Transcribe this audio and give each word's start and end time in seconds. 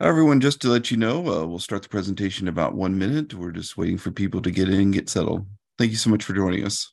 Everyone, 0.00 0.40
just 0.40 0.60
to 0.62 0.68
let 0.68 0.90
you 0.90 0.96
know, 0.96 1.18
uh, 1.28 1.46
we'll 1.46 1.58
start 1.58 1.82
the 1.82 1.88
presentation 1.90 2.44
in 2.46 2.48
about 2.52 2.74
one 2.74 2.96
minute. 2.98 3.34
We're 3.34 3.50
just 3.52 3.76
waiting 3.76 3.98
for 3.98 4.10
people 4.10 4.40
to 4.42 4.50
get 4.50 4.68
in 4.70 4.80
and 4.80 4.92
get 4.92 5.08
settled. 5.10 5.46
Thank 5.78 5.90
you 5.90 5.96
so 5.98 6.08
much 6.10 6.24
for 6.24 6.32
joining 6.34 6.64
us. 6.64 6.92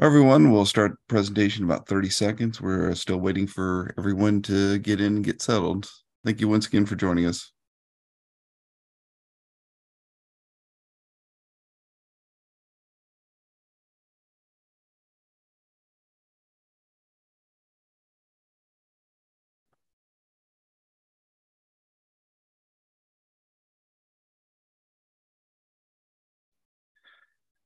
Everyone, 0.00 0.50
we'll 0.50 0.66
start 0.66 0.98
presentation 1.08 1.62
in 1.64 1.70
about 1.70 1.86
30 1.86 2.08
seconds. 2.10 2.60
We're 2.60 2.94
still 2.96 3.18
waiting 3.18 3.46
for 3.46 3.94
everyone 3.96 4.42
to 4.42 4.78
get 4.78 5.00
in 5.00 5.16
and 5.16 5.24
get 5.24 5.40
settled. 5.40 5.88
Thank 6.24 6.40
you 6.40 6.48
once 6.48 6.66
again 6.66 6.84
for 6.86 6.96
joining 6.96 7.26
us. 7.26 7.52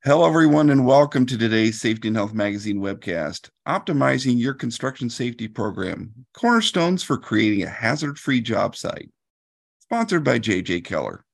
Hello, 0.05 0.27
everyone, 0.27 0.71
and 0.71 0.85
welcome 0.85 1.27
to 1.27 1.39
today's 1.39 1.81
Safety 1.81 2.09
and 2.09 2.17
Health 2.17 2.35
Magazine 2.35 2.81
webcast, 2.81 3.51
Optimizing 3.69 4.37
Your 4.37 4.53
Construction 4.53 5.09
Safety 5.09 5.47
Program 5.47 6.13
Cornerstones 6.35 7.05
for 7.05 7.17
Creating 7.17 7.63
a 7.63 7.69
Hazard 7.69 8.19
Free 8.19 8.41
Job 8.41 8.75
Site. 8.75 9.11
Sponsored 9.79 10.25
by 10.25 10.41
JJ 10.41 10.85
Keller. 10.85 11.25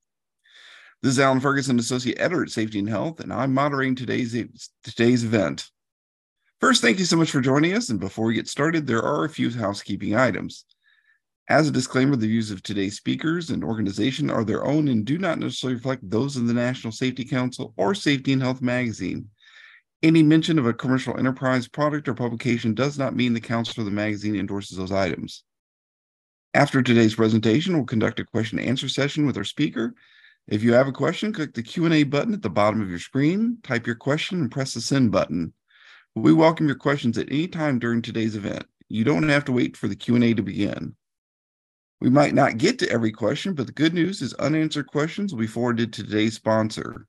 This 1.00 1.12
is 1.12 1.18
Alan 1.18 1.40
Ferguson, 1.40 1.78
Associate 1.78 2.20
Editor 2.20 2.42
at 2.42 2.50
Safety 2.50 2.78
and 2.78 2.90
Health, 2.90 3.20
and 3.20 3.32
I'm 3.32 3.54
moderating 3.54 3.94
today's, 3.94 4.36
today's 4.84 5.24
event. 5.24 5.70
First, 6.60 6.82
thank 6.82 6.98
you 6.98 7.06
so 7.06 7.16
much 7.16 7.30
for 7.30 7.40
joining 7.40 7.72
us. 7.72 7.88
And 7.88 7.98
before 7.98 8.26
we 8.26 8.34
get 8.34 8.48
started, 8.48 8.86
there 8.86 9.02
are 9.02 9.24
a 9.24 9.30
few 9.30 9.50
housekeeping 9.50 10.14
items. 10.14 10.66
As 11.50 11.66
a 11.66 11.72
disclaimer, 11.72 12.14
the 12.14 12.26
views 12.26 12.50
of 12.50 12.62
today's 12.62 12.98
speakers 12.98 13.48
and 13.48 13.64
organization 13.64 14.28
are 14.28 14.44
their 14.44 14.66
own 14.66 14.86
and 14.88 15.02
do 15.02 15.16
not 15.16 15.38
necessarily 15.38 15.76
reflect 15.76 16.08
those 16.10 16.36
of 16.36 16.46
the 16.46 16.52
National 16.52 16.92
Safety 16.92 17.24
Council 17.24 17.72
or 17.78 17.94
Safety 17.94 18.34
and 18.34 18.42
Health 18.42 18.60
magazine. 18.60 19.30
Any 20.02 20.22
mention 20.22 20.58
of 20.58 20.66
a 20.66 20.74
commercial 20.74 21.18
enterprise 21.18 21.66
product 21.66 22.06
or 22.06 22.12
publication 22.12 22.74
does 22.74 22.98
not 22.98 23.16
mean 23.16 23.32
the 23.32 23.40
council 23.40 23.80
or 23.80 23.84
the 23.84 23.90
magazine 23.90 24.36
endorses 24.36 24.76
those 24.76 24.92
items. 24.92 25.42
After 26.52 26.82
today's 26.82 27.14
presentation, 27.14 27.74
we'll 27.74 27.86
conduct 27.86 28.20
a 28.20 28.26
question 28.26 28.58
and 28.58 28.68
answer 28.68 28.88
session 28.88 29.26
with 29.26 29.38
our 29.38 29.44
speaker. 29.44 29.94
If 30.48 30.62
you 30.62 30.74
have 30.74 30.86
a 30.86 30.92
question, 30.92 31.32
click 31.32 31.54
the 31.54 31.62
Q&A 31.62 32.02
button 32.02 32.34
at 32.34 32.42
the 32.42 32.50
bottom 32.50 32.82
of 32.82 32.90
your 32.90 32.98
screen, 32.98 33.56
type 33.62 33.86
your 33.86 33.96
question, 33.96 34.42
and 34.42 34.50
press 34.50 34.74
the 34.74 34.82
send 34.82 35.12
button. 35.12 35.54
We 36.14 36.34
welcome 36.34 36.66
your 36.66 36.76
questions 36.76 37.16
at 37.16 37.32
any 37.32 37.48
time 37.48 37.78
during 37.78 38.02
today's 38.02 38.36
event. 38.36 38.66
You 38.90 39.04
don't 39.04 39.26
have 39.30 39.46
to 39.46 39.52
wait 39.52 39.78
for 39.78 39.88
the 39.88 39.96
Q&A 39.96 40.34
to 40.34 40.42
begin. 40.42 40.94
We 42.00 42.10
might 42.10 42.34
not 42.34 42.58
get 42.58 42.78
to 42.78 42.90
every 42.90 43.10
question, 43.10 43.54
but 43.54 43.66
the 43.66 43.72
good 43.72 43.92
news 43.92 44.22
is 44.22 44.32
unanswered 44.34 44.86
questions 44.86 45.32
will 45.32 45.40
be 45.40 45.46
forwarded 45.48 45.92
to 45.92 46.04
today's 46.04 46.34
sponsor. 46.34 47.06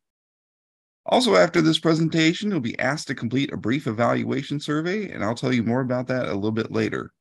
Also, 1.06 1.36
after 1.36 1.62
this 1.62 1.80
presentation, 1.80 2.52
you'll 2.52 2.60
be 2.60 2.78
asked 2.80 3.08
to 3.08 3.16
complete 3.16 3.54
a 3.54 3.58
brief 3.58 3.88
evaluation 3.88 4.60
survey, 4.60 5.12
and 5.12 5.24
I'll 5.24 5.36
tell 5.36 5.54
you 5.54 5.64
more 5.64 5.82
about 5.82 6.08
that 6.08 6.28
a 6.28 6.34
little 6.34 6.52
bit 6.52 6.72
later. 6.72 7.12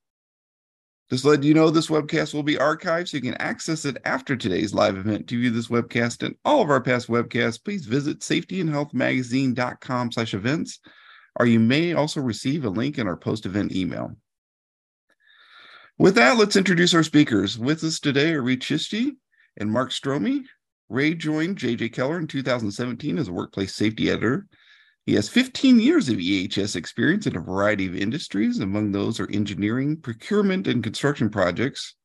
Just 1.11 1.25
let 1.25 1.43
you 1.43 1.55
know, 1.55 1.71
this 1.71 1.87
webcast 1.87 2.35
will 2.35 2.43
be 2.43 2.57
archived 2.57 3.09
so 3.09 3.17
you 3.17 3.23
can 3.23 3.35
access 3.35 3.87
it 3.87 3.97
after 4.05 4.37
today's 4.37 4.75
live 4.75 4.99
event. 4.99 5.27
To 5.29 5.39
view 5.39 5.51
this 5.51 5.69
webcast 5.69 6.23
and 6.23 6.35
all 6.45 6.61
of 6.61 6.69
our 6.69 6.83
past 6.83 7.09
webcasts, 7.09 7.63
please 7.65 7.87
visit 7.87 8.21
safetyandhealthmagazine.com 8.21 10.13
slash 10.13 10.35
events, 10.35 10.81
or 11.41 11.47
you 11.47 11.61
may 11.61 11.95
also 11.95 12.21
receive 12.21 12.67
a 12.67 12.71
link 12.71 12.99
in 12.99 13.07
our 13.07 13.17
post-event 13.17 13.73
email. 13.75 14.15
With 15.99 16.15
that, 16.15 16.37
let's 16.37 16.55
introduce 16.55 16.95
our 16.95 17.03
speakers. 17.03 17.59
With 17.59 17.83
us 17.83 17.99
today 17.99 18.33
are 18.33 18.41
Reed 18.41 18.61
Chiste 18.61 19.17
and 19.57 19.73
Mark 19.73 19.91
Stromey. 19.91 20.45
Ray 20.89 21.15
joined 21.15 21.59
JJ 21.59 21.93
Keller 21.93 22.21
in 22.21 22.29
2017 22.29 23.19
as 23.19 23.27
a 23.27 23.33
workplace 23.33 23.75
safety 23.75 24.09
editor. 24.09 24.47
He 25.07 25.15
has 25.15 25.29
15 25.29 25.81
years 25.81 26.09
of 26.09 26.19
EHS 26.19 26.77
experience 26.77 27.27
in 27.27 27.35
a 27.35 27.41
variety 27.41 27.89
of 27.89 27.97
industries. 27.97 28.61
Among 28.61 28.93
those 28.93 29.19
are 29.19 29.29
engineering, 29.33 29.97
procurement, 29.97 30.69
and 30.69 30.85
construction 30.85 31.31
projects, 31.31 31.97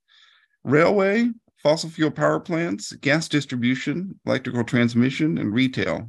railway, 0.63 1.29
fossil 1.61 1.91
fuel 1.91 2.09
power 2.09 2.39
plants, 2.39 2.93
gas 2.93 3.27
distribution, 3.27 4.19
electrical 4.25 4.63
transmission, 4.63 5.37
and 5.37 5.53
retail. 5.53 6.07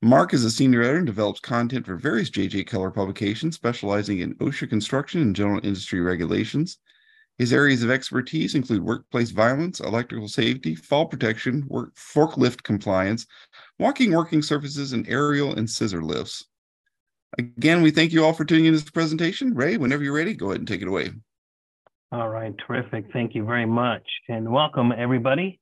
Mark 0.00 0.32
is 0.32 0.44
a 0.44 0.50
senior 0.50 0.82
editor 0.82 0.98
and 0.98 1.06
develops 1.06 1.40
content 1.40 1.84
for 1.84 1.96
various 1.96 2.30
J.J. 2.30 2.64
Keller 2.64 2.92
publications, 2.92 3.56
specializing 3.56 4.20
in 4.20 4.36
OSHA 4.36 4.70
construction 4.70 5.20
and 5.20 5.34
general 5.34 5.58
industry 5.64 6.00
regulations. 6.00 6.78
His 7.36 7.52
areas 7.52 7.82
of 7.82 7.90
expertise 7.90 8.54
include 8.54 8.84
workplace 8.84 9.30
violence, 9.30 9.80
electrical 9.80 10.28
safety, 10.28 10.76
fall 10.76 11.06
protection, 11.06 11.64
work, 11.66 11.96
forklift 11.96 12.62
compliance, 12.62 13.26
walking 13.80 14.12
working 14.12 14.40
surfaces, 14.40 14.92
and 14.92 15.08
aerial 15.08 15.56
and 15.56 15.68
scissor 15.68 16.02
lifts. 16.02 16.46
Again, 17.36 17.82
we 17.82 17.90
thank 17.90 18.12
you 18.12 18.24
all 18.24 18.32
for 18.32 18.44
tuning 18.44 18.66
in 18.66 18.74
to 18.74 18.78
this 18.78 18.90
presentation. 18.90 19.52
Ray, 19.52 19.78
whenever 19.78 20.04
you're 20.04 20.14
ready, 20.14 20.34
go 20.34 20.46
ahead 20.46 20.60
and 20.60 20.68
take 20.68 20.82
it 20.82 20.88
away. 20.88 21.10
All 22.12 22.28
right, 22.28 22.54
terrific. 22.66 23.06
Thank 23.12 23.34
you 23.34 23.44
very 23.44 23.66
much. 23.66 24.04
And 24.28 24.50
welcome, 24.50 24.92
everybody. 24.96 25.60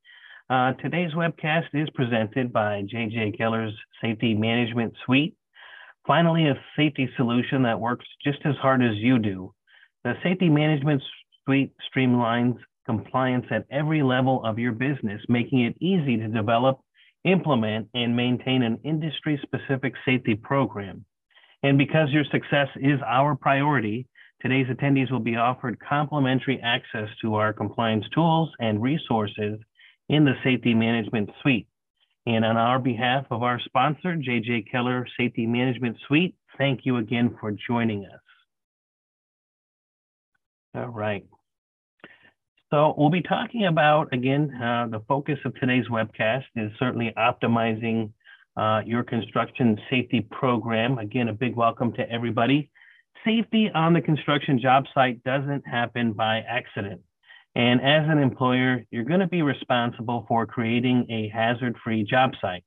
Uh, 0.49 0.73
today's 0.75 1.11
webcast 1.13 1.67
is 1.75 1.91
presented 1.91 2.53
by 2.53 2.81
JJ 2.83 3.37
Keller's 3.37 3.75
Safety 4.01 4.33
Management 4.33 4.95
Suite. 5.05 5.35
Finally, 6.07 6.47
a 6.47 6.55
safety 6.77 7.11
solution 7.17 7.65
that 7.65 7.81
works 7.81 8.07
just 8.23 8.39
as 8.45 8.55
hard 8.63 8.81
as 8.81 8.95
you 8.95 9.19
do. 9.19 9.53
The 10.05 10.15
Safety 10.23 10.49
Management 10.49 11.03
Suite 11.45 11.73
streamlines 11.91 12.59
compliance 12.87 13.47
at 13.51 13.65
every 13.73 14.05
level 14.05 14.45
of 14.45 14.57
your 14.57 14.71
business, 14.71 15.21
making 15.29 15.63
it 15.63 15.77
easy 15.81 16.17
to 16.17 16.29
develop, 16.29 16.79
implement, 17.25 17.89
and 17.95 18.15
maintain 18.15 18.63
an 18.63 18.79
industry 18.85 19.41
specific 19.43 19.95
safety 20.05 20.37
program. 20.37 21.05
And 21.65 21.77
because 21.77 22.11
your 22.13 22.25
success 22.31 22.69
is 22.77 23.01
our 23.05 23.35
priority, 23.35 24.07
today's 24.41 24.69
attendees 24.69 25.11
will 25.11 25.19
be 25.19 25.35
offered 25.35 25.81
complimentary 25.81 26.61
access 26.63 27.09
to 27.23 27.35
our 27.35 27.53
compliance 27.53 28.05
tools 28.15 28.53
and 28.61 28.81
resources 28.81 29.59
in 30.09 30.25
the 30.25 30.35
Safety 30.45 30.75
Management 30.75 31.31
Suite. 31.43 31.67
And 32.27 32.45
on 32.45 32.57
our 32.57 32.79
behalf 32.79 33.27
of 33.31 33.43
our 33.43 33.61
sponsor, 33.61 34.17
JJ 34.17 34.71
Keller 34.71 35.07
Safety 35.17 35.47
Management 35.47 35.97
Suite, 36.07 36.35
thank 36.59 36.81
you 36.85 36.97
again 36.97 37.37
for 37.41 37.53
joining 37.53 38.05
us. 38.05 38.21
All 40.75 40.89
right. 40.89 41.25
So 42.71 42.95
we'll 42.99 43.11
be 43.11 43.23
talking 43.23 43.67
about, 43.67 44.13
again, 44.13 44.53
uh, 44.61 44.89
the 44.91 45.01
focus 45.07 45.39
of 45.45 45.55
today's 45.55 45.87
webcast 45.87 46.45
is 46.57 46.73
certainly 46.79 47.15
optimizing 47.17 48.11
uh, 48.57 48.83
your 48.85 49.05
construction 49.05 49.79
safety 49.89 50.21
program. 50.21 50.99
Again, 50.99 51.29
a 51.29 51.33
big 51.33 51.55
welcome 51.55 51.93
to 51.93 52.11
everybody. 52.11 52.71
Safety 53.25 53.71
on 53.73 53.93
the 53.93 54.01
construction 54.01 54.59
job 54.61 54.85
site 54.95 55.23
doesn't 55.23 55.67
happen 55.67 56.13
by 56.13 56.39
accident. 56.39 57.01
And 57.57 57.81
as 57.81 58.07
an 58.07 58.19
employer, 58.19 58.85
you're 58.91 59.05
going 59.05 59.21
to 59.21 59.27
be 59.27 59.41
responsible 59.41 60.27
for 60.29 60.45
creating 60.45 61.07
a 61.09 61.31
hazard-free 61.35 62.05
job 62.05 62.33
site. 62.39 62.63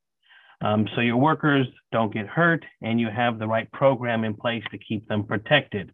Um, 0.62 0.88
so 0.96 1.02
your 1.02 1.18
workers 1.18 1.68
don't 1.92 2.12
get 2.12 2.26
hurt 2.26 2.66
and 2.82 3.00
you 3.00 3.08
have 3.16 3.38
the 3.38 3.48
right 3.48 3.72
program 3.72 4.24
in 4.24 4.34
place 4.34 4.64
to 4.72 4.80
keep 4.80 5.08
them 5.08 5.26
protected. 5.26 5.94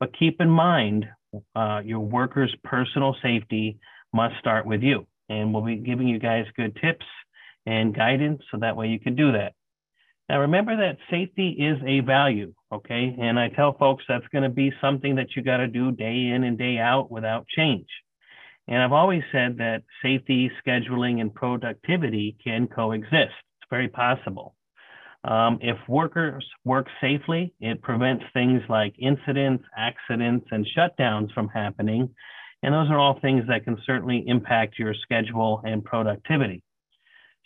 But 0.00 0.18
keep 0.18 0.40
in 0.40 0.50
mind, 0.50 1.06
uh, 1.54 1.82
your 1.84 2.00
workers' 2.00 2.52
personal 2.64 3.14
safety 3.22 3.78
must 4.12 4.36
start 4.40 4.66
with 4.66 4.82
you. 4.82 5.06
And 5.28 5.54
we'll 5.54 5.62
be 5.62 5.76
giving 5.76 6.08
you 6.08 6.18
guys 6.18 6.44
good 6.56 6.76
tips 6.82 7.06
and 7.64 7.94
guidance 7.94 8.42
so 8.50 8.58
that 8.58 8.76
way 8.76 8.88
you 8.88 8.98
can 8.98 9.14
do 9.14 9.30
that. 9.32 9.52
Now, 10.28 10.40
remember 10.40 10.76
that 10.78 10.98
safety 11.10 11.50
is 11.50 11.78
a 11.86 12.00
value, 12.00 12.54
okay? 12.72 13.16
And 13.20 13.38
I 13.38 13.50
tell 13.50 13.78
folks 13.78 14.02
that's 14.08 14.26
going 14.32 14.42
to 14.42 14.50
be 14.50 14.72
something 14.80 15.14
that 15.14 15.36
you 15.36 15.42
got 15.42 15.58
to 15.58 15.68
do 15.68 15.92
day 15.92 16.32
in 16.34 16.42
and 16.42 16.58
day 16.58 16.78
out 16.78 17.08
without 17.08 17.46
change. 17.46 17.86
And 18.68 18.82
I've 18.82 18.92
always 18.92 19.22
said 19.32 19.58
that 19.58 19.82
safety, 20.02 20.50
scheduling, 20.64 21.20
and 21.20 21.34
productivity 21.34 22.36
can 22.42 22.68
coexist. 22.68 23.12
It's 23.60 23.70
very 23.70 23.88
possible. 23.88 24.54
Um, 25.24 25.58
if 25.60 25.76
workers 25.88 26.44
work 26.64 26.86
safely, 27.00 27.52
it 27.60 27.80
prevents 27.82 28.24
things 28.32 28.62
like 28.68 28.94
incidents, 28.98 29.64
accidents, 29.76 30.46
and 30.50 30.66
shutdowns 30.76 31.32
from 31.32 31.48
happening. 31.48 32.08
And 32.62 32.74
those 32.74 32.90
are 32.90 32.98
all 32.98 33.18
things 33.20 33.44
that 33.48 33.64
can 33.64 33.78
certainly 33.84 34.24
impact 34.26 34.78
your 34.78 34.94
schedule 34.94 35.62
and 35.64 35.84
productivity. 35.84 36.62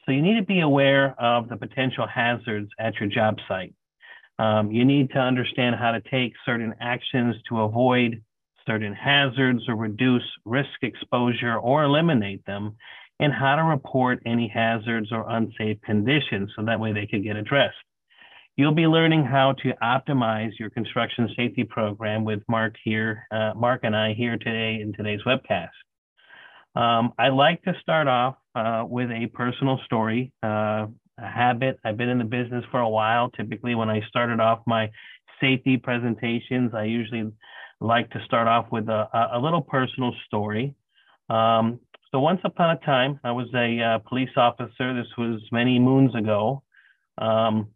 So 0.05 0.13
you 0.13 0.23
need 0.23 0.39
to 0.39 0.47
be 0.47 0.61
aware 0.61 1.21
of 1.21 1.49
the 1.49 1.57
potential 1.57 2.07
hazards 2.07 2.71
at 2.79 2.95
your 3.01 3.09
job 3.09 3.39
site. 3.49 3.75
Um, 4.39 4.71
you 4.71 4.85
need 4.85 5.11
to 5.11 5.19
understand 5.19 5.77
how 5.77 5.93
to 5.93 6.01
take 6.01 6.35
certain 6.45 6.75
actions 6.81 7.37
to 7.49 7.61
avoid 7.61 8.23
certain 8.67 8.95
hazards 8.95 9.63
or 9.69 9.77
reduce 9.77 10.25
risk 10.45 10.83
exposure 10.83 11.57
or 11.57 11.85
eliminate 11.85 12.45
them. 12.47 12.77
and 13.19 13.33
how 13.33 13.57
to 13.57 13.63
report 13.63 14.23
any 14.27 14.47
hazards 14.47 15.11
or 15.11 15.25
unsafe 15.31 15.81
conditions 15.83 16.51
so 16.55 16.63
that 16.63 16.79
way 16.79 16.93
they 16.93 17.07
could 17.07 17.25
get 17.25 17.37
addressed. 17.37 17.77
You'll 18.57 18.73
be 18.75 18.87
learning 18.87 19.25
how 19.25 19.53
to 19.63 19.73
optimize 19.83 20.59
your 20.59 20.71
construction 20.71 21.29
safety 21.37 21.65
program 21.65 22.25
with 22.25 22.43
Mark 22.49 22.75
here, 22.83 23.27
uh, 23.31 23.53
Mark 23.55 23.81
and 23.85 23.95
I 23.95 24.15
here 24.15 24.37
today 24.39 24.81
in 24.81 24.93
today's 24.93 25.21
webcast. 25.27 25.69
Um, 26.75 27.13
I 27.19 27.29
like 27.29 27.63
to 27.63 27.75
start 27.81 28.07
off 28.07 28.37
uh, 28.55 28.85
with 28.87 29.11
a 29.11 29.27
personal 29.29 29.81
story, 29.87 30.33
uh, 30.43 30.87
a 31.19 31.27
habit. 31.27 31.79
I've 31.85 31.97
been 31.97 32.11
in 32.11 32.19
the 32.19 32.25
business 32.25 32.65
for 32.71 32.81
a 32.81 32.89
while. 32.89 33.31
Typically, 33.31 33.75
when 33.75 33.89
I 33.89 34.03
started 34.09 34.41
off 34.41 34.61
my 34.67 34.91
safety 35.41 35.79
presentations, 35.79 36.73
I 36.75 36.85
usually 36.85 37.31
like 37.81 38.11
to 38.11 38.25
start 38.25 38.49
off 38.49 38.67
with 38.71 38.89
a, 38.89 39.09
a 39.35 39.39
little 39.39 39.61
personal 39.61 40.13
story. 40.27 40.75
Um, 41.29 41.81
so 42.11 42.21
once 42.21 42.41
upon 42.45 42.77
a 42.77 42.81
time, 42.85 43.21
I 43.25 43.33
was 43.33 43.49
a 43.55 43.81
uh, 43.81 43.99
police 44.09 44.31
officer. 44.37 44.95
This 44.95 45.13
was 45.19 45.41
many 45.53 45.79
moons 45.79 46.15
ago. 46.15 46.63
Um, 47.19 47.69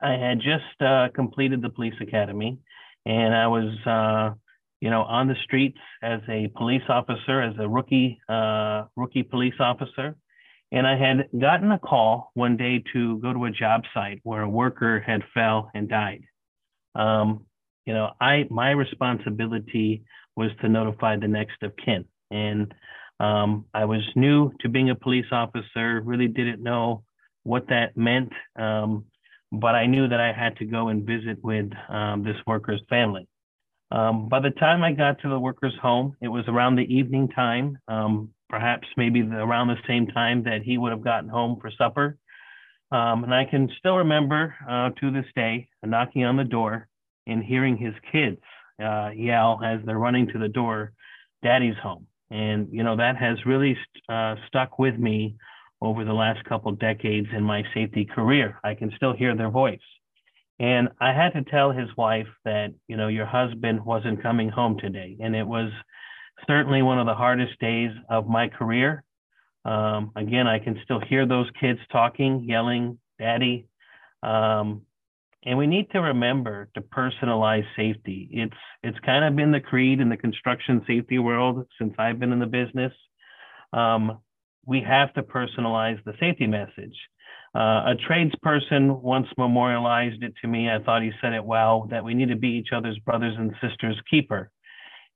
I 0.00 0.12
had 0.12 0.38
just 0.38 0.80
uh, 0.80 1.08
completed 1.14 1.62
the 1.62 1.68
police 1.68 1.94
academy, 2.00 2.58
and 3.06 3.34
I 3.34 3.46
was, 3.46 3.74
uh, 3.86 4.34
you 4.80 4.90
know, 4.90 5.02
on 5.02 5.28
the 5.28 5.36
streets 5.44 5.78
as 6.02 6.20
a 6.28 6.48
police 6.56 6.82
officer, 6.88 7.40
as 7.40 7.54
a 7.58 7.68
rookie 7.68 8.20
uh, 8.28 8.84
rookie 8.96 9.22
police 9.22 9.54
officer. 9.60 10.16
And 10.72 10.86
I 10.86 10.96
had 10.96 11.28
gotten 11.38 11.70
a 11.72 11.78
call 11.78 12.30
one 12.34 12.56
day 12.56 12.82
to 12.94 13.18
go 13.18 13.32
to 13.32 13.44
a 13.44 13.50
job 13.50 13.82
site 13.92 14.20
where 14.22 14.42
a 14.42 14.48
worker 14.48 15.00
had 15.00 15.22
fell 15.34 15.70
and 15.74 15.88
died. 15.88 16.22
Um, 16.94 17.44
you 17.86 17.94
know, 17.94 18.10
I 18.20 18.46
my 18.50 18.70
responsibility 18.70 20.02
was 20.36 20.50
to 20.60 20.68
notify 20.68 21.16
the 21.16 21.28
next 21.28 21.62
of 21.62 21.72
kin, 21.76 22.04
and 22.30 22.72
um, 23.20 23.66
I 23.74 23.84
was 23.84 24.02
new 24.16 24.52
to 24.60 24.68
being 24.68 24.90
a 24.90 24.94
police 24.94 25.26
officer. 25.32 26.00
Really 26.00 26.28
didn't 26.28 26.62
know 26.62 27.04
what 27.44 27.68
that 27.68 27.96
meant, 27.96 28.32
um, 28.56 29.04
but 29.50 29.74
I 29.74 29.86
knew 29.86 30.08
that 30.08 30.20
I 30.20 30.32
had 30.32 30.56
to 30.58 30.64
go 30.64 30.88
and 30.88 31.06
visit 31.06 31.42
with 31.42 31.70
um, 31.88 32.22
this 32.24 32.36
worker's 32.46 32.82
family. 32.88 33.26
Um, 33.90 34.28
by 34.28 34.40
the 34.40 34.50
time 34.50 34.82
I 34.82 34.92
got 34.92 35.20
to 35.20 35.28
the 35.28 35.38
worker's 35.38 35.76
home, 35.82 36.16
it 36.22 36.28
was 36.28 36.44
around 36.48 36.76
the 36.76 36.94
evening 36.94 37.28
time, 37.28 37.76
um, 37.88 38.30
perhaps 38.48 38.88
maybe 38.96 39.20
the, 39.20 39.36
around 39.36 39.68
the 39.68 39.76
same 39.86 40.06
time 40.06 40.44
that 40.44 40.62
he 40.62 40.78
would 40.78 40.92
have 40.92 41.04
gotten 41.04 41.28
home 41.28 41.58
for 41.60 41.70
supper. 41.76 42.16
Um, 42.90 43.24
and 43.24 43.34
I 43.34 43.44
can 43.44 43.70
still 43.78 43.96
remember 43.96 44.54
uh, 44.68 44.90
to 45.00 45.10
this 45.10 45.26
day 45.34 45.68
knocking 45.84 46.24
on 46.24 46.36
the 46.36 46.44
door 46.44 46.88
and 47.26 47.42
hearing 47.42 47.76
his 47.76 47.94
kids 48.10 48.40
uh, 48.82 49.10
yell 49.14 49.60
as 49.64 49.80
they're 49.84 49.98
running 49.98 50.28
to 50.28 50.38
the 50.38 50.48
door, 50.48 50.92
"Daddy's 51.42 51.76
home!" 51.82 52.06
And 52.30 52.68
you 52.72 52.82
know 52.82 52.96
that 52.96 53.16
has 53.16 53.44
really 53.46 53.76
uh, 54.08 54.36
stuck 54.48 54.78
with 54.78 54.98
me 54.98 55.36
over 55.82 56.04
the 56.04 56.12
last 56.12 56.44
couple 56.44 56.72
decades 56.72 57.26
in 57.36 57.42
my 57.42 57.64
safety 57.74 58.04
career. 58.04 58.58
I 58.62 58.74
can 58.74 58.92
still 58.96 59.12
hear 59.12 59.36
their 59.36 59.50
voice. 59.50 59.80
And 60.60 60.90
I 61.00 61.12
had 61.12 61.32
to 61.32 61.42
tell 61.42 61.72
his 61.72 61.88
wife 61.96 62.28
that, 62.44 62.72
you 62.86 62.96
know, 62.96 63.08
your 63.08 63.26
husband 63.26 63.84
wasn't 63.84 64.22
coming 64.22 64.48
home 64.48 64.78
today. 64.78 65.16
And 65.20 65.34
it 65.34 65.46
was 65.46 65.72
certainly 66.46 66.82
one 66.82 67.00
of 67.00 67.06
the 67.06 67.14
hardest 67.14 67.58
days 67.58 67.90
of 68.08 68.28
my 68.28 68.48
career. 68.48 69.02
Um, 69.64 70.12
again, 70.14 70.46
I 70.46 70.60
can 70.60 70.78
still 70.84 71.00
hear 71.00 71.26
those 71.26 71.48
kids 71.60 71.80
talking, 71.90 72.44
yelling, 72.48 72.98
Daddy. 73.18 73.66
Um, 74.22 74.82
and 75.44 75.58
we 75.58 75.66
need 75.66 75.90
to 75.90 76.00
remember 76.00 76.68
to 76.74 76.80
personalize 76.80 77.64
safety. 77.76 78.28
It's 78.32 78.56
it's 78.82 78.98
kind 79.00 79.24
of 79.24 79.34
been 79.34 79.52
the 79.52 79.60
creed 79.60 80.00
in 80.00 80.08
the 80.08 80.16
construction 80.16 80.82
safety 80.86 81.18
world 81.18 81.66
since 81.78 81.94
I've 81.98 82.18
been 82.18 82.32
in 82.32 82.38
the 82.38 82.46
business. 82.46 82.92
Um, 83.72 84.18
we 84.64 84.80
have 84.82 85.12
to 85.14 85.22
personalize 85.22 86.02
the 86.04 86.14
safety 86.20 86.46
message. 86.46 86.96
Uh, 87.54 87.92
a 87.92 87.96
tradesperson 88.08 89.00
once 89.02 89.26
memorialized 89.36 90.22
it 90.22 90.32
to 90.40 90.48
me. 90.48 90.70
I 90.70 90.78
thought 90.78 91.02
he 91.02 91.10
said 91.20 91.32
it 91.32 91.44
well 91.44 91.86
that 91.90 92.04
we 92.04 92.14
need 92.14 92.28
to 92.28 92.36
be 92.36 92.48
each 92.48 92.72
other's 92.74 92.98
brothers 93.00 93.34
and 93.36 93.54
sisters 93.60 94.00
keeper, 94.10 94.50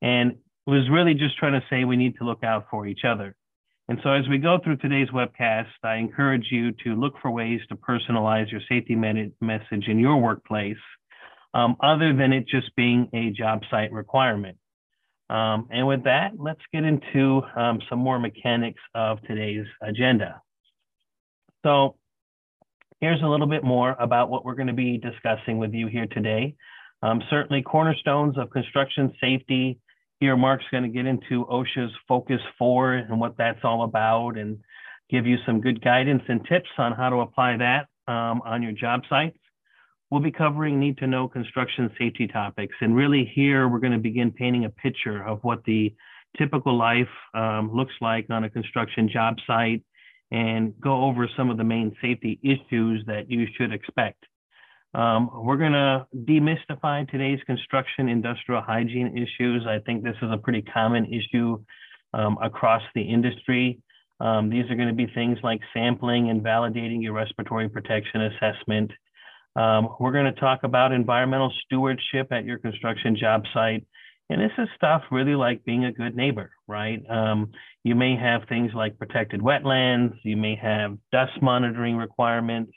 and 0.02 0.37
was 0.67 0.90
really 0.90 1.14
just 1.14 1.38
trying 1.38 1.58
to 1.58 1.64
say 1.70 1.84
we 1.84 1.96
need 1.96 2.17
to 2.19 2.25
look 2.25 2.43
out 2.43 2.67
for 2.70 2.87
each 2.87 3.05
other. 3.05 3.37
And 3.88 4.00
so 4.03 4.11
as 4.11 4.29
we 4.29 4.38
go 4.38 4.59
through 4.62 4.79
today's 4.79 5.09
webcast, 5.11 5.69
I 5.85 5.97
encourage 5.97 6.47
you 6.50 6.73
to 6.85 6.94
look 6.97 7.15
for 7.23 7.31
ways 7.31 7.61
to 7.69 7.77
personalize 7.77 8.50
your 8.50 8.61
safety 8.69 8.97
message 8.97 9.87
in 9.87 9.99
your 9.99 10.17
workplace, 10.17 10.77
um, 11.55 11.77
other 11.81 12.12
than 12.12 12.33
it 12.33 12.49
just 12.49 12.75
being 12.75 13.09
a 13.15 13.31
job 13.31 13.61
site 13.71 13.93
requirement. 13.93 14.59
Um, 15.31 15.69
and 15.71 15.87
with 15.87 16.05
that, 16.05 16.33
let's 16.37 16.61
get 16.73 16.85
into 16.85 17.43
um, 17.56 17.81
some 17.88 17.99
more 18.00 18.19
mechanics 18.19 18.81
of 18.94 19.23
today's 19.23 19.67
agenda. 19.81 20.41
So 21.65 21.97
here's 23.00 23.23
a 23.23 23.27
little 23.27 23.49
bit 23.49 23.65
more 23.65 23.97
about 23.99 24.31
what 24.31 24.44
we're 24.44 24.55
going 24.55 24.69
to 24.69 24.73
be 24.73 24.99
discussing 24.99 25.59
with 25.59 25.75
you 25.75 25.87
here 25.87 26.06
today. 26.06 26.55
Um, 27.03 27.23
certainly 27.31 27.62
cornerstones 27.62 28.38
of 28.38 28.50
construction 28.50 29.12
safety, 29.21 29.79
here, 30.21 30.37
Mark's 30.37 30.65
going 30.71 30.83
to 30.83 30.89
get 30.89 31.07
into 31.07 31.45
OSHA's 31.47 31.93
Focus 32.09 32.41
4 32.59 32.95
and 32.95 33.21
what 33.21 33.37
that's 33.37 33.61
all 33.65 33.85
about 33.85 34.39
and 34.39 34.59
give 35.11 35.27
you 35.27 35.37
some 35.45 35.61
good 35.61 35.83
guidance 35.83 36.23
and 36.29 36.45
tips 36.47 36.71
on 36.79 36.93
how 36.93 37.11
to 37.11 37.17
apply 37.17 37.57
that 37.59 37.87
um, 38.11 38.41
on 38.45 38.63
your 38.63 38.73
job 38.73 39.03
sites. 39.09 39.39
We'll 40.11 40.23
be 40.23 40.31
covering 40.31 40.79
need 40.79 40.99
to 40.99 41.07
know 41.07 41.29
construction 41.29 41.91
safety 41.99 42.29
topics. 42.29 42.77
And 42.81 42.97
really, 42.97 43.31
here 43.35 43.69
we're 43.69 43.81
going 43.81 43.93
to 43.93 43.99
begin 43.99 44.31
painting 44.31 44.65
a 44.65 44.71
picture 44.71 45.23
of 45.23 45.41
what 45.43 45.65
the 45.65 45.95
typical 46.39 46.77
life 46.77 47.09
um, 47.35 47.71
looks 47.75 47.95
like 48.01 48.27
on 48.31 48.45
a 48.45 48.51
construction 48.51 49.09
job 49.09 49.37
site 49.47 49.83
and 50.31 50.75
go 50.81 51.05
over 51.05 51.29
some 51.37 51.51
of 51.51 51.57
the 51.57 51.65
main 51.65 51.95
safety 52.01 52.39
issues 52.43 53.05
that 53.07 53.31
you 53.31 53.47
should 53.57 53.73
expect. 53.73 54.25
Um, 54.97 55.31
we're 55.45 55.59
going 55.59 55.73
to 55.73 56.07
demystify 56.17 57.07
today's 57.11 57.39
construction 57.45 58.09
industrial 58.09 58.63
hygiene 58.63 59.15
issues. 59.15 59.67
I 59.69 59.79
think 59.81 60.03
this 60.03 60.17
is 60.23 60.31
a 60.33 60.39
pretty 60.39 60.63
common 60.63 61.05
issue 61.13 61.63
um, 62.15 62.39
across 62.43 62.81
the 62.95 63.03
industry. 63.03 63.79
Um, 64.21 64.49
these 64.49 64.65
are 64.71 64.75
going 64.75 64.89
to 64.89 64.95
be 64.95 65.07
things 65.15 65.39
like 65.43 65.61
sampling 65.75 66.31
and 66.31 66.43
validating 66.43 67.03
your 67.03 67.13
respiratory 67.13 67.69
protection 67.69 68.23
assessment. 68.23 68.91
Um, 69.55 69.91
we're 70.01 70.13
going 70.13 70.33
to 70.33 70.41
talk 70.41 70.61
about 70.63 70.93
environmental 70.93 71.53
stewardship 71.67 72.33
at 72.33 72.47
your 72.47 72.59
construction 72.59 73.19
job 73.21 73.43
site. 73.53 73.87
And 74.31 74.41
this 74.41 74.53
is 74.57 74.67
stuff 74.76 75.03
really 75.11 75.35
like 75.35 75.62
being 75.65 75.85
a 75.85 75.93
good 75.93 76.17
neighbor, 76.17 76.50
right? 76.67 77.03
Um, 77.11 77.53
you 77.85 77.95
may 77.95 78.17
have 78.17 78.49
things 78.49 78.73
like 78.75 78.99
protected 78.99 79.43
wetlands, 79.43 80.15
you 80.25 80.38
may 80.38 80.57
have 80.57 80.97
dust 81.12 81.41
monitoring 81.43 81.97
requirements, 81.99 82.73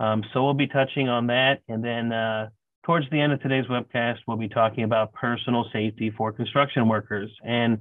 um, 0.00 0.22
so 0.32 0.44
we'll 0.44 0.54
be 0.54 0.66
touching 0.66 1.08
on 1.08 1.26
that. 1.28 1.60
And 1.68 1.84
then 1.84 2.12
uh, 2.12 2.48
towards 2.84 3.08
the 3.10 3.20
end 3.20 3.32
of 3.32 3.42
today's 3.42 3.66
webcast, 3.66 4.18
we'll 4.26 4.36
be 4.36 4.48
talking 4.48 4.84
about 4.84 5.12
personal 5.12 5.66
safety 5.72 6.10
for 6.16 6.32
construction 6.32 6.88
workers. 6.88 7.30
And 7.44 7.78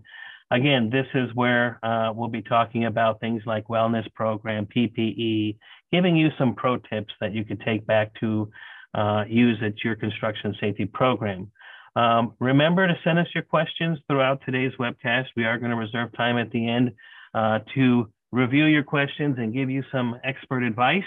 again, 0.52 0.90
this 0.90 1.08
is 1.14 1.30
where 1.34 1.80
uh, 1.84 2.12
we'll 2.14 2.30
be 2.30 2.42
talking 2.42 2.86
about 2.86 3.20
things 3.20 3.44
like 3.46 3.68
wellness 3.68 4.12
program, 4.14 4.66
PPE, 4.66 5.58
giving 5.92 6.16
you 6.16 6.30
some 6.38 6.56
pro 6.56 6.78
tips 6.78 7.14
that 7.22 7.34
you 7.34 7.46
could 7.46 7.62
take 7.62 7.86
back 7.86 8.12
to 8.20 8.50
uh, 8.94 9.24
use 9.28 9.58
at 9.64 9.84
your 9.84 9.96
construction 9.96 10.56
safety 10.60 10.86
program. 10.86 11.52
Um, 11.96 12.34
remember 12.40 12.88
to 12.88 12.94
send 13.04 13.18
us 13.18 13.28
your 13.34 13.44
questions 13.44 13.98
throughout 14.08 14.42
today's 14.46 14.72
webcast. 14.80 15.26
We 15.36 15.46
are 15.46 15.58
going 15.58 15.72
to 15.72 15.78
reserve 15.78 16.16
time 16.16 16.38
at 16.38 16.52
the 16.52 16.68
end 16.68 16.92
uh, 17.34 17.60
to 17.76 18.12
review 18.32 18.66
your 18.66 18.84
questions 18.84 19.38
and 19.40 19.54
give 19.54 19.70
you 19.70 19.84
some 19.92 20.20
expert 20.24 20.64
advice. 20.64 21.04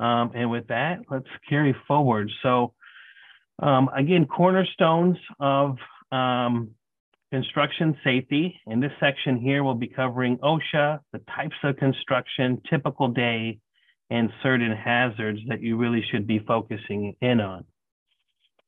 Um, 0.00 0.32
and 0.34 0.50
with 0.50 0.68
that, 0.68 1.00
let's 1.10 1.26
carry 1.48 1.74
forward. 1.86 2.30
So 2.42 2.74
um, 3.60 3.90
again, 3.96 4.26
cornerstones 4.26 5.16
of 5.40 5.76
um, 6.12 6.70
construction 7.32 7.96
safety. 8.04 8.60
In 8.66 8.80
this 8.80 8.92
section 9.00 9.36
here, 9.38 9.64
we'll 9.64 9.74
be 9.74 9.88
covering 9.88 10.38
OSHA, 10.38 11.00
the 11.12 11.20
types 11.34 11.56
of 11.64 11.76
construction, 11.76 12.62
typical 12.70 13.08
day, 13.08 13.58
and 14.10 14.30
certain 14.42 14.74
hazards 14.74 15.40
that 15.48 15.60
you 15.60 15.76
really 15.76 16.02
should 16.10 16.26
be 16.26 16.38
focusing 16.38 17.14
in 17.20 17.40
on. 17.40 17.64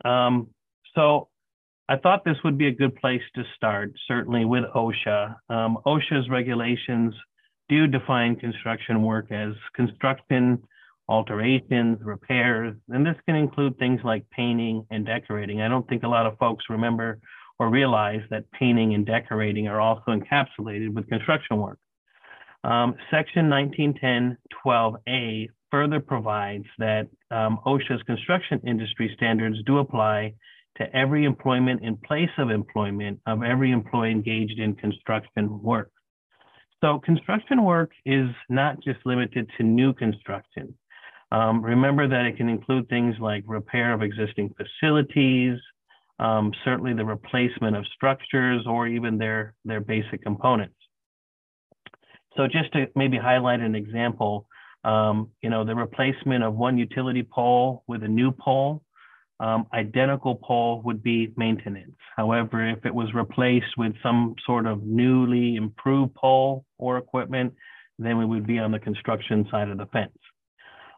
Um, 0.05 0.49
so 0.95 1.29
I 1.89 1.97
thought 1.97 2.25
this 2.25 2.37
would 2.45 2.59
be 2.59 2.67
a 2.67 2.73
good 2.73 2.95
place 2.97 3.23
to 3.35 3.45
start, 3.57 3.93
certainly 4.07 4.45
with 4.45 4.65
OSHA. 4.75 5.37
Um, 5.49 5.79
OSHA's 5.87 6.29
regulations 6.29 7.15
do 7.69 7.87
define 7.87 8.37
construction 8.37 9.03
work 9.03 9.33
as 9.33 9.55
construction 9.75 10.63
alterations, 11.11 11.99
repairs, 12.03 12.75
and 12.89 13.05
this 13.05 13.17
can 13.27 13.35
include 13.35 13.77
things 13.79 14.01
like 14.05 14.25
painting 14.31 14.87
and 14.91 15.05
decorating. 15.05 15.61
I 15.61 15.69
don't 15.69 15.87
think 15.89 16.05
a 16.05 16.09
lot 16.09 16.25
of 16.25 16.39
folks 16.39 16.65
remember 16.71 17.19
or 17.59 17.69
realize 17.69 18.23
that 18.31 18.51
painting 18.53 18.95
and 18.95 19.05
decorating 19.05 19.67
are 19.67 19.81
also 19.81 20.13
encapsulated 20.13 20.95
with 20.95 21.09
construction 21.09 21.59
work. 21.59 21.79
Um, 22.63 22.95
Section 23.11 23.51
1910-12A 24.65 25.49
further 25.71 26.01
provides 26.01 26.67
that 26.79 27.09
um, 27.31 27.59
OSHA's 27.67 28.03
construction 28.05 28.61
industry 28.65 29.13
standards 29.17 29.57
do 29.67 29.79
apply 29.79 30.35
to 30.77 30.97
every 30.97 31.25
employment 31.25 31.83
in 31.83 31.97
place 31.97 32.31
of 32.39 32.51
employment 32.51 33.19
of 33.27 33.43
every 33.43 33.73
employee 33.73 34.13
engaged 34.13 34.59
in 34.61 34.75
construction 34.77 35.61
work. 35.61 35.91
So 36.83 36.99
construction 37.01 37.65
work 37.65 37.91
is 38.07 38.29
not 38.49 38.81
just 38.83 39.01
limited 39.05 39.51
to 39.59 39.65
new 39.65 39.93
construction. 39.93 40.75
Um, 41.33 41.63
remember 41.63 42.09
that 42.09 42.25
it 42.25 42.37
can 42.37 42.49
include 42.49 42.89
things 42.89 43.15
like 43.21 43.45
repair 43.47 43.93
of 43.93 44.03
existing 44.03 44.55
facilities, 44.57 45.59
um, 46.19 46.53
certainly 46.65 46.93
the 46.93 47.05
replacement 47.05 47.77
of 47.77 47.85
structures 47.95 48.67
or 48.67 48.87
even 48.87 49.17
their, 49.17 49.55
their 49.65 49.81
basic 49.81 50.23
components. 50.23 50.75
So 52.37 52.47
just 52.47 52.73
to 52.73 52.87
maybe 52.97 53.17
highlight 53.17 53.61
an 53.61 53.75
example, 53.75 54.47
um, 54.85 55.31
you 55.43 55.51
know, 55.51 55.65
the 55.65 55.75
replacement 55.75 56.43
of 56.43 56.55
one 56.55 56.79
utility 56.79 57.23
pole 57.23 57.85
with 57.87 58.03
a 58.03 58.09
new 58.09 58.33
pole, 58.33 58.83
um, 59.41 59.67
identical 59.73 60.35
pole 60.35 60.83
would 60.85 61.03
be 61.03 61.33
maintenance. 61.37 61.97
However, 62.17 62.69
if 62.69 62.85
it 62.85 62.95
was 62.95 63.13
replaced 63.15 63.77
with 63.79 63.95
some 64.03 64.35
sort 64.45 64.67
of 64.67 64.83
newly 64.83 65.57
improved 65.57 66.15
pole 66.15 66.65
or 66.79 66.99
equipment, 66.99 67.55
then 67.99 68.19
we 68.19 68.25
would 68.25 68.47
be 68.47 68.59
on 68.59 68.71
the 68.71 68.79
construction 68.79 69.47
side 69.51 69.69
of 69.69 69.79
the 69.79 69.87
fence. 69.87 70.13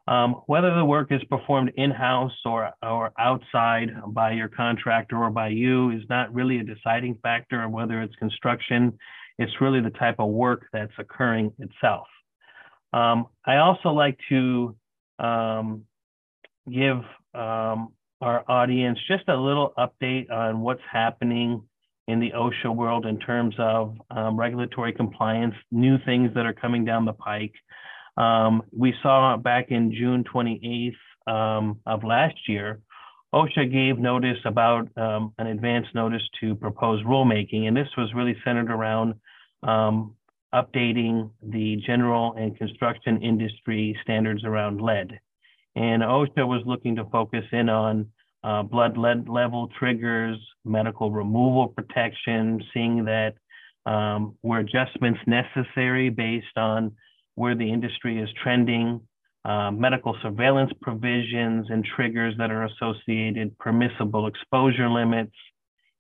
Um, 0.09 0.43
whether 0.47 0.75
the 0.75 0.85
work 0.85 1.13
is 1.13 1.23
performed 1.31 1.73
in-house 1.77 2.33
or, 2.45 2.73
or 2.83 3.13
outside 3.19 3.91
by 4.09 4.33
your 4.33 4.49
contractor 4.49 5.17
or 5.17 5.31
by 5.31 5.49
you 5.49 5.91
is 5.91 6.03
not 6.09 6.35
really 6.35 6.59
a 6.59 6.65
deciding 6.65 7.19
factor 7.23 7.63
of 7.63 7.71
whether 7.71 8.03
it's 8.03 8.15
construction. 8.17 8.99
It's 9.39 9.53
really 9.61 9.81
the 9.81 9.91
type 9.91 10.17
of 10.19 10.29
work 10.31 10.67
that's 10.73 10.93
occurring 10.99 11.53
itself. 11.59 12.09
Um, 12.93 13.27
I 13.47 13.59
also 13.59 13.91
like 13.91 14.19
to 14.29 14.77
um, 15.19 15.85
give 16.71 16.99
um, 17.35 17.93
our 18.21 18.45
audience 18.49 18.99
just 19.09 19.29
a 19.29 19.37
little 19.37 19.73
update 19.79 20.31
on 20.31 20.61
what's 20.61 20.83
happening 20.91 21.63
in 22.09 22.21
the 22.21 22.33
OSHA 22.33 22.75
world 22.75 23.07
in 23.07 23.19
terms 23.19 23.55
of 23.59 23.97
um, 24.11 24.37
regulatory 24.37 24.93
compliance, 24.93 25.55
new 25.71 25.97
things 26.05 26.31
that 26.35 26.45
are 26.45 26.53
coming 26.53 26.85
down 26.85 27.05
the 27.05 27.13
pike. 27.13 27.55
Um, 28.17 28.63
we 28.77 28.95
saw 29.03 29.37
back 29.37 29.71
in 29.71 29.93
June 29.93 30.25
28th 30.25 30.93
um, 31.27 31.81
of 31.87 32.05
last 32.05 32.37
year, 32.49 32.81
OSHA 33.35 33.73
gave 33.73 33.99
notice 33.99 34.39
about 34.45 34.89
um, 34.99 35.33
an 35.39 35.47
advance 35.47 35.87
notice 35.95 36.23
to 36.41 36.55
propose 36.55 37.03
rulemaking, 37.05 37.67
and 37.67 37.77
this 37.77 37.89
was 37.97 38.13
really 38.15 38.37
centered 38.45 38.71
around 38.71 39.15
um, 39.63 40.15
updating 40.55 41.31
the 41.43 41.77
general 41.87 42.35
and 42.37 42.57
construction 42.59 43.23
industry 43.23 43.99
standards 44.03 44.45
around 44.45 44.83
lead. 44.83 45.19
And 45.75 46.03
OSHA 46.03 46.47
was 46.47 46.63
looking 46.67 46.97
to 46.97 47.07
focus 47.07 47.45
in 47.53 47.71
on 47.71 48.09
uh, 48.45 48.63
blood 48.63 48.99
lead 48.99 49.29
level 49.29 49.69
triggers, 49.79 50.37
medical 50.65 51.11
removal 51.11 51.69
protection, 51.69 52.63
seeing 52.75 53.07
that 53.07 53.35
um, 53.87 54.37
were 54.43 54.59
adjustments 54.59 55.21
necessary 55.27 56.11
based 56.11 56.57
on 56.57 56.93
where 57.35 57.55
the 57.55 57.71
industry 57.71 58.21
is 58.21 58.29
trending, 58.43 59.01
uh, 59.45 59.71
medical 59.71 60.17
surveillance 60.23 60.71
provisions 60.81 61.67
and 61.71 61.85
triggers 61.85 62.35
that 62.39 62.51
are 62.51 62.65
associated, 62.65 63.59
permissible 63.59 64.27
exposure 64.27 64.89
limits, 64.89 65.35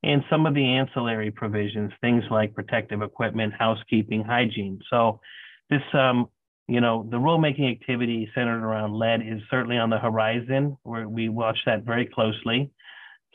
and 0.04 0.22
some 0.28 0.46
of 0.46 0.54
the 0.54 0.64
ancillary 0.64 1.30
provisions, 1.30 1.92
things 2.00 2.24
like 2.30 2.54
protective 2.54 3.02
equipment, 3.02 3.52
housekeeping, 3.56 4.22
hygiene. 4.22 4.80
So 4.90 5.20
this, 5.70 5.82
um, 5.92 6.26
you 6.68 6.80
know, 6.80 7.06
the 7.10 7.18
rulemaking 7.18 7.70
activity 7.70 8.28
centered 8.34 8.64
around 8.64 8.94
lead 8.94 9.22
is 9.22 9.40
certainly 9.50 9.78
on 9.78 9.90
the 9.90 9.98
horizon 9.98 10.76
where 10.82 11.08
we 11.08 11.28
watch 11.28 11.58
that 11.66 11.84
very 11.84 12.06
closely. 12.06 12.70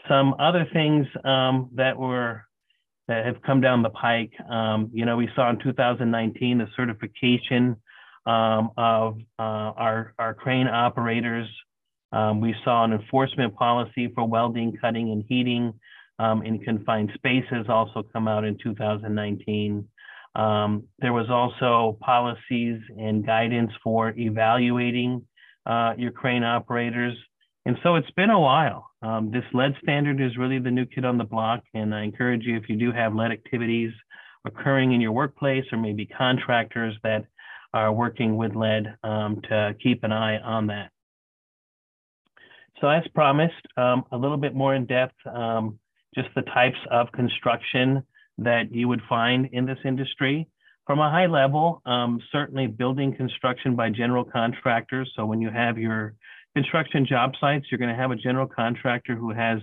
Some 0.08 0.36
other 0.39 0.68
things 0.72 1.08
um, 1.24 1.70
that 1.75 1.98
were 1.98 2.44
that 3.08 3.25
have 3.25 3.42
come 3.42 3.62
down 3.62 3.84
the 3.84 3.89
pike, 3.89 4.34
um, 4.50 4.89
you 4.94 5.06
know, 5.06 5.16
we 5.16 5.30
saw 5.34 5.50
in 5.50 5.60
2019 5.60 6.58
the 6.58 6.68
certification 6.75 7.77
um, 8.27 8.72
of 8.77 9.17
uh, 9.39 9.41
our, 9.41 10.13
our 10.19 10.34
crane 10.34 10.67
operators. 10.67 11.48
Um, 12.12 12.41
we 12.41 12.53
saw 12.63 12.84
an 12.84 12.93
enforcement 12.93 13.55
policy 13.55 14.12
for 14.13 14.27
welding, 14.27 14.77
cutting, 14.79 15.12
and 15.12 15.24
heating 15.27 15.74
um, 16.19 16.43
in 16.43 16.60
confined 16.60 17.12
spaces 17.15 17.67
also 17.69 18.03
come 18.13 18.27
out 18.27 18.43
in 18.43 18.57
2019. 18.62 19.88
Um, 20.36 20.84
there 21.00 21.13
was 21.13 21.29
also 21.29 21.98
policies 22.01 22.79
and 22.98 23.25
guidance 23.25 23.72
for 23.84 24.13
evaluating 24.17 25.25
uh, 25.65 25.93
your 25.98 26.12
crane 26.12 26.43
operators. 26.43 27.15
And 27.65 27.77
so 27.84 27.96
it's 27.96 28.12
been 28.12 28.29
a 28.29 28.39
while. 28.39 28.89
Um, 29.01 29.31
this 29.31 29.43
lead 29.53 29.74
standard 29.81 30.22
is 30.22 30.38
really 30.38 30.60
the 30.60 30.72
new 30.72 30.86
kid 30.86 31.05
on 31.05 31.17
the 31.17 31.24
block. 31.24 31.62
And 31.74 31.93
I 31.93 32.03
encourage 32.03 32.43
you, 32.43 32.55
if 32.57 32.69
you 32.69 32.77
do 32.77 32.91
have 32.91 33.15
lead 33.15 33.31
activities 33.31 33.91
occurring 34.46 34.93
in 34.93 35.01
your 35.01 35.12
workplace 35.12 35.65
or 35.72 35.77
maybe 35.77 36.05
contractors 36.05 36.96
that 37.03 37.25
are 37.74 37.91
working 37.91 38.38
with 38.38 38.55
lead 38.55 38.95
um, 39.03 39.41
to 39.50 39.75
keep 39.81 40.03
an 40.03 40.12
eye 40.12 40.38
on 40.39 40.67
that. 40.67 40.91
So 42.81 42.88
as 42.88 43.03
promised, 43.13 43.55
um, 43.75 44.03
a 44.12 44.17
little 44.17 44.38
bit 44.38 44.53
more 44.53 44.75
in 44.75 44.86
depth, 44.86 45.15
um, 45.25 45.79
just 46.13 46.29
the 46.36 46.43
types 46.43 46.77
of 46.91 47.12
construction 47.12 48.03
that 48.38 48.71
you 48.71 48.88
would 48.88 49.01
find 49.09 49.50
in 49.51 49.65
this 49.65 49.79
industry. 49.83 50.47
From 50.86 51.00
a 51.00 51.09
high 51.09 51.25
level, 51.25 51.81
um, 51.86 52.21
certainly 52.31 52.67
building 52.67 53.15
construction 53.15 53.75
by 53.75 53.89
general 53.89 54.24
contractors. 54.24 55.12
So 55.15 55.25
when 55.25 55.41
you 55.41 55.50
have 55.50 55.77
your 55.77 56.13
construction 56.55 57.05
job 57.05 57.33
sites, 57.41 57.65
you're 57.69 57.79
going 57.79 57.93
to 57.93 58.01
have 58.01 58.12
a 58.12 58.15
general 58.15 58.47
contractor 58.47 59.15
who 59.15 59.31
has 59.31 59.59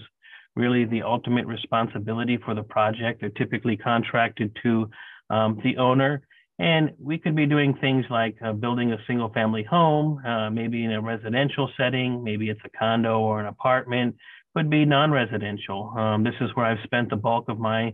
really 0.54 0.84
the 0.84 1.02
ultimate 1.02 1.46
responsibility 1.46 2.37
for 2.44 2.54
the 2.54 2.62
project. 2.62 3.20
They're 3.20 3.30
typically 3.30 3.76
contracted 3.76 4.56
to 4.62 4.90
um, 5.30 5.58
the 5.64 5.76
owner 5.78 6.23
and 6.58 6.92
we 6.99 7.18
could 7.18 7.34
be 7.34 7.46
doing 7.46 7.75
things 7.80 8.04
like 8.11 8.37
uh, 8.44 8.52
building 8.52 8.92
a 8.92 8.99
single 9.06 9.28
family 9.30 9.64
home, 9.64 10.25
uh, 10.25 10.50
maybe 10.50 10.84
in 10.84 10.92
a 10.92 11.00
residential 11.00 11.68
setting, 11.76 12.23
maybe 12.23 12.49
it's 12.49 12.61
a 12.64 12.78
condo 12.78 13.18
or 13.20 13.40
an 13.40 13.46
apartment, 13.46 14.14
could 14.56 14.70
be 14.70 14.84
non-residential. 14.84 15.92
Um, 15.96 16.23
this 16.23 16.34
is 16.40 16.50
where 16.54 16.66
I've 16.66 16.84
spent 16.84 17.11
the 17.11 17.16
bulk 17.16 17.49
of 17.49 17.58
my 17.58 17.92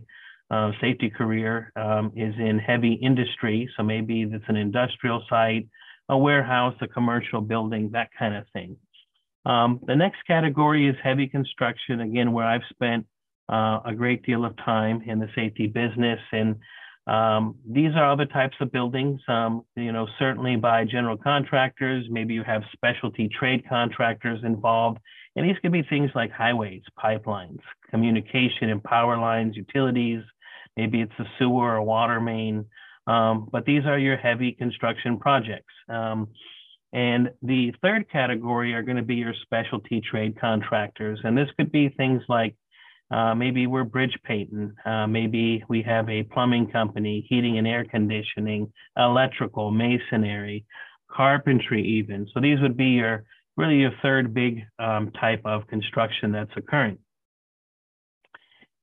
uh, 0.51 0.71
safety 0.79 1.09
career 1.09 1.71
um, 1.75 2.11
is 2.15 2.35
in 2.37 2.59
heavy 2.59 2.93
industry. 2.93 3.69
So 3.75 3.83
maybe 3.83 4.21
it's 4.23 4.45
an 4.47 4.57
industrial 4.57 5.23
site, 5.27 5.67
a 6.09 6.17
warehouse, 6.17 6.75
a 6.81 6.87
commercial 6.87 7.41
building, 7.41 7.89
that 7.93 8.09
kind 8.17 8.35
of 8.35 8.45
thing. 8.53 8.77
Um, 9.45 9.79
the 9.87 9.95
next 9.95 10.19
category 10.27 10.87
is 10.87 10.95
heavy 11.01 11.27
construction, 11.27 12.01
again, 12.01 12.31
where 12.31 12.45
I've 12.45 12.61
spent 12.69 13.07
uh, 13.51 13.79
a 13.85 13.93
great 13.95 14.23
deal 14.23 14.45
of 14.45 14.55
time 14.57 15.01
in 15.07 15.17
the 15.17 15.29
safety 15.33 15.65
business 15.65 16.19
and 16.31 16.57
um, 17.07 17.55
these 17.67 17.91
are 17.95 18.11
other 18.11 18.25
types 18.25 18.55
of 18.61 18.71
buildings, 18.71 19.19
um, 19.27 19.63
you 19.75 19.91
know, 19.91 20.07
certainly 20.19 20.55
by 20.55 20.85
general 20.85 21.17
contractors. 21.17 22.05
Maybe 22.09 22.33
you 22.33 22.43
have 22.43 22.61
specialty 22.73 23.27
trade 23.27 23.63
contractors 23.67 24.39
involved. 24.43 24.99
And 25.35 25.49
these 25.49 25.57
could 25.61 25.71
be 25.71 25.83
things 25.83 26.11
like 26.13 26.31
highways, 26.31 26.83
pipelines, 27.01 27.59
communication 27.89 28.69
and 28.69 28.83
power 28.83 29.17
lines, 29.17 29.55
utilities. 29.55 30.21
Maybe 30.77 31.01
it's 31.01 31.13
a 31.19 31.25
sewer 31.39 31.75
or 31.75 31.81
water 31.81 32.19
main. 32.19 32.65
Um, 33.07 33.47
but 33.51 33.65
these 33.65 33.85
are 33.85 33.97
your 33.97 34.17
heavy 34.17 34.51
construction 34.51 35.17
projects. 35.17 35.73
Um, 35.89 36.27
and 36.93 37.31
the 37.41 37.73
third 37.81 38.11
category 38.11 38.73
are 38.73 38.83
going 38.83 38.97
to 38.97 39.03
be 39.03 39.15
your 39.15 39.33
specialty 39.41 40.01
trade 40.01 40.39
contractors. 40.39 41.19
And 41.23 41.37
this 41.37 41.47
could 41.57 41.71
be 41.71 41.89
things 41.89 42.21
like 42.27 42.55
uh, 43.11 43.35
maybe 43.35 43.67
we're 43.67 43.83
bridge 43.83 44.17
painting. 44.23 44.73
Uh, 44.85 45.05
maybe 45.05 45.63
we 45.67 45.81
have 45.81 46.09
a 46.09 46.23
plumbing 46.23 46.71
company, 46.71 47.25
heating 47.27 47.57
and 47.57 47.67
air 47.67 47.83
conditioning, 47.83 48.71
electrical, 48.97 49.69
masonry, 49.69 50.65
carpentry, 51.11 51.85
even. 51.85 52.27
So 52.33 52.39
these 52.39 52.59
would 52.61 52.77
be 52.77 52.85
your 52.85 53.25
really 53.57 53.75
your 53.75 53.91
third 54.01 54.33
big 54.33 54.63
um, 54.79 55.11
type 55.19 55.41
of 55.45 55.67
construction 55.67 56.31
that's 56.31 56.51
occurring. 56.55 56.97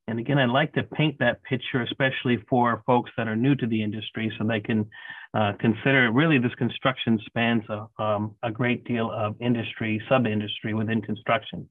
And 0.08 0.18
again, 0.18 0.38
I'd 0.38 0.48
like 0.48 0.72
to 0.74 0.82
paint 0.82 1.16
that 1.18 1.42
picture, 1.42 1.82
especially 1.82 2.38
for 2.48 2.82
folks 2.86 3.10
that 3.18 3.28
are 3.28 3.36
new 3.36 3.54
to 3.56 3.66
the 3.66 3.82
industry, 3.82 4.32
so 4.38 4.46
they 4.46 4.60
can 4.60 4.86
uh, 5.34 5.52
consider 5.60 6.10
really 6.10 6.38
this 6.38 6.54
construction 6.54 7.20
spans 7.26 7.62
a, 7.68 8.02
um, 8.02 8.34
a 8.42 8.50
great 8.50 8.84
deal 8.84 9.10
of 9.10 9.36
industry, 9.40 10.02
sub-industry 10.08 10.72
within 10.72 11.02
construction. 11.02 11.68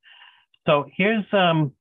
So 0.67 0.85
here's 0.95 1.25
um, 1.33 1.71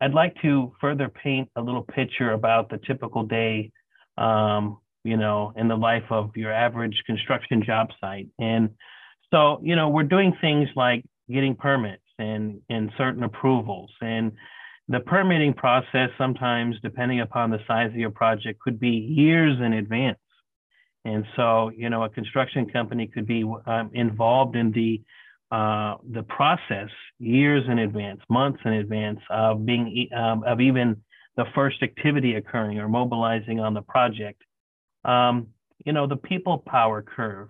I'd 0.00 0.14
like 0.14 0.34
to 0.42 0.72
further 0.80 1.08
paint 1.08 1.48
a 1.56 1.60
little 1.60 1.82
picture 1.82 2.32
about 2.32 2.70
the 2.70 2.78
typical 2.78 3.24
day, 3.24 3.70
um, 4.16 4.78
you 5.04 5.16
know, 5.16 5.52
in 5.56 5.68
the 5.68 5.76
life 5.76 6.04
of 6.10 6.36
your 6.36 6.52
average 6.52 7.02
construction 7.06 7.62
job 7.62 7.88
site. 8.00 8.28
And 8.38 8.70
so, 9.30 9.60
you 9.62 9.76
know, 9.76 9.88
we're 9.88 10.04
doing 10.04 10.34
things 10.40 10.68
like 10.74 11.04
getting 11.30 11.54
permits 11.54 12.02
and, 12.18 12.60
and 12.68 12.90
certain 12.96 13.22
approvals. 13.22 13.90
And 14.00 14.32
the 14.88 15.00
permitting 15.00 15.54
process, 15.54 16.10
sometimes, 16.18 16.76
depending 16.82 17.20
upon 17.20 17.50
the 17.50 17.60
size 17.66 17.90
of 17.90 17.96
your 17.96 18.10
project, 18.10 18.60
could 18.60 18.80
be 18.80 18.90
years 18.90 19.56
in 19.60 19.72
advance. 19.72 20.18
And 21.04 21.24
so, 21.36 21.70
you 21.74 21.88
know, 21.88 22.04
a 22.04 22.08
construction 22.08 22.68
company 22.68 23.06
could 23.06 23.26
be 23.26 23.44
um, 23.66 23.90
involved 23.94 24.56
in 24.56 24.72
the 24.72 25.00
uh, 25.50 25.96
the 26.12 26.22
process 26.22 26.88
years 27.18 27.64
in 27.68 27.78
advance, 27.80 28.20
months 28.28 28.60
in 28.64 28.74
advance 28.74 29.20
of 29.30 29.66
being 29.66 30.08
um, 30.16 30.44
of 30.44 30.60
even 30.60 30.96
the 31.36 31.44
first 31.54 31.82
activity 31.82 32.34
occurring 32.34 32.78
or 32.78 32.88
mobilizing 32.88 33.60
on 33.60 33.74
the 33.74 33.82
project. 33.82 34.42
Um, 35.04 35.48
you 35.84 35.92
know, 35.92 36.06
the 36.06 36.16
people 36.16 36.58
power 36.58 37.02
curve. 37.02 37.48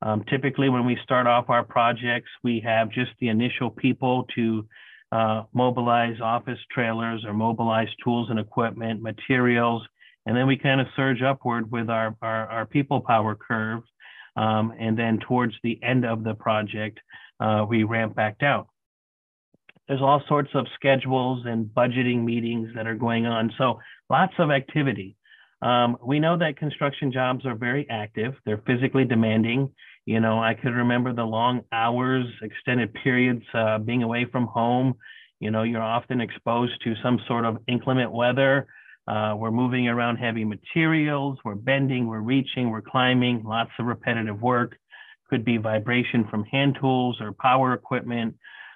Um, 0.00 0.24
typically, 0.28 0.68
when 0.68 0.84
we 0.84 0.96
start 1.02 1.26
off 1.26 1.48
our 1.48 1.64
projects, 1.64 2.30
we 2.44 2.60
have 2.64 2.90
just 2.90 3.10
the 3.20 3.28
initial 3.28 3.70
people 3.70 4.26
to 4.34 4.66
uh, 5.10 5.44
mobilize 5.52 6.20
office 6.20 6.58
trailers 6.70 7.24
or 7.24 7.32
mobilize 7.32 7.88
tools 8.04 8.28
and 8.30 8.38
equipment, 8.38 9.00
materials, 9.02 9.82
and 10.26 10.36
then 10.36 10.46
we 10.46 10.56
kind 10.56 10.80
of 10.80 10.86
surge 10.94 11.22
upward 11.22 11.70
with 11.72 11.88
our, 11.88 12.14
our, 12.20 12.46
our 12.48 12.66
people 12.66 13.00
power 13.00 13.34
curve. 13.34 13.82
Um, 14.36 14.72
and 14.78 14.96
then 14.96 15.18
towards 15.18 15.54
the 15.64 15.82
end 15.82 16.04
of 16.04 16.22
the 16.22 16.34
project, 16.34 17.00
uh, 17.40 17.64
we 17.68 17.84
ramp 17.84 18.14
back 18.14 18.38
down. 18.38 18.66
There's 19.86 20.02
all 20.02 20.22
sorts 20.28 20.50
of 20.54 20.66
schedules 20.74 21.44
and 21.46 21.66
budgeting 21.66 22.22
meetings 22.24 22.68
that 22.74 22.86
are 22.86 22.94
going 22.94 23.26
on. 23.26 23.52
So 23.56 23.80
lots 24.10 24.34
of 24.38 24.50
activity. 24.50 25.16
Um, 25.62 25.96
we 26.04 26.20
know 26.20 26.38
that 26.38 26.56
construction 26.56 27.10
jobs 27.10 27.44
are 27.46 27.54
very 27.54 27.88
active. 27.90 28.34
They're 28.44 28.62
physically 28.66 29.04
demanding. 29.04 29.70
You 30.04 30.20
know, 30.20 30.42
I 30.42 30.54
could 30.54 30.74
remember 30.74 31.12
the 31.12 31.24
long 31.24 31.62
hours, 31.72 32.26
extended 32.42 32.94
periods 32.94 33.44
uh, 33.54 33.78
being 33.78 34.02
away 34.02 34.26
from 34.30 34.46
home. 34.46 34.94
You 35.40 35.50
know, 35.50 35.62
you're 35.62 35.82
often 35.82 36.20
exposed 36.20 36.72
to 36.84 36.94
some 37.02 37.18
sort 37.26 37.44
of 37.44 37.58
inclement 37.66 38.12
weather. 38.12 38.66
Uh, 39.06 39.34
we're 39.36 39.50
moving 39.50 39.88
around 39.88 40.16
heavy 40.16 40.44
materials. 40.44 41.38
We're 41.44 41.54
bending, 41.54 42.06
we're 42.06 42.20
reaching, 42.20 42.70
we're 42.70 42.82
climbing, 42.82 43.42
lots 43.44 43.70
of 43.78 43.86
repetitive 43.86 44.40
work. 44.40 44.76
Could 45.30 45.44
be 45.44 45.58
vibration 45.58 46.26
from 46.30 46.44
hand 46.44 46.78
tools 46.80 47.18
or 47.20 47.32
power 47.32 47.74
equipment, 47.74 48.34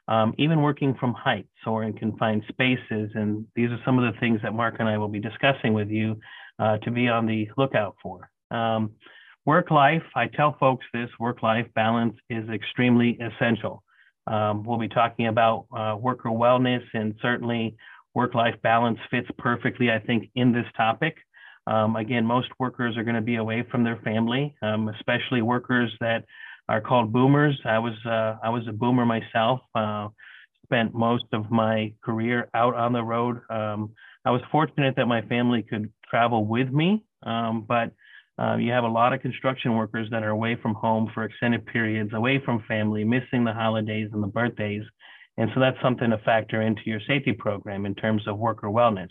um, 0.09 0.35
even 0.39 0.61
working 0.61 0.95
from 1.01 1.15
heights 1.15 1.49
or 1.67 1.85
in 1.85 1.93
confined 1.95 2.45
spaces. 2.49 3.11
And 3.15 3.47
these 3.57 3.71
are 3.71 3.81
some 3.85 3.99
of 3.99 4.13
the 4.13 4.19
things 4.21 4.41
that 4.43 4.53
Mark 4.53 4.77
and 4.79 4.89
I 4.89 4.99
will 4.99 5.09
be 5.09 5.21
discussing 5.21 5.73
with 5.73 5.89
you 5.89 6.19
uh, 6.59 6.79
to 6.79 6.91
be 6.91 7.09
on 7.09 7.27
the 7.27 7.49
lookout 7.57 7.97
for. 8.03 8.31
Um, 8.51 8.91
work 9.47 9.71
life, 9.71 10.03
I 10.15 10.27
tell 10.27 10.57
folks 10.61 10.85
this 10.93 11.09
work 11.19 11.43
life 11.43 11.67
balance 11.75 12.17
is 12.29 12.49
extremely 12.51 13.19
essential. 13.19 13.83
Um, 14.27 14.63
we'll 14.63 14.79
be 14.79 14.89
talking 14.89 15.27
about 15.27 15.67
uh, 15.77 15.97
worker 15.99 16.29
wellness 16.29 16.83
and 16.95 17.15
certainly 17.21 17.77
work 18.15 18.35
life 18.35 18.55
balance 18.63 18.99
fits 19.11 19.29
perfectly, 19.39 19.91
I 19.91 19.99
think, 19.99 20.31
in 20.35 20.53
this 20.53 20.67
topic. 20.77 21.17
Um, 21.67 21.97
again, 21.97 22.27
most 22.27 22.49
workers 22.59 22.97
are 22.97 23.05
going 23.05 23.17
to 23.17 23.23
be 23.23 23.37
away 23.37 23.65
from 23.71 23.85
their 23.85 24.01
family, 24.05 24.55
um, 24.63 24.89
especially 24.89 25.43
workers 25.43 25.93
that 26.01 26.25
are 26.69 26.81
called 26.81 27.13
boomers. 27.13 27.59
I 27.65 27.79
was 27.79 27.95
uh, 28.07 28.37
I 28.43 28.51
was 28.51 28.67
a 28.69 28.73
boomer 28.73 29.07
myself. 29.07 29.61
Uh, 29.75 30.09
spent 30.65 30.95
most 30.95 31.25
of 31.33 31.51
my 31.51 31.93
career 32.03 32.49
out 32.55 32.75
on 32.75 32.93
the 32.93 33.03
road. 33.03 33.41
Um, 33.51 33.91
I 34.25 34.31
was 34.31 34.41
fortunate 34.51 34.97
that 34.97 35.07
my 35.07 35.21
family 35.23 35.63
could 35.63 35.93
travel 36.09 36.47
with 36.47 36.71
me, 36.71 37.05
um, 37.25 37.65
but 37.69 37.93
uh, 38.39 38.57
you 38.57 38.73
have 38.73 38.85
a 38.85 38.89
lot 38.89 39.13
of 39.13 39.21
construction 39.21 39.77
workers 39.77 40.09
that 40.11 40.23
are 40.23 40.31
away 40.31 40.57
from 40.61 40.75
home 40.75 41.11
for 41.13 41.25
extended 41.25 41.67
periods, 41.67 42.13
away 42.15 42.41
from 42.45 42.65
family, 42.67 43.05
missing 43.05 43.45
the 43.45 43.53
holidays 43.53 44.09
and 44.13 44.23
the 44.23 44.29
birthdays. 44.29 44.83
And 45.37 45.51
so 45.55 45.61
that's 45.61 45.77
something 45.83 46.11
to 46.11 46.19
factor 46.19 46.63
into 46.63 46.83
your 46.87 47.01
safety 47.07 47.33
program 47.33 47.85
in 47.85 47.95
terms 47.95 48.27
of 48.27 48.39
worker 48.39 48.69
wellness. 48.69 49.09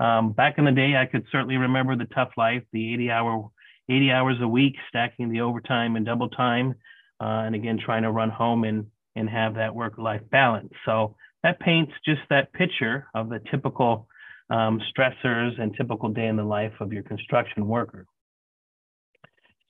Um, 0.00 0.32
back 0.32 0.58
in 0.58 0.64
the 0.64 0.72
day, 0.72 0.96
I 0.96 1.06
could 1.06 1.24
certainly 1.30 1.56
remember 1.56 1.96
the 1.96 2.06
tough 2.06 2.30
life, 2.36 2.62
the 2.72 2.94
80 2.94 3.10
hour, 3.10 3.50
80 3.88 4.10
hours 4.10 4.36
a 4.40 4.48
week, 4.48 4.74
stacking 4.88 5.30
the 5.30 5.40
overtime 5.40 5.96
and 5.96 6.04
double 6.04 6.28
time, 6.28 6.74
uh, 7.20 7.44
and 7.46 7.54
again, 7.54 7.78
trying 7.78 8.02
to 8.02 8.10
run 8.10 8.30
home 8.30 8.64
and, 8.64 8.86
and 9.16 9.28
have 9.28 9.54
that 9.54 9.74
work 9.74 9.98
life 9.98 10.22
balance. 10.30 10.72
So 10.84 11.16
that 11.42 11.60
paints 11.60 11.92
just 12.04 12.22
that 12.30 12.52
picture 12.52 13.06
of 13.14 13.28
the 13.28 13.40
typical 13.50 14.08
um, 14.50 14.80
stressors 14.90 15.60
and 15.60 15.74
typical 15.76 16.08
day 16.08 16.26
in 16.26 16.36
the 16.36 16.44
life 16.44 16.72
of 16.80 16.92
your 16.92 17.02
construction 17.02 17.66
worker. 17.66 18.06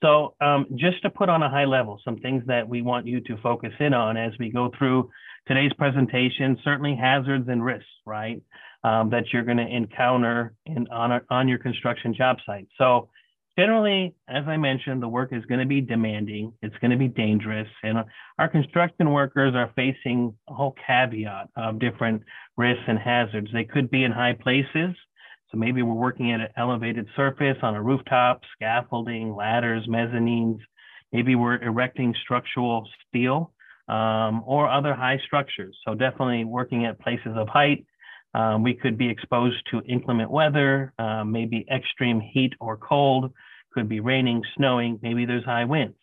So 0.03 0.35
um, 0.41 0.67
just 0.75 1.01
to 1.03 1.09
put 1.09 1.29
on 1.29 1.41
a 1.41 1.49
high 1.49 1.65
level, 1.65 1.99
some 2.03 2.17
things 2.17 2.43
that 2.47 2.67
we 2.67 2.81
want 2.81 3.07
you 3.07 3.21
to 3.21 3.37
focus 3.37 3.71
in 3.79 3.93
on 3.93 4.17
as 4.17 4.33
we 4.39 4.51
go 4.51 4.71
through 4.77 5.09
today's 5.47 5.71
presentation, 5.77 6.57
certainly 6.63 6.95
hazards 6.95 7.47
and 7.49 7.63
risks, 7.63 7.87
right, 8.05 8.41
um, 8.85 9.09
that 9.09 9.23
you're 9.33 9.43
going 9.43 9.57
to 9.57 9.67
encounter 9.67 10.53
in, 10.67 10.87
on, 10.89 11.11
a, 11.11 11.21
on 11.31 11.47
your 11.47 11.57
construction 11.57 12.13
job 12.13 12.37
site. 12.45 12.67
So 12.77 13.09
generally, 13.57 14.13
as 14.29 14.43
I 14.47 14.57
mentioned, 14.57 15.01
the 15.01 15.07
work 15.07 15.33
is 15.33 15.43
going 15.45 15.59
to 15.59 15.65
be 15.65 15.81
demanding. 15.81 16.53
It's 16.61 16.75
going 16.81 16.91
to 16.91 16.97
be 16.97 17.07
dangerous. 17.07 17.67
And 17.81 17.97
our 18.37 18.47
construction 18.47 19.11
workers 19.11 19.55
are 19.55 19.71
facing 19.75 20.35
a 20.47 20.53
whole 20.53 20.75
caveat 20.85 21.49
of 21.57 21.79
different 21.79 22.21
risks 22.57 22.83
and 22.87 22.99
hazards. 22.99 23.47
They 23.51 23.63
could 23.63 23.89
be 23.89 24.03
in 24.03 24.11
high 24.11 24.37
places. 24.39 24.95
So 25.49 25.57
maybe 25.57 25.81
we're 25.81 25.93
working 25.93 26.31
at 26.31 26.41
an 26.41 26.49
elevated 26.55 27.07
surface 27.15 27.57
on 27.63 27.73
a 27.73 27.81
rooftop, 27.81 28.41
scaffolding, 28.55 29.35
ladders, 29.35 29.87
mezzanines. 29.87 30.59
Maybe 31.11 31.33
we're 31.33 31.59
erecting 31.59 32.13
structural 32.23 32.87
steel 33.07 33.51
um, 33.87 34.43
or 34.45 34.69
other 34.69 34.93
high 34.93 35.19
structures. 35.25 35.75
So 35.87 35.95
definitely 35.95 36.45
working 36.45 36.85
at 36.85 36.99
places 36.99 37.33
of 37.35 37.47
height. 37.47 37.85
Um, 38.35 38.63
we 38.63 38.73
could 38.73 38.97
be 38.97 39.09
exposed 39.09 39.57
to 39.71 39.81
inclement 39.87 40.29
weather, 40.29 40.93
uh, 40.99 41.23
maybe 41.23 41.65
extreme 41.71 42.19
heat 42.19 42.53
or 42.59 42.75
cold, 42.75 43.31
could 43.73 43.87
be 43.87 44.01
raining, 44.01 44.43
snowing, 44.57 44.99
maybe 45.01 45.25
there's 45.25 45.45
high 45.45 45.63
winds. 45.63 45.95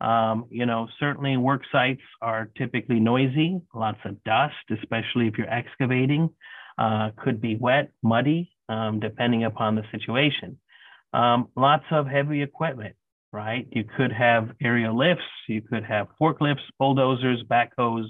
Um, 0.00 0.46
you 0.50 0.66
know, 0.66 0.88
certainly 0.98 1.36
work 1.36 1.62
sites 1.70 2.00
are 2.20 2.50
typically 2.58 2.98
noisy, 2.98 3.60
lots 3.72 3.98
of 4.04 4.22
dust, 4.24 4.54
especially 4.70 5.28
if 5.28 5.38
you're 5.38 5.50
excavating. 5.50 6.30
Uh, 6.76 7.10
could 7.22 7.40
be 7.40 7.56
wet, 7.56 7.92
muddy, 8.02 8.50
um, 8.68 8.98
depending 8.98 9.44
upon 9.44 9.76
the 9.76 9.84
situation. 9.92 10.58
Um, 11.12 11.48
lots 11.56 11.84
of 11.92 12.06
heavy 12.08 12.42
equipment, 12.42 12.96
right? 13.32 13.68
You 13.70 13.84
could 13.96 14.12
have 14.12 14.50
aerial 14.60 14.96
lifts, 14.96 15.22
you 15.46 15.62
could 15.62 15.84
have 15.84 16.08
forklifts, 16.20 16.64
bulldozers, 16.78 17.44
backhoes, 17.48 18.06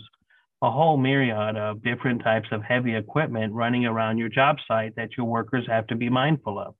a 0.63 0.71
whole 0.71 0.97
myriad 0.97 1.57
of 1.57 1.83
different 1.83 2.23
types 2.23 2.49
of 2.53 2.63
heavy 2.63 2.95
equipment 2.95 3.53
running 3.55 3.87
around 3.87 4.19
your 4.19 4.29
job 4.29 4.57
site 4.69 4.95
that 4.97 5.11
your 5.17 5.27
workers 5.27 5.65
have 5.69 5.87
to 5.87 5.97
be 5.97 6.11
mindful 6.11 6.59
of. 6.59 6.75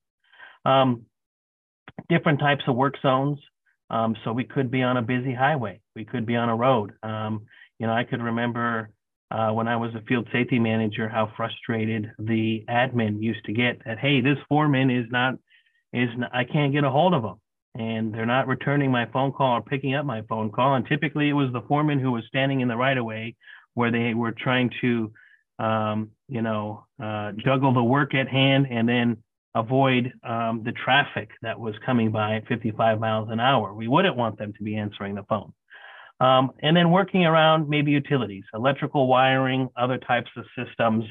Um, 0.71 1.07
different 2.09 2.41
types 2.41 2.65
of 2.67 2.77
work 2.77 2.95
zones. 3.03 3.39
Um, 3.89 4.15
so 4.23 4.33
we 4.33 4.45
could 4.45 4.71
be 4.71 4.83
on 4.83 4.97
a 4.97 5.03
busy 5.03 5.35
highway. 5.35 5.81
We 5.97 6.05
could 6.05 6.27
be 6.27 6.37
on 6.37 6.49
a 6.49 6.57
road. 6.57 6.93
Um, 7.03 7.47
you 7.79 7.87
know, 7.87 7.93
I 7.93 8.05
could 8.05 8.23
remember 8.23 8.91
uh, 9.31 9.51
when 9.51 9.67
I 9.67 9.77
was 9.77 9.95
a 9.95 10.03
field 10.03 10.29
safety 10.33 10.59
manager 10.59 11.09
how 11.09 11.33
frustrated 11.37 12.11
the 12.19 12.65
admin 12.69 13.23
used 13.23 13.45
to 13.47 13.53
get 13.53 13.83
that, 13.85 13.99
hey, 13.99 14.21
this 14.21 14.39
foreman 14.49 14.91
is 14.91 15.07
not, 15.11 15.35
is 15.93 16.09
not, 16.17 16.35
I 16.35 16.45
can't 16.45 16.73
get 16.73 16.85
a 16.85 16.91
hold 16.91 17.15
of 17.15 17.23
them 17.23 17.41
and 17.77 18.13
they're 18.13 18.27
not 18.27 18.49
returning 18.49 18.91
my 18.91 19.07
phone 19.07 19.33
call 19.33 19.59
or 19.59 19.63
picking 19.63 19.95
up 19.95 20.05
my 20.05 20.23
phone 20.23 20.51
call. 20.51 20.75
And 20.75 20.87
typically 20.87 21.29
it 21.29 21.35
was 21.35 21.53
the 21.53 21.63
foreman 21.63 22.01
who 22.01 22.13
was 22.13 22.25
standing 22.27 22.61
in 22.61 22.69
the 22.69 22.77
right 22.77 22.97
of 22.97 23.05
way 23.05 23.37
where 23.75 23.91
they 23.91 24.15
were 24.15 24.33
trying 24.33 24.71
to, 24.81 25.13
um, 25.59 26.11
you 26.29 26.43
know, 26.43 26.87
uh, 27.03 27.33
juggle 27.33 27.73
the 27.73 27.83
work 27.83 28.15
at 28.15 28.29
hand 28.29 28.67
and 28.71 28.89
then 28.89 29.17
avoid 29.55 30.13
um, 30.23 30.63
the 30.65 30.73
traffic 30.73 31.31
that 31.43 31.59
was 31.59 31.75
coming 31.85 32.11
by 32.11 32.37
at 32.37 32.47
55 32.47 33.01
miles 33.01 33.29
an 33.31 33.41
hour. 33.41 33.75
We 33.75 33.89
wouldn't 33.89 34.17
want 34.17 34.39
them 34.39 34.53
to 34.53 34.63
be 34.63 34.77
answering 34.77 35.15
the 35.15 35.25
phone. 35.25 35.53
Um, 36.21 36.53
and 36.63 36.77
then 36.77 36.91
working 36.91 37.25
around 37.25 37.69
maybe 37.69 37.93
utilities, 37.93 38.45
electrical 38.53 39.07
wiring, 39.07 39.71
other 39.77 39.99
types 39.99 40.31
of 40.37 40.45
systems. 40.55 41.05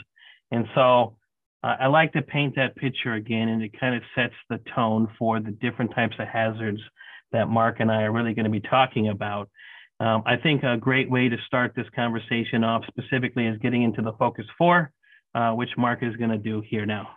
And 0.52 0.66
so 0.76 1.18
uh, 1.64 1.76
I 1.80 1.88
like 1.88 2.14
to 2.14 2.22
paint 2.22 2.56
that 2.56 2.76
picture 2.76 3.14
again, 3.14 3.50
and 3.50 3.62
it 3.64 3.78
kind 3.80 3.96
of 3.96 4.04
sets 4.16 4.36
the 4.50 4.60
tone 4.76 5.08
for 5.18 5.40
the 5.40 5.52
different 5.52 5.94
types 5.96 6.16
of 6.20 6.28
hazards 6.28 6.80
that 7.32 7.50
Mark 7.50 7.80
and 7.80 7.92
I 7.92 8.04
are 8.04 8.12
really 8.12 8.34
going 8.34 8.46
to 8.46 8.52
be 8.52 8.62
talking 8.62 9.10
about. 9.10 9.50
Um, 10.00 10.24
I 10.26 10.38
think 10.38 10.64
a 10.64 10.78
great 10.78 11.10
way 11.10 11.28
to 11.28 11.38
start 11.46 11.74
this 11.76 11.88
conversation 11.96 12.64
off 12.64 12.84
specifically 12.88 13.48
is 13.48 13.58
getting 13.60 13.84
into 13.84 14.02
the 14.02 14.14
focus 14.14 14.46
four, 14.58 14.92
uh, 15.36 15.52
which 15.52 15.70
Mark 15.78 16.04
is 16.04 16.16
going 16.16 16.30
to 16.30 16.38
do 16.38 16.62
here 16.62 16.86
now. 16.86 17.10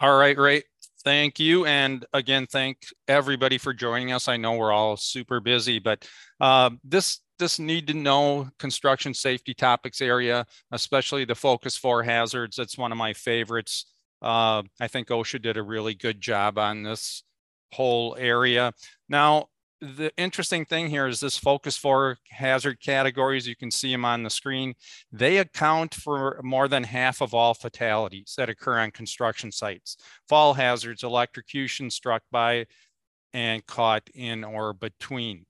All 0.00 0.16
right, 0.16 0.36
great. 0.36 0.64
Thank 1.04 1.38
you. 1.38 1.66
And 1.66 2.04
again, 2.12 2.46
thank 2.46 2.78
everybody 3.08 3.58
for 3.58 3.72
joining 3.72 4.12
us. 4.12 4.28
I 4.28 4.36
know 4.36 4.56
we're 4.56 4.72
all 4.72 4.96
super 4.96 5.40
busy, 5.40 5.78
but 5.78 6.08
uh, 6.40 6.70
this 6.82 7.20
this 7.38 7.58
need 7.58 7.88
to 7.88 7.94
know 7.94 8.48
construction 8.58 9.12
safety 9.12 9.54
topics 9.54 10.00
area, 10.00 10.46
especially 10.70 11.24
the 11.24 11.34
focus 11.34 11.76
four 11.76 12.02
hazards. 12.02 12.56
That's 12.56 12.78
one 12.78 12.92
of 12.92 12.98
my 12.98 13.12
favorites. 13.12 13.86
Uh, 14.22 14.62
I 14.80 14.88
think 14.88 15.08
OSHA 15.08 15.42
did 15.42 15.56
a 15.56 15.62
really 15.62 15.94
good 15.94 16.20
job 16.20 16.58
on 16.58 16.84
this 16.84 17.24
whole 17.72 18.16
area. 18.18 18.72
Now, 19.08 19.48
the 19.84 20.12
interesting 20.16 20.64
thing 20.64 20.88
here 20.88 21.06
is 21.06 21.20
this 21.20 21.36
focus 21.36 21.76
four 21.76 22.16
hazard 22.30 22.80
categories. 22.80 23.46
You 23.46 23.56
can 23.56 23.70
see 23.70 23.92
them 23.92 24.04
on 24.04 24.22
the 24.22 24.30
screen. 24.30 24.74
They 25.12 25.38
account 25.38 25.94
for 25.94 26.40
more 26.42 26.68
than 26.68 26.84
half 26.84 27.20
of 27.20 27.34
all 27.34 27.54
fatalities 27.54 28.34
that 28.36 28.48
occur 28.48 28.78
on 28.78 28.90
construction 28.90 29.52
sites. 29.52 29.96
Fall 30.28 30.54
hazards, 30.54 31.02
electrocution 31.02 31.90
struck 31.90 32.22
by 32.30 32.66
and 33.32 33.66
caught 33.66 34.08
in 34.14 34.44
or 34.44 34.72
between. 34.72 35.46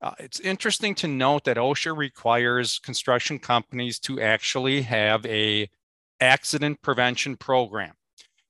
Uh, 0.00 0.12
it's 0.18 0.40
interesting 0.40 0.94
to 0.94 1.08
note 1.08 1.44
that 1.44 1.56
OSHA 1.56 1.96
requires 1.96 2.78
construction 2.78 3.38
companies 3.38 3.98
to 4.00 4.20
actually 4.20 4.82
have 4.82 5.24
a 5.26 5.70
accident 6.20 6.82
prevention 6.82 7.36
program. 7.36 7.94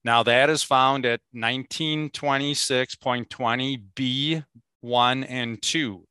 Now 0.05 0.23
that 0.25 0.51
is 0.51 0.63
found 0.63 1.07
at 1.07 1.21
1926.20 1.35 3.83
B1 4.87 5.27
and 5.29 5.61
2. 5.63 6.05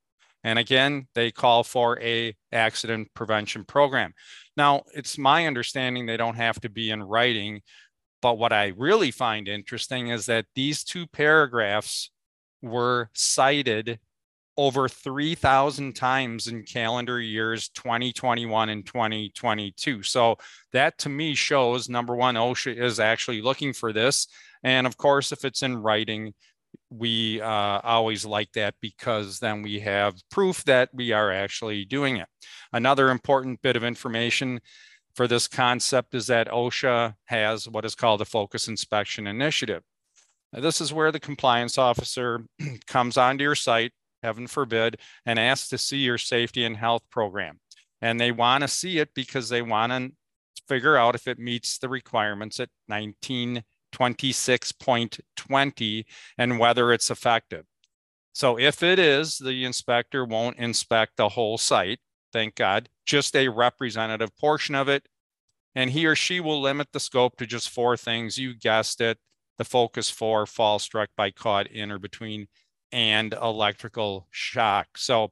And 0.44 0.60
again, 0.60 1.08
they 1.16 1.32
call 1.32 1.64
for 1.64 2.00
a 2.02 2.36
accident 2.52 3.10
prevention 3.16 3.64
program. 3.64 4.14
Now, 4.56 4.84
it's 4.94 5.18
my 5.18 5.48
understanding 5.48 6.06
they 6.06 6.18
don't 6.18 6.36
have 6.36 6.60
to 6.62 6.70
be 6.70 6.92
in 6.92 7.02
writing, 7.02 7.62
but 8.22 8.38
what 8.38 8.54
I 8.54 8.74
really 8.78 9.12
find 9.12 9.48
interesting 9.48 10.10
is 10.10 10.28
that 10.28 10.46
these 10.56 10.84
two 10.84 11.08
paragraphs 11.08 12.12
were 12.62 13.10
cited 13.14 14.00
over 14.58 14.88
3,000 14.88 15.96
times 15.96 16.48
in 16.48 16.64
calendar 16.64 17.20
years 17.20 17.70
2021 17.70 18.70
and 18.70 18.86
2022. 18.86 20.04
So 20.04 20.38
that 20.72 20.98
to 21.00 21.10
me 21.10 21.36
shows 21.36 21.90
number 21.90 22.16
one, 22.16 22.36
OSHA 22.36 22.78
is 22.78 23.00
actually 23.00 23.42
looking 23.42 23.74
for 23.74 23.92
this. 23.92 24.28
And 24.64 24.88
of 24.88 24.96
course, 24.96 25.32
if 25.32 25.44
it's 25.44 25.62
in 25.62 25.78
writing, 25.78 26.34
we 26.98 27.42
uh, 27.42 27.80
always 27.84 28.26
like 28.26 28.52
that 28.54 28.76
because 28.82 29.40
then 29.40 29.62
we 29.62 29.80
have 29.80 30.16
proof 30.30 30.64
that 30.66 30.90
we 30.94 31.12
are 31.12 31.32
actually 31.32 31.86
doing 31.86 32.18
it. 32.18 32.28
Another 32.72 33.10
important 33.10 33.62
bit 33.62 33.76
of 33.76 33.84
information 33.84 34.62
for 35.16 35.28
this 35.28 35.48
concept 35.48 36.14
is 36.14 36.28
that 36.28 36.50
OSHA 36.50 37.16
has 37.26 37.68
what 37.68 37.86
is 37.86 37.96
called 37.96 38.22
a 38.22 38.26
focus 38.26 38.68
inspection 38.68 39.28
initiative. 39.28 39.84
Now, 40.52 40.62
this 40.62 40.82
is 40.82 40.94
where 40.94 41.12
the 41.12 41.20
compliance 41.20 41.78
officer 41.78 42.46
comes 42.88 43.18
onto 43.18 43.44
your 43.44 43.56
site, 43.56 43.94
heaven 44.24 44.48
forbid, 44.48 45.00
and 45.26 45.40
asks 45.40 45.70
to 45.70 45.78
see 45.78 45.98
your 45.98 46.18
safety 46.18 46.66
and 46.66 46.78
health 46.78 47.04
program. 47.10 47.60
And 48.02 48.20
they 48.20 48.32
want 48.32 48.62
to 48.62 48.68
see 48.68 49.00
it 49.00 49.10
because 49.16 49.50
they 49.50 49.62
want 49.62 49.92
to 49.92 50.12
figure 50.68 50.98
out 50.98 51.16
if 51.16 51.28
it 51.28 51.40
meets 51.40 51.78
the 51.78 51.90
requirements 51.90 52.60
at 52.60 52.70
1926.20 53.98 56.06
and 56.38 56.60
whether 56.60 56.94
it's 56.94 57.10
effective. 57.10 57.66
So 58.34 58.60
if 58.60 58.84
it 58.84 59.00
is, 59.00 59.38
the 59.38 59.66
inspector 59.66 60.26
won't 60.26 60.58
inspect 60.58 61.18
the 61.18 61.30
whole 61.30 61.58
site, 61.58 62.00
thank 62.34 62.56
God, 62.56 62.90
just 63.06 63.36
a 63.36 63.48
representative 63.48 64.36
portion 64.38 64.76
of 64.76 64.90
it. 64.90 65.08
And 65.74 65.92
he 65.92 66.06
or 66.06 66.16
she 66.16 66.40
will 66.40 66.62
limit 66.62 66.90
the 66.92 67.00
scope 67.00 67.38
to 67.38 67.46
just 67.46 67.70
four 67.70 67.98
things. 67.98 68.38
You 68.38 68.54
guessed 68.54 69.02
it 69.02 69.18
the 69.58 69.66
focus 69.66 70.10
four 70.10 70.46
fall 70.46 70.80
struck 70.80 71.10
by 71.16 71.32
caught 71.32 71.68
in 71.68 71.92
or 71.92 72.00
between 72.00 72.48
and 72.92 73.34
electrical 73.34 74.28
shock. 74.32 74.98
So 74.98 75.32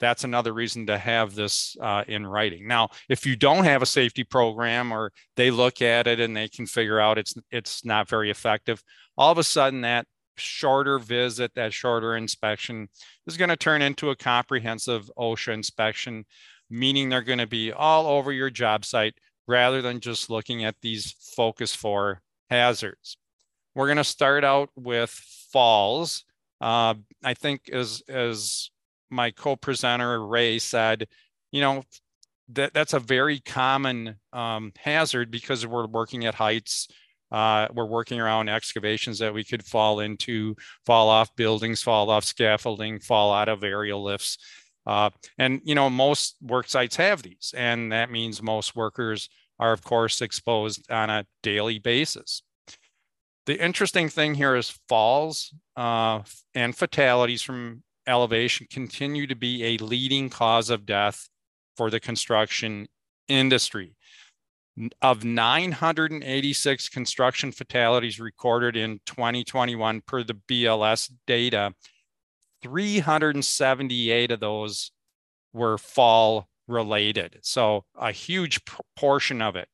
that's 0.00 0.24
another 0.24 0.52
reason 0.52 0.86
to 0.86 0.98
have 0.98 1.34
this 1.34 1.76
uh, 1.80 2.04
in 2.08 2.26
writing. 2.26 2.66
Now, 2.66 2.88
if 3.08 3.26
you 3.26 3.36
don't 3.36 3.64
have 3.64 3.82
a 3.82 3.86
safety 3.86 4.24
program 4.24 4.92
or 4.92 5.12
they 5.36 5.50
look 5.50 5.82
at 5.82 6.06
it 6.06 6.18
and 6.18 6.36
they 6.36 6.48
can 6.48 6.66
figure 6.66 6.98
out 6.98 7.18
it's 7.18 7.34
it's 7.50 7.84
not 7.84 8.08
very 8.08 8.30
effective, 8.30 8.82
all 9.16 9.30
of 9.30 9.38
a 9.38 9.44
sudden 9.44 9.82
that 9.82 10.06
shorter 10.36 10.98
visit, 10.98 11.54
that 11.54 11.72
shorter 11.72 12.16
inspection 12.16 12.88
is 13.26 13.36
going 13.36 13.50
to 13.50 13.56
turn 13.56 13.82
into 13.82 14.10
a 14.10 14.16
comprehensive 14.16 15.10
OSHA 15.18 15.52
inspection, 15.52 16.24
meaning 16.70 17.08
they're 17.08 17.22
going 17.22 17.38
to 17.38 17.46
be 17.46 17.72
all 17.72 18.06
over 18.06 18.32
your 18.32 18.50
job 18.50 18.84
site 18.84 19.14
rather 19.46 19.82
than 19.82 20.00
just 20.00 20.30
looking 20.30 20.64
at 20.64 20.76
these 20.80 21.14
focus 21.36 21.74
four 21.74 22.22
hazards. 22.48 23.16
We're 23.74 23.86
going 23.86 23.98
to 23.98 24.04
start 24.04 24.44
out 24.44 24.70
with 24.76 25.10
falls. 25.52 26.24
Uh, 26.60 26.94
I 27.22 27.34
think 27.34 27.68
as 27.70 28.02
as 28.08 28.70
my 29.10 29.30
co-presenter 29.30 30.24
Ray 30.24 30.58
said, 30.58 31.06
you 31.52 31.60
know, 31.60 31.84
that 32.52 32.74
that's 32.74 32.94
a 32.94 33.00
very 33.00 33.40
common 33.40 34.16
um, 34.32 34.72
hazard 34.78 35.30
because 35.30 35.66
we're 35.66 35.86
working 35.86 36.26
at 36.26 36.34
heights. 36.34 36.88
Uh, 37.30 37.68
we're 37.72 37.86
working 37.86 38.20
around 38.20 38.48
excavations 38.48 39.20
that 39.20 39.32
we 39.32 39.44
could 39.44 39.64
fall 39.64 40.00
into, 40.00 40.56
fall 40.84 41.08
off 41.08 41.34
buildings, 41.36 41.80
fall 41.80 42.10
off 42.10 42.24
scaffolding, 42.24 42.98
fall 42.98 43.32
out 43.32 43.48
of 43.48 43.62
aerial 43.62 44.02
lifts. 44.02 44.36
Uh, 44.86 45.10
and 45.38 45.60
you 45.64 45.74
know, 45.74 45.88
most 45.88 46.36
work 46.42 46.68
sites 46.68 46.96
have 46.96 47.22
these, 47.22 47.54
and 47.56 47.92
that 47.92 48.10
means 48.10 48.42
most 48.42 48.74
workers 48.74 49.28
are, 49.60 49.72
of 49.72 49.84
course, 49.84 50.22
exposed 50.22 50.90
on 50.90 51.10
a 51.10 51.26
daily 51.42 51.78
basis. 51.78 52.42
The 53.46 53.62
interesting 53.62 54.08
thing 54.08 54.34
here 54.34 54.56
is 54.56 54.78
falls 54.88 55.54
uh, 55.76 56.22
and 56.54 56.76
fatalities 56.76 57.42
from 57.42 57.82
elevation 58.10 58.66
continue 58.70 59.26
to 59.26 59.34
be 59.34 59.64
a 59.64 59.78
leading 59.78 60.28
cause 60.28 60.68
of 60.68 60.84
death 60.84 61.28
for 61.76 61.90
the 61.90 62.00
construction 62.00 62.86
industry. 63.28 63.94
Of 65.02 65.24
986 65.24 66.88
construction 66.88 67.52
fatalities 67.52 68.20
recorded 68.20 68.76
in 68.76 69.00
2021 69.06 70.00
per 70.02 70.22
the 70.22 70.34
BLS 70.48 71.10
data, 71.26 71.74
378 72.62 74.30
of 74.30 74.40
those 74.40 74.90
were 75.52 75.78
fall 75.78 76.48
related. 76.68 77.38
So 77.42 77.84
a 77.98 78.12
huge 78.12 78.60
portion 78.96 79.42
of 79.42 79.56
it. 79.56 79.68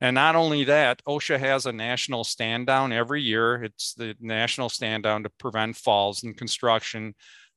And 0.00 0.14
not 0.14 0.36
only 0.36 0.64
that, 0.64 1.02
OSHA 1.08 1.38
has 1.38 1.64
a 1.64 1.72
national 1.72 2.24
stand 2.24 2.66
down 2.66 2.92
every 2.92 3.22
year. 3.22 3.64
It's 3.64 3.94
the 3.94 4.14
national 4.20 4.68
stand 4.68 5.04
down 5.04 5.22
to 5.22 5.30
prevent 5.30 5.76
falls 5.76 6.22
in 6.22 6.34
construction. 6.34 7.14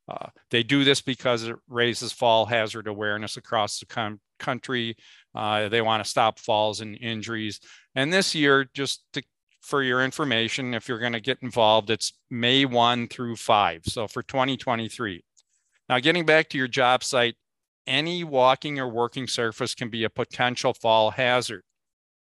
Uh, 0.10 0.30
they 0.50 0.64
do 0.64 0.84
this 0.84 1.02
because 1.02 1.44
it 1.44 1.56
raises 1.68 2.12
fall 2.12 2.46
hazard 2.46 2.88
awareness 2.88 3.38
across 3.38 3.80
the 3.80 3.86
com- 3.86 4.20
country. 4.40 4.98
Uh, 5.36 5.70
they 5.70 5.82
want 5.82 6.04
to 6.04 6.10
stop 6.10 6.40
falls 6.40 6.82
and 6.82 6.98
injuries. 7.00 7.60
And 7.96 8.12
this 8.12 8.34
year, 8.34 8.68
just 8.74 9.04
to, 9.14 9.22
for 9.62 9.84
your 9.84 10.04
information, 10.04 10.74
if 10.74 10.88
you're 10.88 11.00
going 11.00 11.14
to 11.14 11.20
get 11.20 11.40
involved, 11.42 11.90
it's 11.90 12.14
May 12.30 12.66
1 12.66 13.08
through 13.10 13.36
5. 13.36 13.82
So 13.86 14.08
for 14.08 14.24
2023. 14.24 15.24
Now, 15.88 16.00
getting 16.00 16.26
back 16.26 16.50
to 16.50 16.58
your 16.58 16.68
job 16.68 17.04
site, 17.04 17.36
any 17.86 18.24
walking 18.24 18.80
or 18.80 18.88
working 18.88 19.28
surface 19.28 19.76
can 19.76 19.90
be 19.90 20.04
a 20.04 20.10
potential 20.10 20.74
fall 20.74 21.12
hazard. 21.12 21.64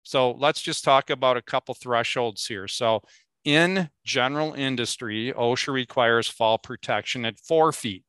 So 0.03 0.31
let's 0.31 0.61
just 0.61 0.83
talk 0.83 1.09
about 1.09 1.37
a 1.37 1.41
couple 1.41 1.73
thresholds 1.73 2.45
here. 2.45 2.67
So 2.67 3.01
in 3.43 3.89
general 4.05 4.53
industry, 4.53 5.33
OSHA 5.35 5.73
requires 5.73 6.27
fall 6.27 6.57
protection 6.57 7.25
at 7.25 7.39
four 7.39 7.71
feet. 7.71 8.03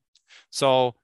So, 0.50 0.94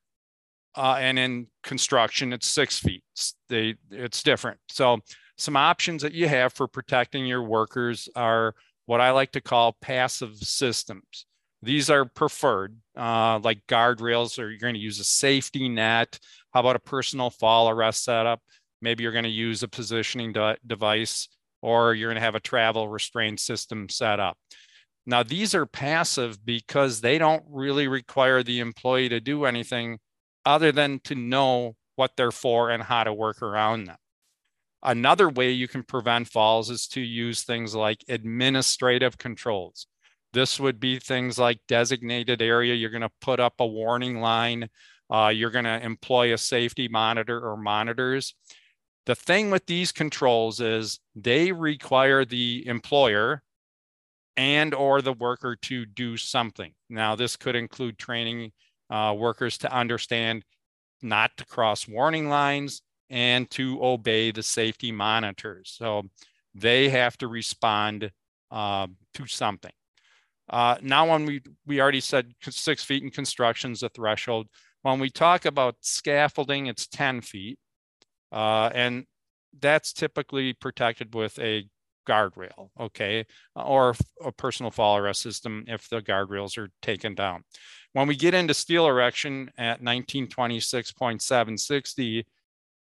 uh, 0.76 0.96
and 1.00 1.18
in 1.18 1.48
construction, 1.62 2.32
it's 2.32 2.46
six 2.46 2.78
feet. 2.78 3.02
They, 3.48 3.74
it's 3.90 4.22
different. 4.22 4.60
So 4.68 5.00
some 5.36 5.56
options 5.56 6.02
that 6.02 6.12
you 6.12 6.28
have 6.28 6.52
for 6.52 6.68
protecting 6.68 7.26
your 7.26 7.42
workers 7.42 8.08
are 8.14 8.54
what 8.86 9.00
I 9.00 9.10
like 9.10 9.32
to 9.32 9.40
call 9.40 9.76
passive 9.80 10.36
systems. 10.36 11.26
These 11.62 11.90
are 11.90 12.04
preferred, 12.04 12.76
uh, 12.96 13.40
like 13.42 13.66
guardrails, 13.66 14.38
or 14.38 14.48
you're 14.48 14.58
going 14.58 14.74
to 14.74 14.80
use 14.80 14.98
a 15.00 15.04
safety 15.04 15.68
net. 15.68 16.18
How 16.52 16.60
about 16.60 16.76
a 16.76 16.80
personal 16.80 17.30
fall 17.30 17.68
arrest 17.68 18.04
setup? 18.04 18.40
Maybe 18.80 19.02
you're 19.02 19.12
going 19.12 19.24
to 19.24 19.30
use 19.30 19.62
a 19.62 19.68
positioning 19.68 20.32
de- 20.32 20.56
device 20.66 21.28
or 21.62 21.94
you're 21.94 22.08
going 22.08 22.20
to 22.20 22.24
have 22.24 22.34
a 22.34 22.40
travel 22.40 22.88
restraint 22.88 23.40
system 23.40 23.88
set 23.88 24.20
up. 24.20 24.36
Now, 25.06 25.22
these 25.22 25.54
are 25.54 25.66
passive 25.66 26.44
because 26.44 27.00
they 27.00 27.18
don't 27.18 27.42
really 27.48 27.88
require 27.88 28.42
the 28.42 28.60
employee 28.60 29.08
to 29.08 29.20
do 29.20 29.44
anything 29.44 29.98
other 30.44 30.72
than 30.72 31.00
to 31.04 31.14
know 31.14 31.76
what 31.96 32.12
they're 32.16 32.30
for 32.30 32.70
and 32.70 32.82
how 32.82 33.04
to 33.04 33.12
work 33.12 33.42
around 33.42 33.84
them. 33.84 33.96
Another 34.82 35.28
way 35.28 35.50
you 35.50 35.68
can 35.68 35.82
prevent 35.82 36.28
falls 36.28 36.70
is 36.70 36.86
to 36.88 37.00
use 37.00 37.42
things 37.42 37.74
like 37.74 38.04
administrative 38.08 39.18
controls. 39.18 39.86
This 40.32 40.58
would 40.60 40.80
be 40.80 40.98
things 40.98 41.38
like 41.38 41.58
designated 41.68 42.40
area. 42.40 42.74
You're 42.74 42.90
going 42.90 43.02
to 43.02 43.10
put 43.20 43.40
up 43.40 43.54
a 43.58 43.66
warning 43.66 44.20
line. 44.20 44.68
Uh, 45.12 45.32
you're 45.34 45.50
going 45.50 45.64
to 45.64 45.84
employ 45.84 46.32
a 46.32 46.38
safety 46.38 46.88
monitor 46.88 47.40
or 47.40 47.56
monitors. 47.56 48.34
The 49.06 49.14
thing 49.14 49.50
with 49.50 49.66
these 49.66 49.92
controls 49.92 50.60
is 50.60 51.00
they 51.14 51.52
require 51.52 52.24
the 52.24 52.66
employer 52.66 53.42
and 54.36 54.74
or 54.74 55.02
the 55.02 55.12
worker 55.12 55.56
to 55.56 55.86
do 55.86 56.16
something. 56.16 56.72
Now, 56.88 57.16
this 57.16 57.36
could 57.36 57.56
include 57.56 57.98
training 57.98 58.52
uh, 58.90 59.14
workers 59.16 59.58
to 59.58 59.72
understand 59.72 60.44
not 61.02 61.36
to 61.38 61.46
cross 61.46 61.88
warning 61.88 62.28
lines 62.28 62.82
and 63.08 63.50
to 63.50 63.82
obey 63.84 64.30
the 64.30 64.42
safety 64.42 64.92
monitors. 64.92 65.74
So 65.76 66.04
they 66.54 66.88
have 66.88 67.16
to 67.18 67.28
respond 67.28 68.10
uh, 68.50 68.86
to 69.14 69.26
something. 69.26 69.72
Uh, 70.48 70.76
now, 70.82 71.08
when 71.08 71.24
we 71.26 71.40
we 71.66 71.80
already 71.80 72.00
said 72.00 72.32
six 72.42 72.82
feet 72.82 73.02
in 73.02 73.10
construction 73.10 73.72
is 73.72 73.82
a 73.82 73.88
threshold. 73.88 74.48
When 74.82 74.98
we 74.98 75.10
talk 75.10 75.44
about 75.44 75.76
scaffolding, 75.80 76.66
it's 76.66 76.86
10 76.86 77.20
feet. 77.20 77.58
Uh, 78.32 78.70
and 78.74 79.04
that's 79.60 79.92
typically 79.92 80.52
protected 80.52 81.14
with 81.14 81.38
a 81.38 81.68
guardrail, 82.08 82.70
okay, 82.78 83.26
or 83.54 83.94
a 84.24 84.32
personal 84.32 84.70
fall 84.70 84.96
arrest 84.96 85.20
system 85.22 85.64
if 85.66 85.86
the 85.88 86.00
guardrails 86.00 86.56
are 86.58 86.70
taken 86.82 87.14
down. 87.14 87.42
When 87.92 88.08
we 88.08 88.16
get 88.16 88.34
into 88.34 88.54
steel 88.54 88.86
erection 88.86 89.50
at 89.58 89.82
1926.760, 89.82 92.24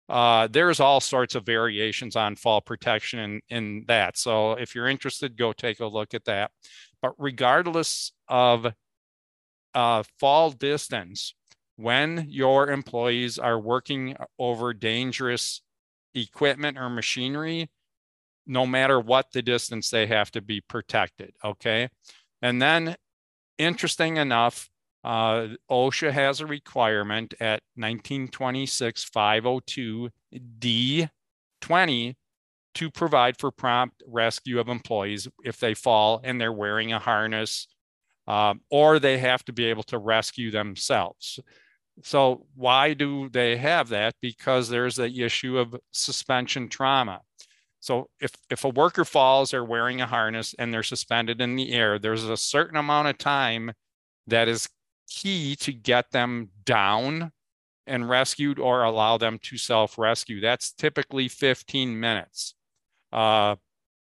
uh, 0.07 0.47
there's 0.47 0.79
all 0.79 0.99
sorts 0.99 1.33
of 1.35 1.45
variations 1.45 2.15
on 2.15 2.35
fall 2.35 2.62
protection 2.62 3.19
in, 3.19 3.41
in 3.49 3.85
that. 3.88 4.17
So 4.17 4.53
if 4.53 4.73
you're 4.73 4.88
interested, 4.88 5.38
go 5.38 5.53
take 5.53 5.79
a 5.79 5.85
look 5.85 6.15
at 6.15 6.25
that. 6.25 6.49
But 7.01 7.13
regardless 7.17 8.12
of 8.27 8.67
uh, 9.75 10.03
fall 10.19 10.51
distance, 10.51 11.35
when 11.79 12.25
your 12.27 12.69
employees 12.69 13.39
are 13.39 13.57
working 13.57 14.13
over 14.37 14.73
dangerous 14.73 15.61
equipment 16.13 16.77
or 16.77 16.89
machinery, 16.89 17.69
no 18.45 18.65
matter 18.65 18.99
what 18.99 19.31
the 19.31 19.41
distance, 19.41 19.89
they 19.89 20.05
have 20.05 20.29
to 20.31 20.41
be 20.41 20.59
protected. 20.59 21.31
Okay. 21.43 21.87
And 22.41 22.61
then, 22.61 22.97
interesting 23.57 24.17
enough, 24.17 24.69
uh, 25.05 25.47
OSHA 25.71 26.11
has 26.11 26.41
a 26.41 26.45
requirement 26.45 27.33
at 27.39 27.61
1926 27.75 29.05
502 29.05 30.09
D20 30.59 32.15
to 32.75 32.91
provide 32.91 33.39
for 33.39 33.51
prompt 33.51 34.03
rescue 34.05 34.59
of 34.59 34.67
employees 34.67 35.29
if 35.45 35.61
they 35.61 35.73
fall 35.73 36.19
and 36.25 36.41
they're 36.41 36.51
wearing 36.51 36.91
a 36.91 36.99
harness, 36.99 37.67
um, 38.27 38.59
or 38.69 38.99
they 38.99 39.17
have 39.17 39.45
to 39.45 39.53
be 39.53 39.63
able 39.63 39.83
to 39.83 39.97
rescue 39.97 40.51
themselves. 40.51 41.39
So, 42.03 42.45
why 42.55 42.93
do 42.93 43.29
they 43.29 43.57
have 43.57 43.89
that? 43.89 44.15
Because 44.21 44.69
there's 44.69 44.95
the 44.95 45.23
issue 45.23 45.57
of 45.57 45.75
suspension 45.91 46.69
trauma. 46.69 47.21
So, 47.79 48.09
if, 48.21 48.31
if 48.49 48.63
a 48.63 48.69
worker 48.69 49.05
falls, 49.05 49.51
they're 49.51 49.63
wearing 49.65 50.01
a 50.01 50.07
harness 50.07 50.55
and 50.57 50.73
they're 50.73 50.83
suspended 50.83 51.41
in 51.41 51.55
the 51.55 51.71
air, 51.71 51.99
there's 51.99 52.23
a 52.23 52.38
certain 52.38 52.77
amount 52.77 53.07
of 53.07 53.17
time 53.17 53.71
that 54.27 54.47
is 54.47 54.69
key 55.09 55.55
to 55.57 55.73
get 55.73 56.12
them 56.12 56.49
down 56.65 57.31
and 57.88 58.09
rescued 58.09 58.59
or 58.59 58.83
allow 58.83 59.17
them 59.17 59.39
to 59.39 59.57
self 59.57 59.97
rescue. 59.97 60.39
That's 60.39 60.71
typically 60.71 61.27
15 61.27 61.99
minutes 61.99 62.55
uh, 63.12 63.55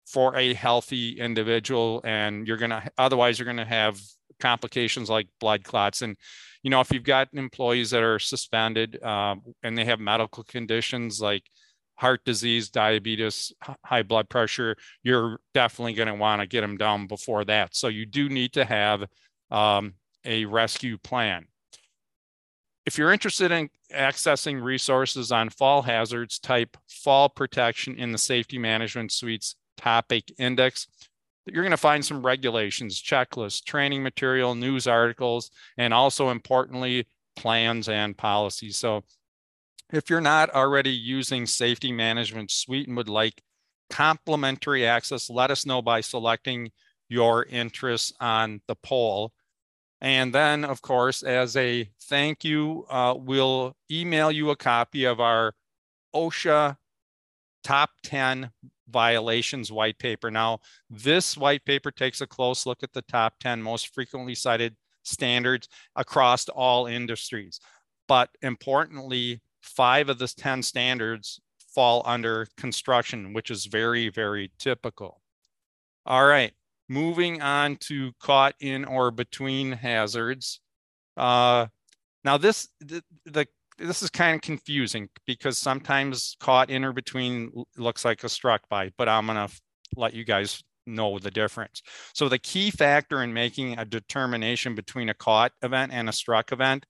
for 0.06 0.36
a 0.36 0.54
healthy 0.54 1.20
individual. 1.20 2.02
And 2.04 2.48
you're 2.48 2.58
to, 2.72 2.84
otherwise, 2.98 3.40
you're 3.40 3.46
to 3.58 3.66
have 3.66 4.02
complications 4.40 5.10
like 5.10 5.28
blood 5.40 5.64
clots. 5.64 6.02
And, 6.02 6.18
you 6.64 6.70
know, 6.70 6.82
if 6.82 6.92
you've 6.92 7.04
got 7.04 7.30
employees 7.34 7.92
that 7.92 8.04
are 8.04 8.20
suspended 8.20 9.02
um, 9.04 9.42
and 9.64 9.78
they 9.78 9.86
have 9.86 10.00
medical 10.00 10.44
conditions 10.44 11.22
like 11.22 11.44
heart 11.96 12.22
disease, 12.26 12.70
diabetes, 12.70 13.54
high 13.86 14.04
blood 14.04 14.30
pressure, 14.30 14.76
you're 15.04 15.40
definitely 15.54 15.94
going 15.94 16.08
to 16.08 16.16
want 16.16 16.42
to 16.42 16.48
get 16.48 16.62
them 16.62 16.78
down 16.78 17.08
before 17.08 17.46
that. 17.46 17.76
So 17.76 17.88
you 17.88 18.06
do 18.06 18.30
need 18.30 18.54
to 18.54 18.66
have 18.66 19.06
um, 19.52 19.94
a 20.26 20.46
rescue 20.46 20.98
plan. 20.98 21.46
If 22.86 22.98
you're 22.98 23.14
interested 23.14 23.52
in 23.52 23.70
accessing 23.94 24.62
resources 24.62 25.32
on 25.32 25.50
fall 25.50 25.82
hazards, 25.82 26.38
type 26.38 26.78
fall 26.88 27.30
protection 27.30 27.98
in 27.98 28.12
the 28.12 28.18
Safety 28.18 28.58
Management 28.58 29.12
Suite's 29.12 29.56
topic 29.78 30.32
index. 30.38 30.88
You're 31.46 31.64
going 31.64 31.72
to 31.72 31.78
find 31.78 32.04
some 32.04 32.26
regulations, 32.26 33.02
checklists, 33.02 33.64
training 33.64 34.02
material, 34.02 34.56
news 34.56 34.88
articles, 34.88 35.52
and 35.78 35.94
also 35.94 36.30
importantly, 36.30 37.08
plans 37.36 37.88
and 37.88 38.18
policies. 38.18 38.78
So 38.78 39.04
if 39.92 40.10
you're 40.10 40.22
not 40.22 40.50
already 40.50 40.92
using 40.92 41.46
Safety 41.46 41.92
Management 41.92 42.50
Suite 42.50 42.88
and 42.88 42.98
would 42.98 43.10
like 43.10 43.44
complimentary 43.90 44.86
access, 44.86 45.30
let 45.30 45.52
us 45.52 45.66
know 45.66 45.82
by 45.82 46.02
selecting 46.02 46.72
your 47.10 47.46
interests 47.46 48.12
on 48.20 48.62
the 48.68 48.76
poll. 48.76 49.32
And 50.02 50.34
then, 50.34 50.66
of 50.66 50.82
course, 50.82 51.24
as 51.24 51.56
a 51.56 51.90
thank 52.04 52.44
you, 52.44 52.86
uh, 52.90 53.16
we'll 53.18 53.76
email 53.90 54.32
you 54.32 54.50
a 54.50 54.56
copy 54.56 55.06
of 55.06 55.20
our 55.20 55.54
OSHA 56.14 56.78
top 57.64 57.92
10 58.04 58.52
violations 58.90 59.72
white 59.72 59.98
paper. 59.98 60.32
Now, 60.32 60.60
this 60.90 61.38
white 61.38 61.66
paper 61.66 61.92
takes 61.92 62.22
a 62.22 62.28
close 62.28 62.66
look 62.66 62.84
at 62.84 62.94
the 62.94 63.02
top 63.04 63.40
10 63.40 63.62
most 63.62 63.94
frequently 63.94 64.36
cited 64.36 64.76
standards 65.04 65.68
across 65.96 66.48
all 66.50 66.88
industries. 66.88 67.60
But 68.08 68.30
importantly, 68.42 69.42
five 69.62 70.10
of 70.10 70.20
the 70.20 70.28
10 70.28 70.64
standards 70.64 71.40
fall 71.74 72.04
under 72.06 72.48
construction, 72.58 73.34
which 73.34 73.52
is 73.52 73.66
very, 73.66 74.10
very 74.10 74.52
typical. 74.60 75.22
All 76.06 76.26
right. 76.26 76.54
Moving 76.88 77.42
on 77.42 77.78
to 77.78 78.14
caught 78.20 78.56
in 78.60 78.86
or 78.86 79.10
between 79.12 79.72
hazards. 79.72 80.62
Uh, 81.18 81.68
now 82.24 82.38
this 82.38 82.68
the, 82.80 83.04
the 83.26 83.48
this 83.78 84.02
is 84.02 84.10
kind 84.10 84.36
of 84.36 84.42
confusing 84.42 85.10
because 85.26 85.58
sometimes 85.58 86.36
caught 86.40 86.70
in 86.70 86.84
or 86.84 86.94
between 86.94 87.52
looks 87.78 88.06
like 88.06 88.24
a 88.24 88.30
struck 88.30 88.68
by, 88.70 88.92
but 88.98 89.10
I'm 89.10 89.28
gonna 89.28 89.50
let 89.96 90.14
you 90.14 90.24
guys 90.24 90.64
know 90.86 91.20
the 91.20 91.32
difference. 91.32 91.82
So 92.14 92.30
the 92.30 92.40
key 92.40 92.72
factor 92.72 93.24
in 93.24 93.34
making 93.34 93.78
a 93.78 93.86
determination 93.86 94.76
between 94.76 95.10
a 95.10 95.14
caught 95.14 95.52
event 95.62 95.92
and 95.92 96.08
a 96.08 96.14
struck 96.14 96.52
event 96.52 96.86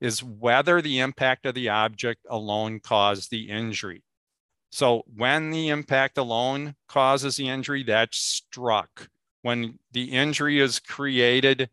is 0.00 0.22
whether 0.22 0.82
the 0.82 1.00
impact 1.00 1.46
of 1.46 1.54
the 1.54 1.68
object 1.68 2.20
alone 2.28 2.80
caused 2.80 3.30
the 3.30 3.48
injury. 3.48 4.02
So 4.70 5.02
when 5.14 5.50
the 5.50 5.68
impact 5.68 6.18
alone 6.18 6.74
causes 6.88 7.36
the 7.36 7.48
injury, 7.48 7.82
that's 7.82 8.18
struck 8.18 9.08
when 9.42 9.78
the 9.92 10.12
injury 10.12 10.60
is 10.60 10.80
created 10.80 11.70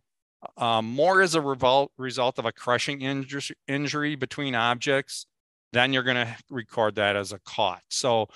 um, 0.58 0.86
more 0.86 1.22
as 1.22 1.36
a 1.36 1.40
revol- 1.40 1.90
result 1.98 2.40
of 2.40 2.46
a 2.46 2.52
crushing 2.52 3.00
inju- 3.00 3.52
injury 3.68 4.16
between 4.16 4.56
objects, 4.56 5.26
then 5.72 5.94
you're 5.94 6.04
going 6.04 6.28
to 6.28 6.36
record 6.50 6.96
that 6.96 7.16
as 7.16 7.32
a 7.32 7.40
caught. 7.40 7.82
So, 7.90 8.28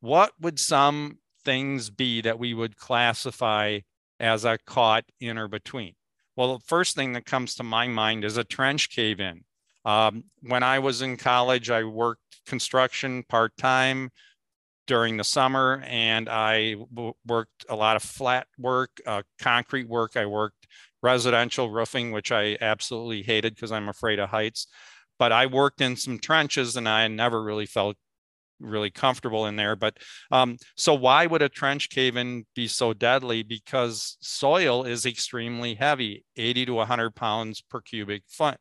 what 0.00 0.32
would 0.40 0.58
some 0.60 1.18
things 1.44 1.90
be 1.90 2.20
that 2.20 2.38
we 2.38 2.54
would 2.54 2.76
classify 2.76 3.80
as 4.20 4.44
a 4.44 4.58
caught 4.66 5.04
in 5.20 5.38
or 5.38 5.48
between? 5.48 5.94
Well, 6.36 6.58
the 6.58 6.64
first 6.64 6.94
thing 6.94 7.12
that 7.12 7.26
comes 7.26 7.54
to 7.56 7.62
my 7.62 7.88
mind 7.88 8.24
is 8.24 8.36
a 8.36 8.44
trench 8.44 8.90
cave 8.90 9.20
in. 9.20 9.44
Um, 9.84 10.24
when 10.42 10.62
I 10.62 10.78
was 10.78 11.02
in 11.02 11.16
college, 11.16 11.70
I 11.70 11.84
worked 11.84 12.20
construction 12.46 13.22
part 13.28 13.56
time 13.56 14.10
during 14.86 15.16
the 15.16 15.24
summer 15.24 15.82
and 15.86 16.28
I 16.28 16.74
w- 16.94 17.14
worked 17.26 17.64
a 17.68 17.76
lot 17.76 17.96
of 17.96 18.02
flat 18.02 18.46
work, 18.58 18.90
uh, 19.06 19.22
concrete 19.38 19.88
work. 19.88 20.16
I 20.16 20.26
worked 20.26 20.66
residential 21.04 21.70
roofing, 21.70 22.10
which 22.10 22.32
I 22.32 22.56
absolutely 22.60 23.22
hated 23.22 23.54
because 23.54 23.70
I'm 23.70 23.88
afraid 23.90 24.18
of 24.18 24.30
heights. 24.30 24.66
But 25.18 25.30
I 25.30 25.46
worked 25.46 25.80
in 25.80 25.96
some 25.96 26.18
trenches 26.18 26.76
and 26.76 26.88
I 26.88 27.06
never 27.08 27.42
really 27.42 27.66
felt 27.66 27.96
really 28.58 28.90
comfortable 28.90 29.46
in 29.46 29.56
there. 29.56 29.76
But 29.76 29.98
um, 30.32 30.56
so 30.76 30.94
why 30.94 31.26
would 31.26 31.42
a 31.42 31.48
trench 31.48 31.90
cave 31.90 32.16
in 32.16 32.46
be 32.56 32.66
so 32.66 32.94
deadly? 32.94 33.42
Because 33.42 34.16
soil 34.20 34.84
is 34.84 35.04
extremely 35.04 35.74
heavy, 35.74 36.24
80 36.36 36.66
to 36.66 36.74
100 36.74 37.14
pounds 37.14 37.60
per 37.60 37.82
cubic 37.82 38.22
foot. 38.26 38.56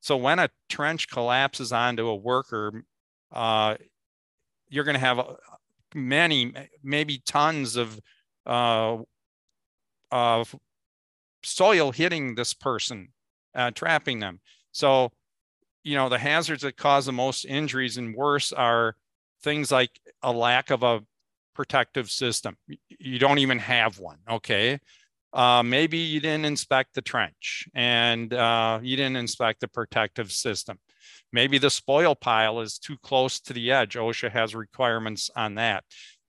So 0.00 0.16
when 0.16 0.38
a 0.38 0.48
trench 0.68 1.08
collapses 1.08 1.72
onto 1.72 2.06
a 2.06 2.14
worker, 2.14 2.84
uh, 3.32 3.74
you're 4.68 4.84
going 4.84 4.94
to 4.94 5.00
have 5.00 5.20
many, 5.94 6.52
maybe 6.82 7.20
tons 7.26 7.74
of 7.76 7.98
uh, 8.46 8.98
of 10.10 10.54
soil 11.48 11.92
hitting 11.92 12.34
this 12.34 12.54
person, 12.54 13.08
uh, 13.54 13.70
trapping 13.70 14.20
them. 14.20 14.40
So, 14.72 15.12
you 15.82 15.96
know, 15.96 16.08
the 16.08 16.18
hazards 16.18 16.62
that 16.62 16.76
cause 16.76 17.06
the 17.06 17.12
most 17.12 17.44
injuries 17.44 17.96
and 17.96 18.14
worse 18.14 18.52
are 18.52 18.96
things 19.42 19.70
like 19.70 19.90
a 20.22 20.32
lack 20.32 20.70
of 20.70 20.82
a 20.82 21.02
protective 21.54 22.10
system. 22.10 22.56
You 22.88 23.18
don't 23.18 23.38
even 23.38 23.58
have 23.58 23.98
one. 23.98 24.18
Okay. 24.30 24.78
Uh, 25.32 25.62
maybe 25.62 25.98
you 25.98 26.20
didn't 26.20 26.46
inspect 26.46 26.94
the 26.94 27.02
trench 27.02 27.68
and 27.74 28.32
uh, 28.32 28.78
you 28.82 28.96
didn't 28.96 29.16
inspect 29.16 29.60
the 29.60 29.68
protective 29.68 30.32
system. 30.32 30.78
Maybe 31.32 31.58
the 31.58 31.70
spoil 31.70 32.14
pile 32.14 32.60
is 32.60 32.78
too 32.78 32.96
close 33.02 33.40
to 33.40 33.52
the 33.52 33.70
edge. 33.70 33.94
OSHA 33.94 34.30
has 34.30 34.54
requirements 34.54 35.30
on 35.36 35.56
that. 35.56 35.84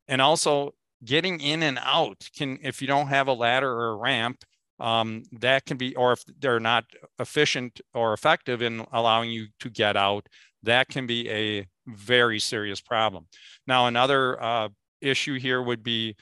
And 0.08 0.22
also 0.22 0.74
getting 1.06 1.40
in 1.40 1.64
and 1.64 1.80
out 1.82 2.28
can, 2.36 2.60
if 2.62 2.82
you 2.82 2.88
don't 2.88 3.08
have 3.08 3.28
a 3.28 3.34
ladder 3.34 3.72
or 3.72 3.92
a 3.92 3.96
ramp, 3.96 4.44
um, 4.80 5.24
that 5.39 5.65
can 5.65 5.78
be, 5.78 5.96
or 5.96 6.13
if 6.13 6.24
they're 6.39 6.60
not 6.60 6.86
efficient 7.20 7.82
or 7.94 8.13
effective 8.13 8.62
in 8.62 8.86
allowing 8.92 9.30
you 9.30 9.48
to 9.60 9.70
get 9.70 9.98
out, 9.98 10.28
that 10.63 10.88
can 10.89 11.08
be 11.08 11.30
a 11.30 11.68
very 11.88 12.39
serious 12.39 12.82
problem. 12.82 13.28
Now, 13.68 13.88
another 13.88 14.42
uh, 14.42 14.70
issue 15.02 15.39
here 15.39 15.62
would 15.62 15.84
be 15.84 16.15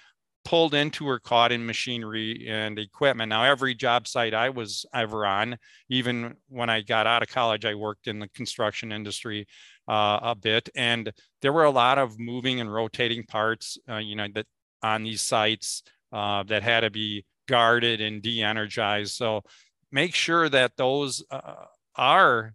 pulled 0.46 0.74
into 0.74 1.06
or 1.06 1.20
caught 1.20 1.52
in 1.52 1.66
machinery 1.66 2.48
and 2.48 2.80
equipment. 2.80 3.30
Now, 3.30 3.44
every 3.44 3.76
job 3.76 4.08
site 4.08 4.34
I 4.34 4.50
was 4.50 4.86
ever 4.94 5.26
on, 5.26 5.58
even 5.90 6.36
when 6.48 6.70
I 6.70 6.82
got 6.82 7.06
out 7.06 7.22
of 7.22 7.28
college, 7.28 7.66
I 7.66 7.76
worked 7.76 8.08
in 8.08 8.20
the 8.20 8.30
construction 8.30 8.94
industry 8.94 9.46
uh, 9.90 10.20
a 10.22 10.36
bit, 10.36 10.70
and 10.74 11.12
there 11.42 11.52
were 11.52 11.66
a 11.66 11.70
lot 11.72 11.98
of 11.98 12.18
moving 12.18 12.62
and 12.62 12.74
rotating 12.74 13.24
parts, 13.24 13.78
uh, 13.90 13.98
you 13.98 14.16
know, 14.16 14.28
that 14.36 14.46
on 14.82 15.04
these 15.04 15.22
sites 15.22 15.84
uh, 16.14 16.44
that 16.44 16.64
had 16.64 16.82
to 16.82 16.92
be 16.92 17.26
guarded 17.48 18.02
and 18.02 18.22
de-energized. 18.22 19.16
So 19.16 19.44
make 19.92 20.14
sure 20.14 20.50
that 20.50 20.78
those 20.78 21.24
uh, 21.32 21.66
are 21.96 22.54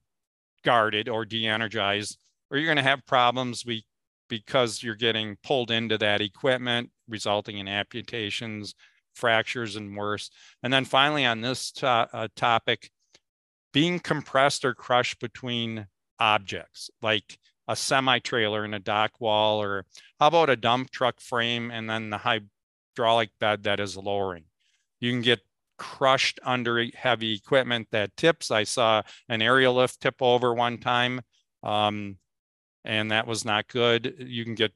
guarded 0.64 1.08
or 1.08 1.24
de-energized 1.24 2.18
or 2.52 2.58
you're 2.58 2.66
going 2.66 2.76
to 2.76 2.82
have 2.82 3.06
problems 3.06 3.64
because 4.28 4.82
you're 4.82 4.94
getting 4.94 5.38
pulled 5.42 5.70
into 5.70 5.96
that 5.96 6.20
equipment, 6.20 6.90
resulting 7.08 7.56
in 7.56 7.66
amputations, 7.66 8.74
fractures, 9.14 9.74
and 9.76 9.96
worse. 9.96 10.30
And 10.62 10.70
then 10.70 10.84
finally, 10.84 11.24
on 11.24 11.40
this 11.40 11.72
to- 11.72 12.08
uh, 12.12 12.28
topic, 12.36 12.90
being 13.72 13.98
compressed 13.98 14.66
or 14.66 14.74
crushed 14.74 15.18
between 15.18 15.86
objects, 16.18 16.90
like 17.00 17.38
a 17.66 17.74
semi 17.74 18.18
trailer 18.18 18.66
in 18.66 18.74
a 18.74 18.78
dock 18.78 19.12
wall, 19.18 19.62
or 19.62 19.86
how 20.20 20.26
about 20.26 20.50
a 20.50 20.56
dump 20.56 20.90
truck 20.90 21.20
frame 21.22 21.70
and 21.70 21.88
then 21.88 22.10
the 22.10 22.18
hydraulic 22.18 23.30
bed 23.40 23.62
that 23.62 23.80
is 23.80 23.96
lowering? 23.96 24.44
You 25.02 25.10
can 25.10 25.20
get 25.20 25.40
crushed 25.78 26.38
under 26.44 26.86
heavy 26.94 27.34
equipment 27.34 27.88
that 27.90 28.16
tips. 28.16 28.52
I 28.52 28.62
saw 28.62 29.02
an 29.28 29.42
aerial 29.42 29.74
lift 29.74 30.00
tip 30.00 30.14
over 30.20 30.54
one 30.54 30.78
time, 30.78 31.20
um, 31.64 32.18
and 32.84 33.10
that 33.10 33.26
was 33.26 33.44
not 33.44 33.66
good. 33.66 34.14
You 34.18 34.44
can 34.44 34.54
get 34.54 34.70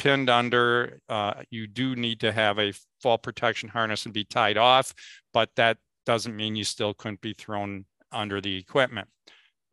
pinned 0.00 0.28
under. 0.28 1.00
Uh, 1.08 1.34
you 1.50 1.68
do 1.68 1.94
need 1.94 2.18
to 2.20 2.32
have 2.32 2.58
a 2.58 2.72
fall 3.00 3.18
protection 3.18 3.68
harness 3.68 4.04
and 4.04 4.12
be 4.12 4.24
tied 4.24 4.58
off, 4.58 4.92
but 5.32 5.50
that 5.54 5.78
doesn't 6.06 6.34
mean 6.34 6.56
you 6.56 6.64
still 6.64 6.92
couldn't 6.92 7.20
be 7.20 7.34
thrown 7.34 7.84
under 8.10 8.40
the 8.40 8.56
equipment. 8.56 9.08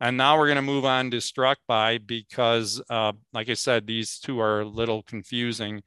And 0.00 0.16
now 0.16 0.38
we're 0.38 0.46
going 0.46 0.56
to 0.56 0.62
move 0.62 0.84
on 0.84 1.10
to 1.10 1.20
struck 1.20 1.58
by 1.66 1.98
because, 1.98 2.80
uh, 2.90 3.14
like 3.32 3.48
I 3.48 3.54
said, 3.54 3.86
these 3.86 4.20
two 4.20 4.38
are 4.38 4.60
a 4.60 4.64
little 4.68 5.02
confusing. 5.02 5.82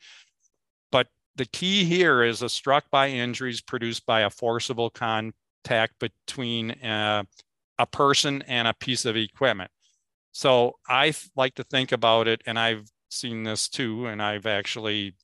The 1.39 1.45
key 1.45 1.85
here 1.85 2.21
is 2.21 2.41
a 2.41 2.49
struck 2.49 2.91
by 2.91 3.07
injuries 3.07 3.61
produced 3.61 4.05
by 4.05 4.23
a 4.23 4.29
forcible 4.29 4.89
contact 4.89 5.93
between 5.97 6.71
uh, 6.71 7.23
a 7.77 7.85
person 7.85 8.41
and 8.41 8.67
a 8.67 8.73
piece 8.73 9.05
of 9.05 9.15
equipment. 9.15 9.71
So 10.33 10.73
I 10.85 11.13
like 11.37 11.55
to 11.55 11.63
think 11.63 11.93
about 11.93 12.27
it, 12.27 12.41
and 12.45 12.59
I've 12.59 12.91
seen 13.09 13.43
this 13.43 13.69
too, 13.69 14.07
and 14.07 14.21
I've 14.21 14.45
actually 14.47 15.15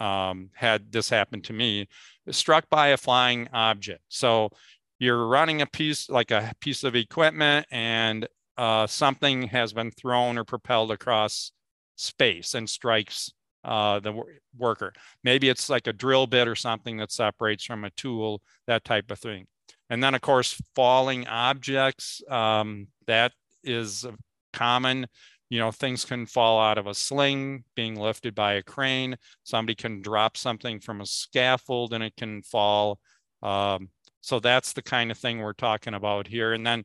um, 0.00 0.50
had 0.52 0.90
this 0.90 1.10
happen 1.10 1.40
to 1.42 1.52
me, 1.52 1.86
struck 2.30 2.68
by 2.68 2.88
a 2.88 2.96
flying 2.96 3.46
object. 3.52 4.02
So 4.08 4.50
you're 4.98 5.28
running 5.28 5.62
a 5.62 5.66
piece 5.66 6.10
like 6.10 6.32
a 6.32 6.54
piece 6.58 6.82
of 6.82 6.96
equipment 6.96 7.68
and 7.70 8.26
uh, 8.58 8.88
something 8.88 9.44
has 9.44 9.72
been 9.72 9.92
thrown 9.92 10.38
or 10.38 10.44
propelled 10.44 10.90
across 10.90 11.52
space 11.94 12.52
and 12.52 12.68
strikes 12.68 13.30
uh, 13.66 13.98
the 13.98 14.22
worker. 14.56 14.92
Maybe 15.24 15.48
it's 15.48 15.68
like 15.68 15.88
a 15.88 15.92
drill 15.92 16.26
bit 16.26 16.46
or 16.46 16.54
something 16.54 16.96
that 16.98 17.10
separates 17.10 17.64
from 17.64 17.84
a 17.84 17.90
tool, 17.90 18.40
that 18.66 18.84
type 18.84 19.10
of 19.10 19.18
thing. 19.18 19.46
And 19.90 20.02
then, 20.02 20.14
of 20.14 20.20
course, 20.20 20.60
falling 20.74 21.26
objects, 21.26 22.22
um, 22.30 22.86
that 23.06 23.32
is 23.64 24.06
common. 24.52 25.06
You 25.50 25.58
know, 25.58 25.72
things 25.72 26.04
can 26.04 26.26
fall 26.26 26.60
out 26.60 26.78
of 26.78 26.86
a 26.86 26.94
sling 26.94 27.64
being 27.74 27.96
lifted 27.96 28.34
by 28.34 28.54
a 28.54 28.62
crane. 28.62 29.16
Somebody 29.42 29.74
can 29.74 30.00
drop 30.00 30.36
something 30.36 30.80
from 30.80 31.00
a 31.00 31.06
scaffold 31.06 31.92
and 31.92 32.02
it 32.02 32.14
can 32.16 32.42
fall. 32.42 32.98
Um, 33.42 33.90
so 34.20 34.40
that's 34.40 34.72
the 34.72 34.82
kind 34.82 35.10
of 35.10 35.18
thing 35.18 35.38
we're 35.38 35.52
talking 35.52 35.94
about 35.94 36.26
here. 36.26 36.52
And 36.52 36.66
then 36.66 36.84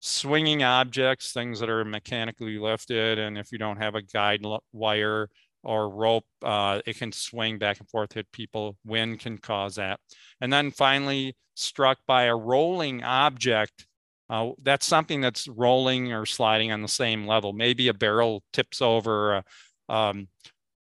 swinging 0.00 0.64
objects, 0.64 1.32
things 1.32 1.60
that 1.60 1.70
are 1.70 1.84
mechanically 1.84 2.58
lifted. 2.58 3.18
And 3.18 3.38
if 3.38 3.52
you 3.52 3.58
don't 3.58 3.76
have 3.76 3.94
a 3.94 4.02
guide 4.02 4.44
wire 4.72 5.28
or 5.62 5.88
rope, 5.88 6.24
uh, 6.42 6.80
it 6.86 6.98
can 6.98 7.12
swing 7.12 7.58
back 7.58 7.78
and 7.78 7.88
forth, 7.88 8.12
hit 8.12 8.30
people. 8.32 8.76
Wind 8.84 9.20
can 9.20 9.38
cause 9.38 9.76
that. 9.76 10.00
And 10.40 10.52
then 10.52 10.70
finally, 10.70 11.36
struck 11.54 11.98
by 12.06 12.24
a 12.24 12.36
rolling 12.36 13.02
object. 13.02 13.86
Uh, 14.30 14.50
that's 14.62 14.86
something 14.86 15.20
that's 15.20 15.46
rolling 15.48 16.12
or 16.12 16.24
sliding 16.24 16.72
on 16.72 16.82
the 16.82 16.88
same 16.88 17.26
level. 17.26 17.52
Maybe 17.52 17.88
a 17.88 17.94
barrel 17.94 18.42
tips 18.52 18.80
over, 18.80 19.34
a, 19.34 19.44
um, 19.88 20.28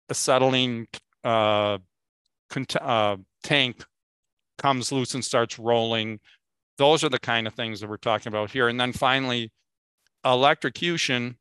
acetylene 0.08 0.86
uh, 1.24 1.78
uh, 2.80 3.16
tank 3.42 3.84
comes 4.58 4.92
loose 4.92 5.14
and 5.14 5.24
starts 5.24 5.58
rolling. 5.58 6.20
Those 6.78 7.02
are 7.02 7.08
the 7.08 7.18
kind 7.18 7.46
of 7.46 7.54
things 7.54 7.80
that 7.80 7.90
we're 7.90 7.96
talking 7.96 8.28
about 8.28 8.50
here. 8.50 8.68
And 8.68 8.78
then 8.80 8.92
finally, 8.92 9.50
electrocution, 10.24 11.36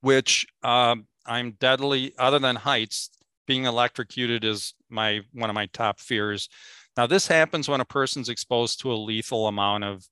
which 0.00 0.46
uh, 0.62 0.96
I'm 1.26 1.52
deadly, 1.52 2.14
other 2.18 2.38
than 2.38 2.56
heights, 2.56 3.10
being 3.46 3.64
electrocuted 3.64 4.44
is 4.44 4.74
my 4.88 5.20
one 5.32 5.50
of 5.50 5.54
my 5.54 5.66
top 5.66 5.98
fears. 5.98 6.48
Now, 6.96 7.06
this 7.06 7.26
happens 7.26 7.68
when 7.68 7.80
a 7.80 7.84
person's 7.84 8.28
exposed 8.28 8.80
to 8.80 8.92
a 8.92 8.94
lethal 8.94 9.48
amount 9.48 9.84
of 9.84 10.06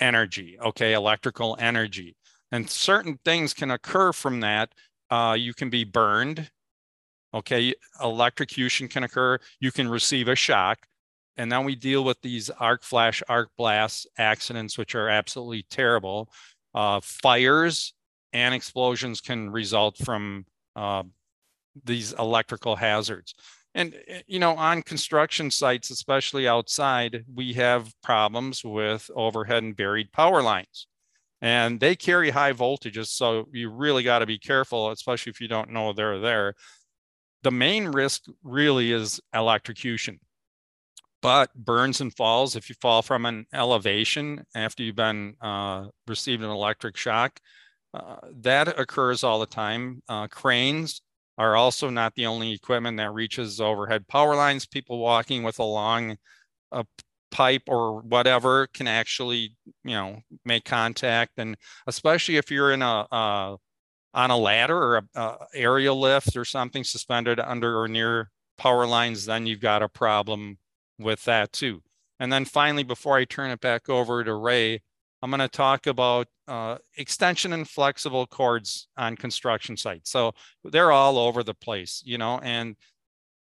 energy, 0.00 0.58
okay, 0.60 0.94
electrical 0.94 1.56
energy. 1.60 2.16
And 2.52 2.68
certain 2.68 3.18
things 3.24 3.54
can 3.54 3.70
occur 3.70 4.12
from 4.12 4.40
that. 4.40 4.72
Uh, 5.10 5.36
you 5.38 5.54
can 5.54 5.70
be 5.70 5.84
burned, 5.84 6.50
okay, 7.34 7.74
electrocution 8.02 8.88
can 8.88 9.04
occur. 9.04 9.38
You 9.60 9.70
can 9.72 9.88
receive 9.88 10.28
a 10.28 10.34
shock 10.34 10.86
and 11.40 11.50
then 11.50 11.64
we 11.64 11.74
deal 11.74 12.04
with 12.04 12.20
these 12.20 12.50
arc 12.50 12.82
flash, 12.82 13.22
arc 13.26 13.48
blast 13.56 14.06
accidents, 14.18 14.76
which 14.76 14.94
are 14.94 15.08
absolutely 15.08 15.64
terrible. 15.70 16.28
Uh, 16.74 17.00
fires 17.02 17.94
and 18.32 18.54
explosions 18.54 19.20
can 19.20 19.50
result 19.50 19.96
from 19.98 20.44
uh, 20.76 21.02
these 21.84 22.12
electrical 22.12 22.76
hazards. 22.76 23.34
And, 23.74 23.94
eh, 24.08 24.22
you 24.26 24.38
know, 24.38 24.56
on 24.56 24.82
construction 24.82 25.50
sites, 25.50 25.90
especially 25.90 26.48
outside, 26.48 27.24
we 27.32 27.52
have 27.54 27.92
problems 28.02 28.64
with 28.64 29.10
overhead 29.14 29.62
and 29.62 29.76
buried 29.76 30.12
power 30.12 30.42
lines. 30.42 30.86
And 31.42 31.80
they 31.80 31.96
carry 31.96 32.30
high 32.30 32.52
voltages. 32.52 33.08
So 33.08 33.46
you 33.52 33.70
really 33.70 34.02
got 34.02 34.18
to 34.18 34.26
be 34.26 34.38
careful, 34.38 34.90
especially 34.90 35.30
if 35.30 35.40
you 35.40 35.48
don't 35.48 35.70
know 35.70 35.92
they're 35.92 36.20
there. 36.20 36.54
The 37.42 37.50
main 37.50 37.88
risk 37.88 38.24
really 38.42 38.92
is 38.92 39.20
electrocution 39.34 40.20
but 41.22 41.54
burns 41.54 42.00
and 42.00 42.14
falls 42.14 42.56
if 42.56 42.68
you 42.68 42.74
fall 42.80 43.02
from 43.02 43.26
an 43.26 43.46
elevation 43.52 44.44
after 44.54 44.82
you've 44.82 44.96
been 44.96 45.34
uh, 45.40 45.86
received 46.06 46.42
an 46.42 46.50
electric 46.50 46.96
shock 46.96 47.40
uh, 47.92 48.16
that 48.40 48.78
occurs 48.78 49.24
all 49.24 49.40
the 49.40 49.46
time. 49.46 50.02
Uh, 50.08 50.28
cranes 50.28 51.02
are 51.38 51.56
also 51.56 51.90
not 51.90 52.14
the 52.14 52.26
only 52.26 52.52
equipment 52.52 52.96
that 52.98 53.12
reaches 53.12 53.60
overhead 53.60 54.06
power 54.08 54.36
lines. 54.36 54.66
People 54.66 54.98
walking 54.98 55.42
with 55.42 55.58
a 55.58 55.64
long 55.64 56.16
a 56.72 56.84
pipe 57.30 57.62
or 57.68 58.00
whatever 58.00 58.66
can 58.68 58.88
actually 58.88 59.56
you 59.84 59.92
know 59.92 60.20
make 60.44 60.64
contact. 60.64 61.32
And 61.38 61.56
especially 61.86 62.36
if 62.36 62.50
you're 62.50 62.72
in 62.72 62.82
a 62.82 63.06
on 64.12 64.30
a 64.30 64.36
ladder 64.36 64.76
or 64.76 65.02
a 65.14 65.36
aerial 65.54 65.98
lift 65.98 66.36
or 66.36 66.44
something 66.44 66.84
suspended 66.84 67.38
under 67.40 67.80
or 67.80 67.88
near 67.88 68.30
power 68.58 68.86
lines 68.86 69.24
then 69.24 69.46
you've 69.46 69.60
got 69.60 69.82
a 69.82 69.88
problem 69.88 70.58
with 70.98 71.24
that 71.24 71.52
too. 71.52 71.82
And 72.20 72.30
then 72.32 72.44
finally, 72.44 72.82
before 72.82 73.16
I 73.16 73.24
turn 73.24 73.50
it 73.50 73.60
back 73.60 73.88
over 73.88 74.22
to 74.22 74.34
Ray, 74.34 74.82
I'm 75.22 75.30
going 75.30 75.40
to 75.40 75.48
talk 75.48 75.86
about 75.86 76.28
uh, 76.48 76.78
extension 76.96 77.52
and 77.52 77.68
flexible 77.68 78.26
cords 78.26 78.88
on 78.96 79.16
construction 79.16 79.76
sites. 79.76 80.10
So 80.10 80.32
they're 80.64 80.92
all 80.92 81.18
over 81.18 81.42
the 81.42 81.54
place, 81.54 82.02
you 82.04 82.18
know, 82.18 82.40
and 82.42 82.76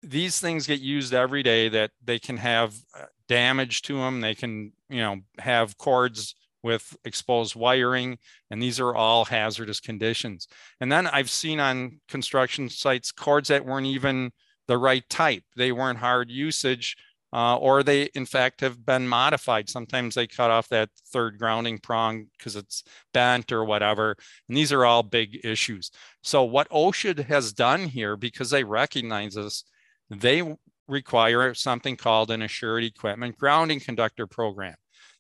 these 0.02 0.40
things 0.40 0.66
get 0.66 0.80
used 0.80 1.14
every 1.14 1.44
day 1.44 1.70
that 1.70 1.92
they 2.04 2.20
can 2.20 2.38
have 2.38 2.74
uh, 2.98 3.06
damage 3.28 3.82
to 3.84 3.98
them. 3.98 4.22
They 4.22 4.36
can, 4.36 4.72
you 4.90 5.02
know, 5.02 5.18
have 5.38 5.78
cords 5.78 6.36
with 6.64 6.96
exposed 7.06 7.56
wiring, 7.56 8.18
and 8.50 8.62
these 8.62 8.80
are 8.80 8.96
all 8.96 9.26
hazardous 9.26 9.80
conditions. 9.80 10.48
And 10.82 10.92
then 10.92 11.08
I've 11.08 11.30
seen 11.30 11.60
on 11.60 12.02
construction 12.08 12.70
sites 12.70 13.12
cords 13.12 13.50
that 13.50 13.66
weren't 13.66 13.88
even 13.88 14.32
the 14.68 14.78
right 14.78 15.08
type. 15.10 15.44
They 15.56 15.72
weren't 15.72 16.00
hard 16.00 16.30
usage 16.30 16.96
uh, 17.32 17.58
or 17.58 17.84
they 17.84 18.04
in 18.16 18.26
fact 18.26 18.62
have 18.62 18.86
been 18.86 19.08
modified. 19.08 19.70
Sometimes 19.70 20.16
they 20.16 20.28
cut 20.28 20.52
off 20.52 20.70
that 20.70 20.90
third 21.12 21.38
grounding 21.38 21.78
prong 21.78 22.28
because 22.38 22.56
it's 22.56 22.84
bent 23.14 23.52
or 23.52 23.66
whatever. 23.66 24.16
And 24.48 24.58
these 24.58 24.72
are 24.72 24.86
all 24.86 25.04
big 25.04 25.40
issues. 25.44 25.92
So 26.24 26.44
what 26.44 26.70
OSHA 26.70 27.26
has 27.26 27.54
done 27.54 27.86
here, 27.86 28.16
because 28.16 28.50
they 28.50 28.64
recognize 28.64 29.36
this, 29.36 29.64
they 30.10 30.56
require 30.88 31.54
something 31.54 31.96
called 31.96 32.32
an 32.32 32.42
assured 32.42 32.84
equipment 32.84 33.38
grounding 33.38 33.80
conductor 33.80 34.26
program. 34.26 34.76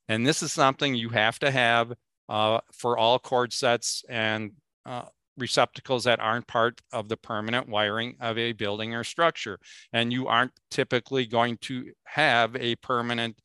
And 0.07 0.25
this 0.25 0.41
is 0.41 0.51
something 0.51 0.95
you 0.95 1.09
have 1.09 1.37
to 1.39 1.51
have 1.51 1.93
uh, 2.27 2.59
for 2.73 2.97
all 2.97 3.19
cord 3.19 3.53
sets 3.53 4.03
and 4.09 4.51
uh, 4.85 5.05
receptacles 5.39 6.03
that 6.03 6.19
aren't 6.19 6.47
part 6.47 6.81
of 6.91 7.09
the 7.09 7.17
permanent 7.17 7.67
wiring 7.67 8.15
of 8.19 8.37
a 8.37 8.51
building 8.53 8.93
or 8.93 9.03
structure. 9.03 9.59
And 9.93 10.11
you 10.13 10.27
aren't 10.27 10.51
typically 10.69 11.25
going 11.25 11.57
to 11.61 11.91
have 12.03 12.55
a 12.55 12.75
permanent 12.77 13.39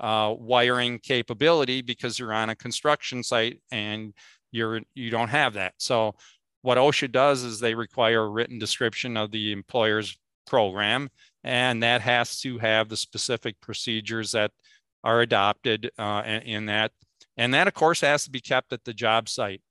uh, 0.00 0.34
wiring 0.38 0.98
capability 0.98 1.82
because 1.82 2.18
you're 2.18 2.32
on 2.32 2.50
a 2.50 2.56
construction 2.56 3.22
site 3.22 3.60
and 3.70 4.14
you're 4.50 4.80
you 4.94 5.10
don't 5.10 5.28
have 5.28 5.54
that. 5.54 5.74
So 5.78 6.14
what 6.62 6.78
OSHA 6.78 7.12
does 7.12 7.42
is 7.42 7.60
they 7.60 7.74
require 7.74 8.22
a 8.22 8.28
written 8.28 8.58
description 8.58 9.16
of 9.16 9.30
the 9.30 9.52
employer's 9.52 10.18
program, 10.46 11.10
and 11.44 11.82
that 11.82 12.00
has 12.00 12.40
to 12.40 12.58
have 12.58 12.88
the 12.88 12.96
specific 12.96 13.60
procedures 13.60 14.32
that 14.32 14.50
are 15.04 15.20
adopted 15.20 15.90
uh, 15.98 16.22
in 16.44 16.66
that. 16.66 16.92
And 17.36 17.54
that, 17.54 17.68
of 17.68 17.74
course, 17.74 18.02
has 18.02 18.24
to 18.24 18.30
be 18.30 18.40
kept 18.40 18.72
at 18.72 18.84
the 18.84 18.92
job 18.92 19.28
site. 19.28 19.62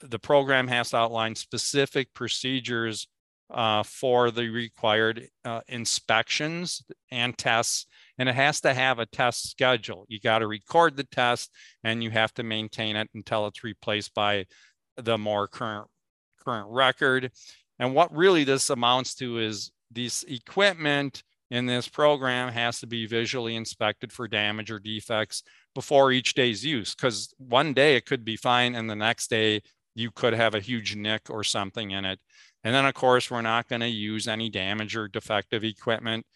The 0.00 0.18
program 0.18 0.68
has 0.68 0.90
to 0.90 0.96
outline 0.96 1.34
specific 1.34 2.12
procedures 2.14 3.08
uh, 3.50 3.82
for 3.82 4.30
the 4.30 4.48
required 4.50 5.28
uh, 5.44 5.60
inspections 5.68 6.82
and 7.10 7.36
tests, 7.38 7.86
and 8.18 8.28
it 8.28 8.34
has 8.34 8.60
to 8.60 8.74
have 8.74 8.98
a 8.98 9.06
test 9.06 9.50
schedule. 9.50 10.04
You 10.08 10.20
got 10.20 10.40
to 10.40 10.46
record 10.46 10.96
the 10.96 11.04
test, 11.04 11.50
and 11.82 12.02
you 12.02 12.10
have 12.10 12.34
to 12.34 12.42
maintain 12.42 12.96
it 12.96 13.08
until 13.14 13.46
it's 13.46 13.64
replaced 13.64 14.14
by 14.14 14.46
the 14.96 15.16
more 15.16 15.48
current 15.48 15.88
current 16.44 16.68
record. 16.70 17.30
And 17.78 17.94
what 17.94 18.14
really 18.14 18.44
this 18.44 18.70
amounts 18.70 19.14
to 19.16 19.38
is 19.38 19.70
this 19.90 20.24
equipment 20.24 21.22
in 21.50 21.66
this 21.66 21.88
program 21.88 22.52
has 22.52 22.80
to 22.80 22.86
be 22.86 23.06
visually 23.06 23.56
inspected 23.56 24.12
for 24.12 24.28
damage 24.28 24.70
or 24.70 24.78
defects 24.78 25.42
before 25.74 26.12
each 26.12 26.34
day's 26.34 26.64
use 26.64 26.94
because 26.94 27.32
one 27.38 27.72
day 27.72 27.96
it 27.96 28.04
could 28.04 28.24
be 28.24 28.36
fine 28.36 28.74
and 28.74 28.90
the 28.90 28.96
next 28.96 29.30
day 29.30 29.62
you 29.98 30.10
could 30.10 30.32
have 30.32 30.54
a 30.54 30.60
huge 30.60 30.94
nick 30.96 31.28
or 31.28 31.42
something 31.42 31.90
in 31.90 32.04
it. 32.04 32.20
And 32.64 32.74
then, 32.74 32.86
of 32.86 32.94
course, 32.94 33.30
we're 33.30 33.42
not 33.42 33.68
going 33.68 33.80
to 33.80 33.88
use 33.88 34.28
any 34.28 34.50
damage 34.50 34.96
or 34.96 35.08
defective 35.08 35.64
equipment 35.64 36.26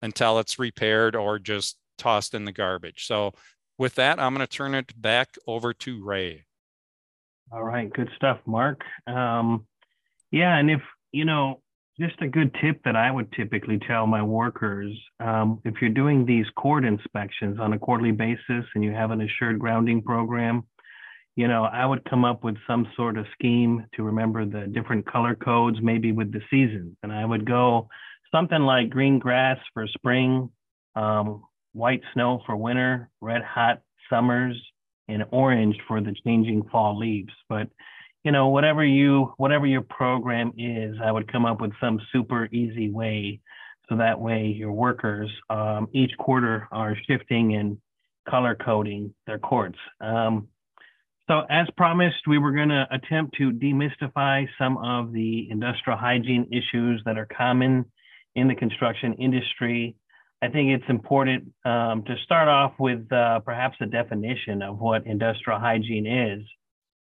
until 0.00 0.38
it's 0.38 0.58
repaired 0.58 1.14
or 1.14 1.38
just 1.38 1.76
tossed 1.98 2.34
in 2.34 2.44
the 2.44 2.52
garbage. 2.52 3.06
So, 3.06 3.32
with 3.78 3.94
that, 3.96 4.20
I'm 4.20 4.34
going 4.34 4.46
to 4.46 4.56
turn 4.56 4.74
it 4.74 4.92
back 5.00 5.36
over 5.46 5.72
to 5.72 6.04
Ray. 6.04 6.44
All 7.50 7.64
right, 7.64 7.92
good 7.92 8.10
stuff, 8.16 8.38
Mark. 8.46 8.80
Um, 9.06 9.66
yeah, 10.30 10.56
and 10.56 10.70
if 10.70 10.80
you 11.12 11.24
know, 11.24 11.60
just 12.00 12.20
a 12.22 12.28
good 12.28 12.54
tip 12.62 12.80
that 12.84 12.96
I 12.96 13.10
would 13.10 13.30
typically 13.32 13.78
tell 13.86 14.06
my 14.06 14.22
workers 14.22 14.90
um, 15.20 15.60
if 15.64 15.74
you're 15.80 15.90
doing 15.90 16.24
these 16.24 16.46
cord 16.56 16.84
inspections 16.84 17.58
on 17.60 17.74
a 17.74 17.78
quarterly 17.78 18.12
basis 18.12 18.64
and 18.74 18.82
you 18.82 18.92
have 18.92 19.10
an 19.10 19.20
assured 19.20 19.58
grounding 19.58 20.02
program, 20.02 20.64
you 21.36 21.48
know, 21.48 21.64
I 21.64 21.86
would 21.86 22.04
come 22.04 22.24
up 22.24 22.44
with 22.44 22.56
some 22.66 22.86
sort 22.94 23.16
of 23.16 23.26
scheme 23.32 23.86
to 23.94 24.02
remember 24.02 24.44
the 24.44 24.66
different 24.66 25.06
color 25.06 25.34
codes, 25.34 25.78
maybe 25.80 26.12
with 26.12 26.32
the 26.32 26.42
seasons. 26.50 26.96
And 27.02 27.12
I 27.12 27.24
would 27.24 27.46
go 27.46 27.88
something 28.34 28.60
like 28.60 28.90
green 28.90 29.18
grass 29.18 29.58
for 29.72 29.86
spring, 29.86 30.50
um, 30.94 31.42
white 31.72 32.02
snow 32.12 32.42
for 32.44 32.56
winter, 32.56 33.08
red 33.20 33.42
hot 33.42 33.80
summers, 34.10 34.60
and 35.08 35.24
orange 35.30 35.76
for 35.88 36.00
the 36.00 36.14
changing 36.24 36.64
fall 36.70 36.98
leaves. 36.98 37.32
But 37.48 37.68
you 38.24 38.30
know, 38.30 38.48
whatever 38.48 38.84
you 38.84 39.32
whatever 39.36 39.66
your 39.66 39.82
program 39.82 40.52
is, 40.56 40.96
I 41.02 41.10
would 41.10 41.30
come 41.32 41.46
up 41.46 41.60
with 41.60 41.72
some 41.80 42.00
super 42.12 42.46
easy 42.52 42.90
way 42.90 43.40
so 43.88 43.96
that 43.96 44.20
way 44.20 44.46
your 44.46 44.72
workers 44.72 45.30
um, 45.50 45.88
each 45.92 46.12
quarter 46.18 46.68
are 46.70 46.96
shifting 47.08 47.54
and 47.56 47.78
color 48.28 48.54
coding 48.54 49.12
their 49.26 49.38
courts. 49.38 49.78
Um, 50.00 50.48
so 51.32 51.46
as 51.48 51.66
promised, 51.78 52.28
we 52.28 52.36
were 52.36 52.52
going 52.52 52.68
to 52.68 52.86
attempt 52.90 53.36
to 53.38 53.52
demystify 53.52 54.46
some 54.58 54.76
of 54.76 55.12
the 55.12 55.48
industrial 55.50 55.98
hygiene 55.98 56.46
issues 56.52 57.00
that 57.06 57.16
are 57.16 57.26
common 57.26 57.86
in 58.34 58.48
the 58.48 58.54
construction 58.54 59.14
industry. 59.14 59.94
I 60.42 60.48
think 60.48 60.72
it's 60.72 60.90
important 60.90 61.50
um, 61.64 62.04
to 62.04 62.16
start 62.26 62.48
off 62.48 62.74
with 62.78 63.10
uh, 63.10 63.40
perhaps 63.40 63.76
a 63.80 63.86
definition 63.86 64.60
of 64.60 64.78
what 64.78 65.06
industrial 65.06 65.58
hygiene 65.58 66.06
is. 66.06 66.42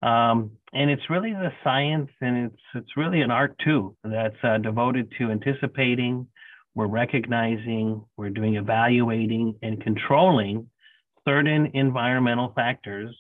Um, 0.02 0.54
and 0.74 0.90
it's 0.90 1.12
really 1.12 1.34
the 1.34 1.52
science 1.64 2.10
and 2.20 2.48
it's, 2.48 2.62
it's 2.74 2.98
really 2.98 3.22
an 3.22 3.30
art 3.30 3.56
too 3.64 3.96
that's 4.04 4.36
uh, 4.44 4.58
devoted 4.58 5.14
to 5.20 5.30
anticipating, 5.30 6.26
we're 6.74 6.88
recognizing, 6.88 8.04
we're 8.18 8.32
doing 8.32 8.56
evaluating 8.56 9.60
and 9.62 9.80
controlling 9.84 10.72
certain 11.24 11.70
environmental 11.76 12.52
factors 12.56 13.16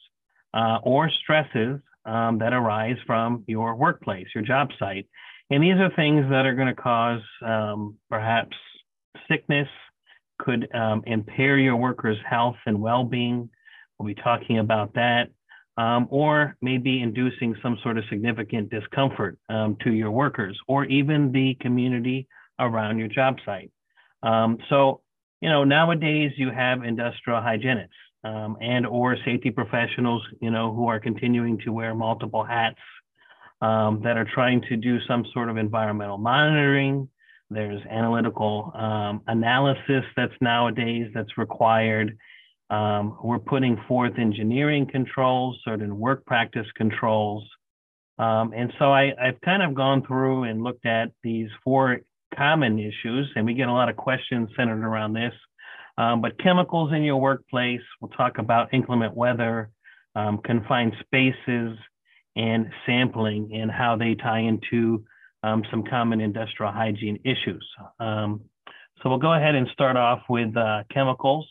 uh, 0.57 0.79
or 0.81 1.09
stresses 1.09 1.79
um, 2.05 2.39
that 2.39 2.51
arise 2.51 2.97
from 3.05 3.43
your 3.47 3.75
workplace, 3.75 4.27
your 4.33 4.43
job 4.43 4.69
site. 4.79 5.07
And 5.51 5.63
these 5.63 5.75
are 5.75 5.91
things 5.95 6.25
that 6.31 6.45
are 6.45 6.55
going 6.55 6.67
to 6.67 6.81
cause 6.81 7.21
um, 7.45 7.95
perhaps 8.09 8.57
sickness, 9.29 9.67
could 10.39 10.67
um, 10.73 11.03
impair 11.05 11.57
your 11.57 11.75
workers' 11.75 12.17
health 12.27 12.57
and 12.65 12.81
well 12.81 13.03
being. 13.03 13.49
We'll 13.97 14.07
be 14.07 14.21
talking 14.21 14.59
about 14.59 14.93
that. 14.95 15.29
Um, 15.77 16.07
or 16.09 16.57
maybe 16.59 17.03
inducing 17.03 17.55
some 17.61 17.77
sort 17.83 17.99
of 17.99 18.03
significant 18.09 18.71
discomfort 18.71 19.37
um, 19.47 19.77
to 19.83 19.91
your 19.91 20.09
workers 20.09 20.57
or 20.67 20.85
even 20.85 21.31
the 21.31 21.55
community 21.61 22.27
around 22.59 22.97
your 22.97 23.09
job 23.09 23.37
site. 23.45 23.71
Um, 24.23 24.57
so, 24.69 25.01
you 25.39 25.49
know, 25.49 25.63
nowadays 25.63 26.31
you 26.35 26.49
have 26.49 26.83
industrial 26.83 27.41
hygienists 27.41 27.91
um, 28.27 28.57
and 28.59 28.85
or 28.85 29.15
safety 29.25 29.51
professionals, 29.51 30.21
you 30.41 30.51
know, 30.51 30.73
who 30.73 30.87
are 30.87 30.99
continuing 30.99 31.57
to 31.59 31.71
wear 31.71 31.95
multiple 31.95 32.43
hats 32.43 32.79
um, 33.61 34.01
that 34.03 34.17
are 34.17 34.27
trying 34.33 34.61
to 34.69 34.75
do 34.75 34.99
some 35.07 35.25
sort 35.33 35.49
of 35.49 35.57
environmental 35.57 36.17
monitoring. 36.17 37.07
There's 37.49 37.81
analytical 37.89 38.71
um, 38.75 39.21
analysis 39.27 40.03
that's 40.17 40.33
nowadays 40.41 41.07
that's 41.13 41.37
required. 41.37 42.17
Um, 42.69 43.17
we're 43.23 43.39
putting 43.39 43.77
forth 43.87 44.19
engineering 44.19 44.87
controls, 44.91 45.57
certain 45.63 45.97
work 45.97 46.25
practice 46.25 46.67
controls. 46.75 47.47
Um, 48.19 48.51
and 48.53 48.73
so 48.77 48.91
I, 48.91 49.13
I've 49.21 49.39
kind 49.41 49.63
of 49.63 49.73
gone 49.73 50.05
through 50.05 50.43
and 50.43 50.63
looked 50.63 50.85
at 50.85 51.11
these 51.23 51.49
four 51.63 52.01
common 52.35 52.77
issues, 52.79 53.31
and 53.35 53.45
we 53.45 53.53
get 53.53 53.69
a 53.69 53.71
lot 53.71 53.87
of 53.87 53.95
questions 53.95 54.49
centered 54.57 54.83
around 54.83 55.13
this. 55.13 55.33
Um, 55.97 56.21
but 56.21 56.37
chemicals 56.39 56.93
in 56.93 57.03
your 57.03 57.17
workplace, 57.17 57.81
we'll 57.99 58.11
talk 58.11 58.37
about 58.37 58.73
inclement 58.73 59.15
weather, 59.15 59.69
um, 60.15 60.39
confined 60.43 60.93
spaces, 61.01 61.77
and 62.35 62.69
sampling 62.85 63.49
and 63.53 63.71
how 63.71 63.95
they 63.95 64.13
tie 64.13 64.39
into 64.39 65.03
um, 65.43 65.63
some 65.71 65.83
common 65.83 66.21
industrial 66.21 66.71
hygiene 66.71 67.19
issues. 67.23 67.67
Um, 67.99 68.41
so 69.01 69.09
we'll 69.09 69.17
go 69.17 69.33
ahead 69.33 69.55
and 69.55 69.67
start 69.73 69.97
off 69.97 70.21
with 70.29 70.55
uh, 70.55 70.83
chemicals. 70.91 71.47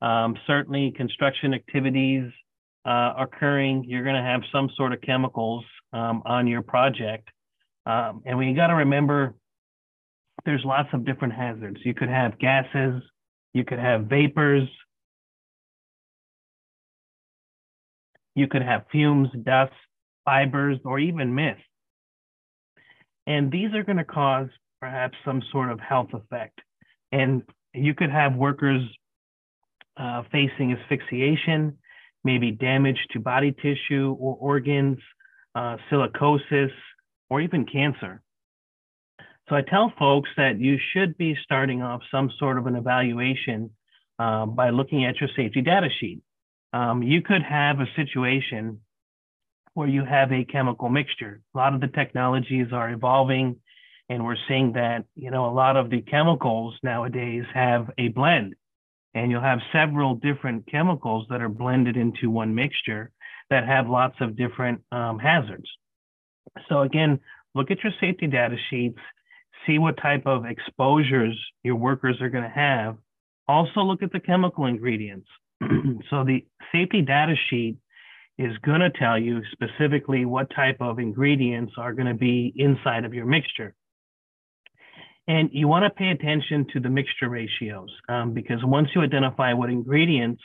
Um, 0.00 0.36
certainly 0.46 0.92
construction 0.96 1.52
activities 1.52 2.30
uh, 2.84 3.12
occurring, 3.18 3.84
you're 3.86 4.04
gonna 4.04 4.22
have 4.22 4.42
some 4.52 4.70
sort 4.76 4.92
of 4.92 5.00
chemicals 5.00 5.64
um, 5.92 6.22
on 6.24 6.46
your 6.46 6.62
project. 6.62 7.28
and 7.86 8.38
we 8.38 8.54
gotta 8.54 8.74
remember 8.74 9.34
there's 10.44 10.64
lots 10.64 10.88
of 10.92 11.04
different 11.04 11.34
hazards. 11.34 11.78
You 11.84 11.92
could 11.92 12.08
have 12.08 12.38
gases, 12.38 13.02
you 13.52 13.64
could 13.64 13.78
have 13.78 14.04
vapors. 14.04 14.68
You 18.34 18.46
could 18.46 18.62
have 18.62 18.84
fumes, 18.92 19.28
dust, 19.42 19.72
fibers, 20.24 20.78
or 20.84 20.98
even 20.98 21.34
mist. 21.34 21.60
And 23.26 23.50
these 23.50 23.74
are 23.74 23.82
going 23.82 23.98
to 23.98 24.04
cause 24.04 24.48
perhaps 24.80 25.16
some 25.24 25.42
sort 25.52 25.70
of 25.70 25.80
health 25.80 26.08
effect. 26.12 26.60
And 27.12 27.42
you 27.74 27.94
could 27.94 28.10
have 28.10 28.34
workers 28.34 28.82
uh, 29.96 30.22
facing 30.32 30.72
asphyxiation, 30.72 31.76
maybe 32.24 32.50
damage 32.50 32.98
to 33.10 33.20
body 33.20 33.52
tissue 33.52 34.16
or 34.18 34.36
organs, 34.36 34.98
uh, 35.54 35.76
silicosis, 35.90 36.70
or 37.28 37.40
even 37.40 37.66
cancer. 37.66 38.22
So 39.50 39.56
I 39.56 39.62
tell 39.62 39.92
folks 39.98 40.30
that 40.36 40.60
you 40.60 40.78
should 40.92 41.18
be 41.18 41.36
starting 41.42 41.82
off 41.82 42.02
some 42.08 42.30
sort 42.38 42.56
of 42.56 42.68
an 42.68 42.76
evaluation 42.76 43.70
uh, 44.16 44.46
by 44.46 44.70
looking 44.70 45.04
at 45.04 45.20
your 45.20 45.28
safety 45.34 45.60
data 45.60 45.88
sheet. 45.98 46.20
Um, 46.72 47.02
you 47.02 47.20
could 47.20 47.42
have 47.42 47.80
a 47.80 47.86
situation 47.96 48.80
where 49.74 49.88
you 49.88 50.04
have 50.04 50.30
a 50.30 50.44
chemical 50.44 50.88
mixture. 50.88 51.40
A 51.52 51.58
lot 51.58 51.74
of 51.74 51.80
the 51.80 51.88
technologies 51.88 52.68
are 52.72 52.90
evolving, 52.90 53.56
and 54.08 54.24
we're 54.24 54.36
seeing 54.46 54.74
that 54.74 55.04
you 55.16 55.32
know 55.32 55.46
a 55.46 55.54
lot 55.54 55.76
of 55.76 55.90
the 55.90 56.00
chemicals 56.02 56.76
nowadays 56.84 57.44
have 57.52 57.90
a 57.98 58.06
blend, 58.06 58.54
and 59.14 59.32
you'll 59.32 59.40
have 59.40 59.58
several 59.72 60.14
different 60.14 60.70
chemicals 60.70 61.26
that 61.28 61.42
are 61.42 61.48
blended 61.48 61.96
into 61.96 62.30
one 62.30 62.54
mixture 62.54 63.10
that 63.48 63.66
have 63.66 63.88
lots 63.88 64.14
of 64.20 64.36
different 64.36 64.82
um, 64.92 65.18
hazards. 65.18 65.68
So 66.68 66.82
again, 66.82 67.18
look 67.56 67.72
at 67.72 67.82
your 67.82 67.92
safety 68.00 68.28
data 68.28 68.56
sheets 68.68 69.00
see 69.66 69.78
what 69.78 69.96
type 70.00 70.26
of 70.26 70.44
exposures 70.46 71.38
your 71.62 71.76
workers 71.76 72.20
are 72.20 72.28
going 72.28 72.44
to 72.44 72.50
have. 72.50 72.96
Also 73.48 73.80
look 73.80 74.02
at 74.02 74.12
the 74.12 74.20
chemical 74.20 74.66
ingredients. 74.66 75.28
so 76.10 76.24
the 76.24 76.44
safety 76.72 77.02
data 77.02 77.34
sheet 77.48 77.76
is 78.38 78.56
going 78.58 78.80
to 78.80 78.90
tell 78.90 79.18
you 79.18 79.42
specifically 79.52 80.24
what 80.24 80.48
type 80.54 80.78
of 80.80 80.98
ingredients 80.98 81.74
are 81.76 81.92
going 81.92 82.06
to 82.06 82.14
be 82.14 82.52
inside 82.56 83.04
of 83.04 83.12
your 83.12 83.26
mixture. 83.26 83.74
And 85.28 85.50
you 85.52 85.68
want 85.68 85.84
to 85.84 85.90
pay 85.90 86.08
attention 86.08 86.66
to 86.72 86.80
the 86.80 86.88
mixture 86.88 87.28
ratios 87.28 87.90
um, 88.08 88.32
because 88.32 88.64
once 88.64 88.88
you 88.94 89.02
identify 89.02 89.52
what 89.52 89.68
ingredients, 89.70 90.42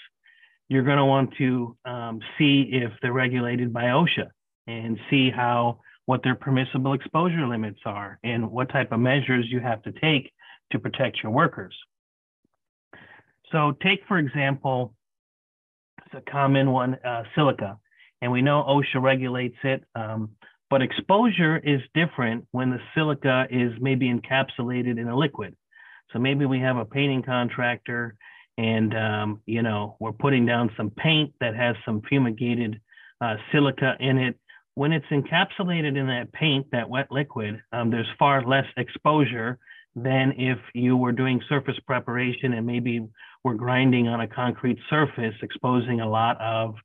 you're 0.68 0.84
going 0.84 0.98
to 0.98 1.06
want 1.06 1.34
to 1.38 1.78
um, 1.86 2.20
see 2.38 2.70
if 2.72 2.92
they're 3.02 3.14
regulated 3.14 3.72
by 3.72 3.86
OSHA 3.86 4.28
and 4.68 5.00
see 5.10 5.32
how 5.32 5.80
what 6.06 6.22
their 6.24 6.36
permissible 6.36 6.94
exposure 6.94 7.48
limits 7.48 7.80
are, 7.86 8.20
and 8.24 8.52
what 8.52 8.70
type 8.70 8.92
of 8.92 9.00
measures 9.00 9.46
you 9.50 9.60
have 9.60 9.82
to 9.84 9.92
take 9.92 10.32
to 10.72 10.80
protect 10.80 11.24
your 11.24 11.32
workers. 11.32 11.76
So 13.52 13.74
take, 13.84 14.02
for 14.08 14.18
example, 14.18 14.94
it's 16.06 16.16
a 16.16 16.32
common 16.32 16.72
one, 16.72 16.96
uh, 17.06 17.24
silica. 17.36 17.78
and 18.22 18.32
we 18.32 18.42
know 18.42 18.64
OSHA 18.64 19.02
regulates 19.02 19.58
it. 19.64 19.84
Um, 19.94 20.32
but 20.70 20.82
exposure 20.82 21.58
is 21.58 21.82
different 21.94 22.48
when 22.52 22.72
the 22.72 22.80
silica 22.94 23.46
is 23.50 23.72
maybe 23.80 24.12
encapsulated 24.12 25.00
in 25.00 25.08
a 25.08 25.16
liquid. 25.16 25.56
So 26.12 26.20
maybe 26.20 26.46
we 26.46 26.60
have 26.60 26.78
a 26.78 26.86
painting 26.86 27.24
contractor 27.24 28.16
and, 28.58 28.96
um, 28.96 29.42
you 29.46 29.62
know, 29.62 29.98
we're 30.00 30.14
putting 30.14 30.46
down 30.46 30.72
some 30.78 30.90
paint 30.90 31.34
that 31.40 31.56
has 31.56 31.76
some 31.86 32.02
fumigated 32.10 32.80
uh, 33.22 33.36
silica 33.52 33.96
in 34.00 34.18
it. 34.18 34.40
When 34.76 34.92
it's 34.92 35.06
encapsulated 35.08 35.98
in 35.98 36.08
that 36.08 36.32
paint, 36.34 36.68
that 36.72 36.90
wet 36.90 37.08
liquid, 37.10 37.62
um, 37.72 37.90
there's 37.90 38.08
far 38.20 38.44
less 38.46 38.66
exposure 38.78 39.58
than 39.96 40.34
if 40.38 40.60
you 40.74 40.98
were 40.98 41.14
doing 41.14 41.42
surface 41.48 41.80
preparation 41.88 42.54
and 42.54 42.68
maybe 42.68 43.08
we're 43.44 43.54
grinding 43.54 44.10
on 44.10 44.20
a 44.22 44.28
concrete 44.28 44.78
surface, 44.90 45.34
exposing 45.42 46.02
a 46.02 46.10
lot 46.10 46.40
of 46.42 46.76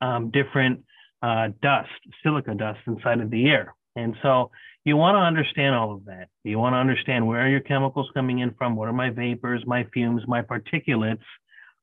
um, 0.00 0.30
different 0.30 0.84
uh, 1.22 1.48
dust, 1.60 1.90
silica 2.22 2.54
dust 2.54 2.78
inside 2.86 3.20
of 3.20 3.30
the 3.30 3.48
air. 3.48 3.74
And 3.96 4.14
so 4.22 4.52
you 4.84 4.96
want 4.96 5.16
to 5.16 5.20
understand 5.20 5.74
all 5.74 5.92
of 5.92 6.04
that. 6.06 6.28
You 6.44 6.58
want 6.58 6.74
to 6.74 6.78
understand 6.78 7.26
where 7.26 7.40
are 7.40 7.48
your 7.48 7.60
chemicals 7.60 8.08
coming 8.14 8.38
in 8.38 8.54
from? 8.54 8.76
What 8.76 8.88
are 8.88 8.92
my 8.92 9.10
vapors, 9.10 9.64
my 9.66 9.84
fumes, 9.92 10.22
my 10.26 10.42
particulates? 10.42 11.18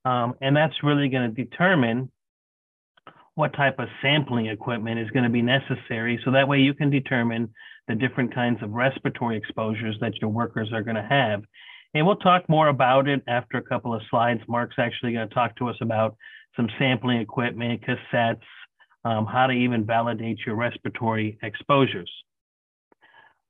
Um, 0.04 0.34
and 0.40 0.56
that's 0.56 0.82
really 0.82 1.08
going 1.08 1.34
to 1.34 1.44
determine 1.44 2.10
what 3.38 3.52
type 3.52 3.78
of 3.78 3.86
sampling 4.02 4.46
equipment 4.46 4.98
is 4.98 5.08
going 5.10 5.22
to 5.22 5.30
be 5.30 5.42
necessary. 5.42 6.20
So 6.24 6.32
that 6.32 6.48
way 6.48 6.58
you 6.58 6.74
can 6.74 6.90
determine 6.90 7.48
the 7.86 7.94
different 7.94 8.34
kinds 8.34 8.60
of 8.64 8.72
respiratory 8.72 9.36
exposures 9.36 9.96
that 10.00 10.20
your 10.20 10.28
workers 10.28 10.72
are 10.72 10.82
going 10.82 10.96
to 10.96 11.06
have. 11.08 11.44
And 11.94 12.04
we'll 12.04 12.16
talk 12.16 12.48
more 12.48 12.66
about 12.66 13.06
it 13.06 13.22
after 13.28 13.56
a 13.56 13.62
couple 13.62 13.94
of 13.94 14.02
slides. 14.10 14.40
Mark's 14.48 14.74
actually 14.76 15.12
going 15.12 15.28
to 15.28 15.34
talk 15.34 15.54
to 15.58 15.68
us 15.68 15.76
about 15.80 16.16
some 16.56 16.68
sampling 16.80 17.18
equipment, 17.18 17.80
cassettes, 17.86 18.42
um, 19.04 19.24
how 19.24 19.46
to 19.46 19.52
even 19.52 19.86
validate 19.86 20.38
your 20.44 20.56
respiratory 20.56 21.38
exposures. 21.40 22.10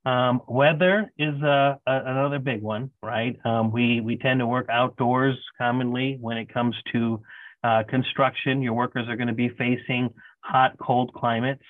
Um, 0.05 0.43
weather 0.47 1.11
is 1.16 1.43
uh, 1.43 1.76
a, 1.86 2.03
another 2.05 2.39
big 2.39 2.61
one, 2.61 2.91
right? 3.03 3.39
Um, 3.47 3.72
we, 3.72 4.03
we 4.03 4.18
tend 4.18 4.41
to 4.41 4.47
work 4.47 4.66
outdoors 4.68 5.39
commonly 5.57 6.18
when 6.20 6.36
it 6.36 6.53
comes 6.53 6.76
to 6.93 7.22
uh, 7.64 7.82
construction. 7.88 8.62
Your 8.62 8.74
workers 8.74 9.09
are 9.09 9.16
going 9.16 9.28
to 9.28 9.34
be 9.34 9.48
facing 9.50 10.11
hot, 10.40 10.76
cold 10.78 11.12
climates, 11.14 11.64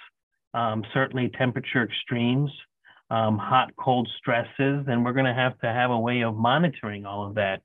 um, 0.54 0.84
certainly 0.92 1.30
temperature 1.36 1.84
extremes, 1.84 2.50
um, 3.10 3.38
hot, 3.38 3.70
cold 3.76 4.08
stresses, 4.18 4.84
and 4.86 5.04
we're 5.04 5.12
going 5.12 5.26
to 5.26 5.34
have 5.34 5.58
to 5.60 5.66
have 5.66 5.90
a 5.90 5.98
way 5.98 6.22
of 6.22 6.36
monitoring 6.36 7.06
all 7.06 7.26
of 7.26 7.34
that. 7.36 7.62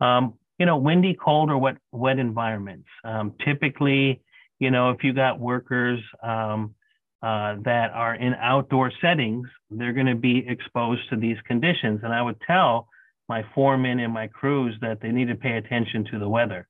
Um, 0.00 0.34
you 0.58 0.66
know, 0.66 0.76
windy, 0.76 1.14
cold, 1.14 1.50
or 1.50 1.58
wet, 1.58 1.76
wet 1.92 2.18
environments. 2.18 2.88
Um, 3.04 3.34
typically, 3.44 4.20
you 4.58 4.70
know, 4.70 4.90
if 4.90 5.02
you 5.02 5.12
got 5.12 5.40
workers 5.40 6.00
um, 6.22 6.74
uh, 7.22 7.56
that 7.64 7.92
are 7.92 8.14
in 8.14 8.34
outdoor 8.34 8.92
settings, 9.00 9.48
they're 9.70 9.92
going 9.92 10.06
to 10.06 10.14
be 10.14 10.44
exposed 10.46 11.02
to 11.10 11.16
these 11.16 11.36
conditions. 11.46 12.00
And 12.02 12.12
I 12.12 12.20
would 12.20 12.40
tell 12.46 12.88
my 13.28 13.44
foremen 13.54 14.00
and 14.00 14.12
my 14.12 14.26
crews 14.26 14.74
that 14.80 15.00
they 15.00 15.10
need 15.10 15.28
to 15.28 15.34
pay 15.34 15.56
attention 15.56 16.04
to 16.12 16.18
the 16.18 16.28
weather, 16.28 16.66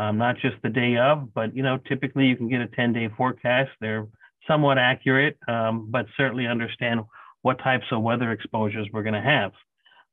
um, 0.00 0.16
not 0.16 0.36
just 0.38 0.56
the 0.62 0.70
day 0.70 0.96
of, 0.96 1.34
but 1.34 1.54
you 1.54 1.62
know, 1.62 1.76
typically 1.76 2.26
you 2.26 2.36
can 2.36 2.48
get 2.48 2.62
a 2.62 2.66
10-day 2.66 3.10
forecast. 3.18 3.70
They're 3.82 4.06
somewhat 4.46 4.78
accurate, 4.78 5.36
um, 5.46 5.88
but 5.90 6.06
certainly 6.16 6.46
understand 6.46 7.00
what 7.42 7.58
types 7.58 7.84
of 7.92 8.02
weather 8.02 8.32
exposures 8.32 8.88
we're 8.92 9.02
going 9.02 9.14
to 9.14 9.20
have. 9.20 9.52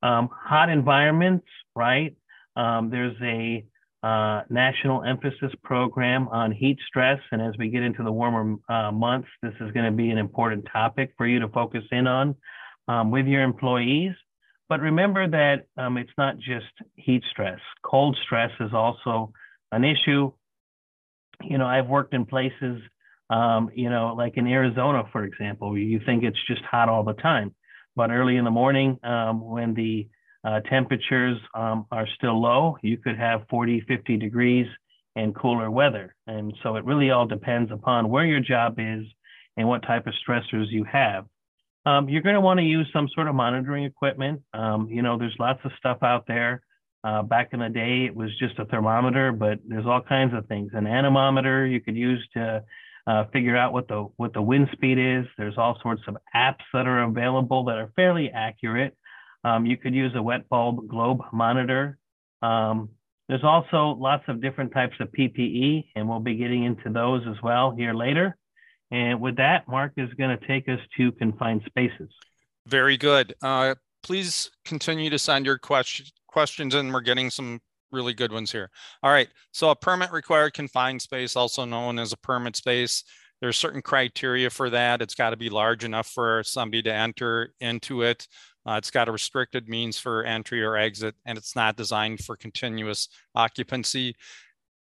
Um, 0.03 0.29
hot 0.33 0.69
environments, 0.69 1.47
right? 1.73 2.15
Um, 2.57 2.89
there's 2.89 3.15
a 3.21 3.65
uh, 4.03 4.41
national 4.49 5.03
emphasis 5.03 5.53
program 5.63 6.27
on 6.29 6.51
heat 6.51 6.77
stress. 6.87 7.19
And 7.31 7.41
as 7.41 7.53
we 7.57 7.69
get 7.69 7.81
into 7.81 8.03
the 8.03 8.11
warmer 8.11 8.57
uh, 8.67 8.91
months, 8.91 9.29
this 9.41 9.53
is 9.61 9.71
going 9.71 9.85
to 9.85 9.91
be 9.91 10.09
an 10.09 10.17
important 10.17 10.67
topic 10.71 11.13
for 11.17 11.25
you 11.25 11.39
to 11.39 11.47
focus 11.47 11.83
in 11.91 12.07
on 12.07 12.35
um, 12.89 13.09
with 13.09 13.25
your 13.25 13.41
employees. 13.41 14.13
But 14.67 14.81
remember 14.81 15.29
that 15.29 15.65
um, 15.81 15.97
it's 15.97 16.11
not 16.17 16.37
just 16.37 16.65
heat 16.95 17.23
stress. 17.31 17.59
Cold 17.83 18.17
stress 18.25 18.51
is 18.59 18.73
also 18.73 19.31
an 19.71 19.83
issue. 19.83 20.31
You 21.43 21.57
know, 21.57 21.65
I've 21.65 21.87
worked 21.87 22.13
in 22.13 22.25
places, 22.25 22.81
um, 23.29 23.69
you 23.75 23.89
know, 23.89 24.13
like 24.17 24.37
in 24.37 24.47
Arizona, 24.47 25.03
for 25.11 25.23
example, 25.23 25.77
you 25.77 25.99
think 26.05 26.23
it's 26.23 26.39
just 26.47 26.61
hot 26.63 26.89
all 26.89 27.03
the 27.03 27.13
time. 27.13 27.53
But 27.95 28.11
early 28.11 28.37
in 28.37 28.45
the 28.45 28.51
morning, 28.51 28.99
um, 29.03 29.41
when 29.41 29.73
the 29.73 30.07
uh, 30.47 30.61
temperatures 30.69 31.37
um, 31.53 31.85
are 31.91 32.07
still 32.15 32.41
low. 32.41 32.77
You 32.81 32.97
could 32.97 33.17
have 33.17 33.41
40, 33.49 33.81
50 33.87 34.17
degrees 34.17 34.67
and 35.15 35.35
cooler 35.35 35.69
weather. 35.69 36.15
And 36.25 36.53
so 36.63 36.75
it 36.75 36.85
really 36.85 37.11
all 37.11 37.25
depends 37.25 37.71
upon 37.71 38.09
where 38.09 38.25
your 38.25 38.39
job 38.39 38.75
is 38.77 39.03
and 39.57 39.67
what 39.67 39.81
type 39.83 40.07
of 40.07 40.13
stressors 40.27 40.67
you 40.69 40.85
have. 40.85 41.25
Um, 41.85 42.07
you're 42.07 42.21
going 42.21 42.35
to 42.35 42.41
want 42.41 42.59
to 42.59 42.65
use 42.65 42.87
some 42.93 43.09
sort 43.13 43.27
of 43.27 43.35
monitoring 43.35 43.85
equipment. 43.85 44.41
Um, 44.53 44.87
you 44.89 45.01
know, 45.01 45.17
there's 45.17 45.35
lots 45.39 45.59
of 45.63 45.71
stuff 45.77 45.99
out 46.01 46.25
there. 46.27 46.61
Uh, 47.03 47.21
back 47.21 47.49
in 47.53 47.59
the 47.59 47.69
day, 47.69 48.05
it 48.05 48.15
was 48.15 48.29
just 48.39 48.59
a 48.59 48.65
thermometer, 48.65 49.31
but 49.31 49.59
there's 49.67 49.85
all 49.85 50.01
kinds 50.01 50.33
of 50.33 50.45
things. 50.47 50.71
An 50.73 50.87
anemometer 50.87 51.65
you 51.65 51.79
could 51.79 51.95
use 51.95 52.27
to 52.33 52.63
uh, 53.05 53.23
figure 53.31 53.55
out 53.55 53.71
what 53.71 53.87
the 53.87 54.07
what 54.17 54.33
the 54.33 54.41
wind 54.41 54.67
speed 54.73 54.97
is. 54.97 55.25
There's 55.37 55.57
all 55.57 55.77
sorts 55.81 56.01
of 56.07 56.17
apps 56.35 56.63
that 56.73 56.87
are 56.87 57.03
available 57.03 57.65
that 57.65 57.77
are 57.77 57.91
fairly 57.95 58.29
accurate. 58.29 58.97
Um, 59.43 59.65
you 59.65 59.77
could 59.77 59.95
use 59.95 60.11
a 60.15 60.21
wet 60.21 60.49
bulb 60.49 60.87
globe 60.89 61.21
monitor. 61.31 61.97
Um, 62.41 62.89
there's 63.29 63.43
also 63.43 63.97
lots 63.99 64.23
of 64.27 64.41
different 64.41 64.73
types 64.73 64.95
of 64.99 65.09
PPE, 65.11 65.85
and 65.95 66.07
we'll 66.07 66.19
be 66.19 66.35
getting 66.35 66.63
into 66.63 66.89
those 66.89 67.21
as 67.27 67.41
well 67.41 67.75
here 67.75 67.93
later. 67.93 68.35
And 68.91 69.19
with 69.21 69.37
that, 69.37 69.67
Mark 69.67 69.93
is 69.97 70.09
going 70.13 70.37
to 70.37 70.47
take 70.47 70.69
us 70.69 70.79
to 70.97 71.11
confined 71.13 71.61
spaces. 71.65 72.09
Very 72.65 72.97
good. 72.97 73.33
Uh, 73.41 73.75
please 74.01 74.49
continue 74.63 75.09
to 75.09 75.19
send 75.19 75.45
your 75.45 75.57
question, 75.57 76.05
questions 76.27 76.75
and 76.75 76.93
We're 76.93 77.01
getting 77.01 77.29
some 77.29 77.59
really 77.91 78.13
good 78.13 78.31
ones 78.31 78.51
here. 78.51 78.69
All 79.03 79.11
right. 79.11 79.29
So 79.51 79.69
a 79.69 79.75
permit 79.75 80.11
required 80.11 80.53
confined 80.53 81.01
space, 81.01 81.35
also 81.35 81.65
known 81.65 81.99
as 81.99 82.13
a 82.13 82.17
permit 82.17 82.55
space. 82.55 83.03
There's 83.39 83.57
certain 83.57 83.81
criteria 83.81 84.49
for 84.49 84.69
that. 84.71 85.01
It's 85.01 85.15
got 85.15 85.29
to 85.29 85.37
be 85.37 85.49
large 85.49 85.83
enough 85.83 86.07
for 86.07 86.43
somebody 86.43 86.81
to 86.83 86.93
enter 86.93 87.53
into 87.59 88.01
it. 88.01 88.27
Uh, 88.65 88.73
it's 88.73 88.91
got 88.91 89.07
a 89.07 89.11
restricted 89.11 89.69
means 89.69 89.97
for 89.97 90.23
entry 90.23 90.61
or 90.63 90.75
exit, 90.75 91.15
and 91.25 91.37
it's 91.37 91.55
not 91.55 91.77
designed 91.77 92.19
for 92.19 92.35
continuous 92.35 93.07
occupancy. 93.35 94.15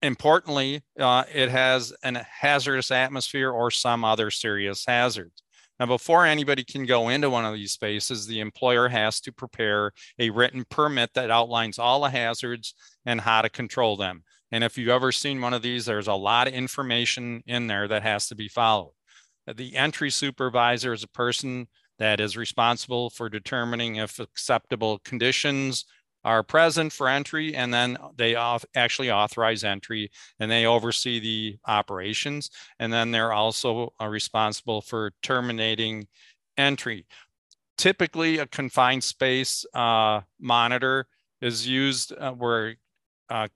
Importantly, 0.03 0.83
uh, 0.99 1.23
it 1.33 1.49
has 1.49 1.93
a 2.03 2.23
hazardous 2.23 2.91
atmosphere 2.91 3.51
or 3.51 3.71
some 3.71 4.03
other 4.03 4.29
serious 4.29 4.85
hazards. 4.85 5.40
Now, 5.81 5.87
before 5.87 6.27
anybody 6.27 6.63
can 6.63 6.85
go 6.85 7.09
into 7.09 7.31
one 7.31 7.43
of 7.43 7.55
these 7.55 7.71
spaces, 7.71 8.27
the 8.27 8.39
employer 8.39 8.87
has 8.89 9.19
to 9.21 9.31
prepare 9.31 9.93
a 10.19 10.29
written 10.29 10.63
permit 10.69 11.09
that 11.15 11.31
outlines 11.31 11.79
all 11.79 12.01
the 12.01 12.11
hazards 12.11 12.75
and 13.03 13.19
how 13.19 13.41
to 13.41 13.49
control 13.49 13.97
them. 13.97 14.21
And 14.51 14.63
if 14.63 14.77
you've 14.77 14.89
ever 14.89 15.11
seen 15.11 15.41
one 15.41 15.55
of 15.55 15.63
these, 15.63 15.85
there's 15.85 16.07
a 16.07 16.13
lot 16.13 16.47
of 16.47 16.53
information 16.53 17.41
in 17.47 17.65
there 17.65 17.87
that 17.87 18.03
has 18.03 18.27
to 18.27 18.35
be 18.35 18.47
followed. 18.47 18.93
The 19.51 19.75
entry 19.75 20.11
supervisor 20.11 20.93
is 20.93 21.01
a 21.01 21.07
person 21.07 21.67
that 21.97 22.19
is 22.19 22.37
responsible 22.37 23.09
for 23.09 23.27
determining 23.27 23.95
if 23.95 24.19
acceptable 24.19 24.99
conditions 24.99 25.85
are 26.23 26.43
present 26.43 26.91
for 26.91 27.07
entry 27.07 27.55
and 27.55 27.73
then 27.73 27.97
they 28.15 28.35
actually 28.75 29.11
authorize 29.11 29.63
entry 29.63 30.11
and 30.39 30.51
they 30.51 30.65
oversee 30.65 31.19
the 31.19 31.57
operations 31.67 32.49
and 32.79 32.91
then 32.91 33.11
they're 33.11 33.33
also 33.33 33.93
uh, 33.99 34.07
responsible 34.07 34.81
for 34.81 35.11
terminating 35.23 36.07
entry 36.57 37.05
typically 37.77 38.37
a 38.37 38.45
confined 38.47 39.03
space 39.03 39.65
uh, 39.73 40.21
monitor 40.39 41.07
is 41.41 41.67
used 41.67 42.13
uh, 42.19 42.31
where 42.31 42.75
uh, 43.29 43.47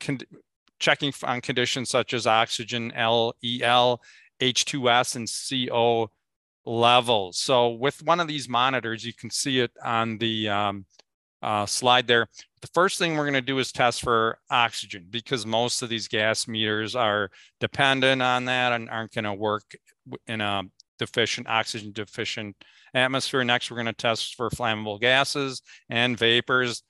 checking 0.80 1.14
on 1.24 1.42
conditions 1.42 1.90
such 1.90 2.14
as 2.14 2.26
oxygen 2.26 2.92
lel 2.96 4.02
h2s 4.42 5.16
and 5.16 5.70
co 5.70 6.10
levels. 6.66 7.38
So 7.38 7.70
with 7.70 8.04
one 8.04 8.20
of 8.20 8.28
these 8.28 8.50
monitors, 8.50 9.06
you 9.06 9.14
can 9.14 9.30
see 9.30 9.60
it 9.60 9.72
on 9.84 10.18
the 10.18 10.50
um, 10.50 10.86
uh, 11.46 11.66
slide 11.66 12.08
there. 12.08 12.28
The 12.62 12.70
first 12.74 12.98
thing 12.98 13.16
we're 13.16 13.24
going 13.24 13.34
to 13.36 13.42
do 13.42 13.60
is 13.60 13.72
test 13.72 14.02
for 14.02 14.40
oxygen 14.50 15.06
because 15.10 15.46
most 15.46 15.84
of 15.84 15.90
these 15.90 16.08
gas 16.08 16.48
meters 16.48 16.96
are 16.96 17.30
dependent 17.60 18.24
on 18.24 18.46
that 18.46 18.74
and 18.74 18.90
aren't 18.90 19.14
going 19.14 19.26
to 19.26 19.34
work 19.34 19.64
in 20.26 20.42
a 20.42 20.64
deficient 20.98 21.48
oxygen 21.48 21.92
deficient 21.92 22.56
atmosphere. 22.96 23.44
Next, 23.44 23.70
we're 23.70 23.78
going 23.78 23.86
to 23.86 23.94
test 23.94 24.34
for 24.36 24.50
flammable 24.50 25.00
gases 25.00 25.62
and 25.90 26.18
vapors. 26.18 26.84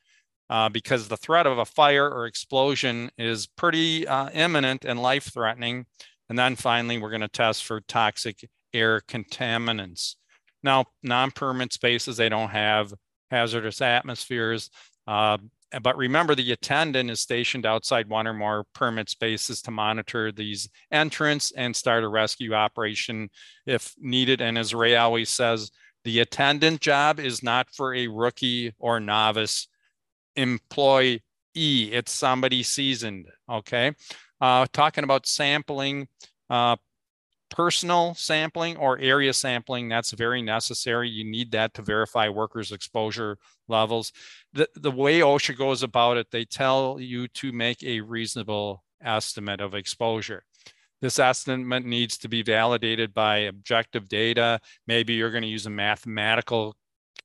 Uh, 0.47 0.70
because 0.70 1.08
the 1.08 1.18
threat 1.18 1.47
of 1.47 1.58
a 1.58 1.66
fire 1.66 2.08
or 2.08 2.28
explosion 2.28 3.10
is 3.18 3.47
pretty 3.47 4.08
uh, 4.08 4.30
imminent 4.30 4.86
and 4.86 5.01
life 5.01 5.34
threatening. 5.34 5.88
And 6.30 6.38
then 6.38 6.56
finally, 6.56 6.99
we're 6.99 7.10
going 7.10 7.22
to 7.22 7.28
test 7.28 7.66
for 7.66 7.82
toxic 7.82 8.47
air 8.72 9.01
contaminants. 9.01 10.18
Now, 10.62 10.86
non-permit 11.01 11.74
spaces, 11.74 12.18
they 12.18 12.30
don't 12.30 12.51
have 12.51 12.93
hazardous 13.36 13.82
atmospheres. 13.82 14.70
Uh, 15.06 15.38
but 15.82 15.98
remember, 15.98 16.36
the 16.36 16.54
attendant 16.54 17.10
is 17.10 17.20
stationed 17.20 17.66
outside 17.66 18.08
one 18.08 18.28
or 18.28 18.34
more 18.34 18.66
permit 18.74 19.10
spaces 19.10 19.62
to 19.64 19.72
monitor 19.72 20.32
these 20.32 20.70
entrants 20.92 21.52
and 21.52 21.76
start 21.76 22.04
a 22.04 22.08
rescue 22.08 22.54
operation 22.54 23.30
if 23.66 23.94
needed. 24.00 24.42
And 24.42 24.58
as 24.58 24.74
Ray 24.74 24.96
always 24.96 25.30
says, 25.30 25.72
the 26.06 26.20
attendant 26.20 26.80
job 26.82 27.20
is 27.20 27.44
not 27.44 27.68
for 27.72 27.94
a 27.94 28.08
rookie 28.08 28.74
or 28.80 29.00
novice 29.00 29.68
employee. 30.36 31.22
It's 31.56 32.12
somebody 32.12 32.64
seasoned. 32.64 33.28
Okay. 33.50 33.94
Uh, 34.40 34.68
talking 34.72 35.04
about 35.04 35.26
sampling, 35.26 36.08
uh, 36.50 36.76
personal 37.50 38.16
sampling 38.16 38.78
or 38.78 39.00
area 39.00 39.34
sampling, 39.34 39.89
that's 39.89 40.12
very 40.12 40.41
necessary. 40.41 41.10
You 41.10 41.24
need 41.24 41.52
that 41.52 41.74
to 41.76 41.82
verify 41.82 42.30
workers' 42.30 42.72
exposure 42.72 43.38
levels. 43.68 44.12
The, 44.54 44.70
the 44.76 44.91
way 44.91 45.20
OSHA 45.20 45.58
goes 45.58 45.84
about 45.84 46.18
it, 46.18 46.32
they 46.32 46.46
tell 46.46 46.98
you 47.00 47.28
to 47.30 47.52
make 47.52 47.84
a 47.84 48.02
reasonable 48.02 48.84
estimate 49.02 49.62
of 49.62 49.76
exposure. 49.76 50.43
This 51.02 51.20
estimate 51.20 51.86
needs 51.86 52.18
to 52.20 52.30
be 52.30 52.41
validated 52.41 53.14
by 53.14 53.38
objective 53.38 54.08
data. 54.08 54.60
Maybe 54.88 55.14
you're 55.14 55.32
going 55.32 55.43
to 55.43 55.48
use 55.48 55.66
a 55.66 55.70
mathematical 55.70 56.76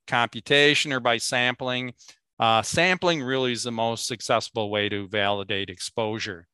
computation 0.06 0.92
or 0.92 1.00
by 1.00 1.18
sampling. 1.18 1.94
Uh, 2.38 2.62
sampling 2.62 3.22
really 3.22 3.52
is 3.52 3.62
the 3.62 3.70
most 3.70 4.10
accessible 4.10 4.70
way 4.70 4.88
to 4.88 5.08
validate 5.08 5.70
exposure. 5.70 6.46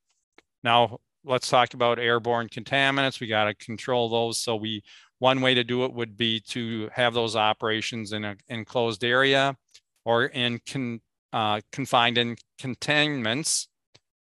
Now, 0.63 0.99
let's 1.27 1.49
talk 1.49 1.75
about 1.75 1.99
airborne 1.99 2.49
contaminants. 2.49 3.21
We 3.21 3.27
got 3.27 3.45
to 3.45 3.55
control 3.55 4.09
those. 4.09 4.39
So 4.39 4.57
we 4.57 4.83
one 5.19 5.41
way 5.41 5.55
to 5.55 5.65
do 5.65 5.85
it 5.85 5.93
would 5.93 6.17
be 6.17 6.41
to 6.41 6.89
have 6.93 7.15
those 7.15 7.37
operations 7.37 8.13
in 8.13 8.25
an 8.25 8.39
enclosed 8.49 9.03
area 9.03 9.57
or 10.05 10.27
in 10.27 10.61
con, 10.71 11.01
uh, 11.33 11.61
confined 11.73 12.19
in 12.19 12.37
containments. 12.59 13.69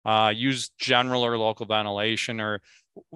Uh, 0.05 0.33
use 0.35 0.69
general 0.77 1.25
or 1.25 1.37
local 1.37 1.65
ventilation 1.65 2.41
or 2.41 2.61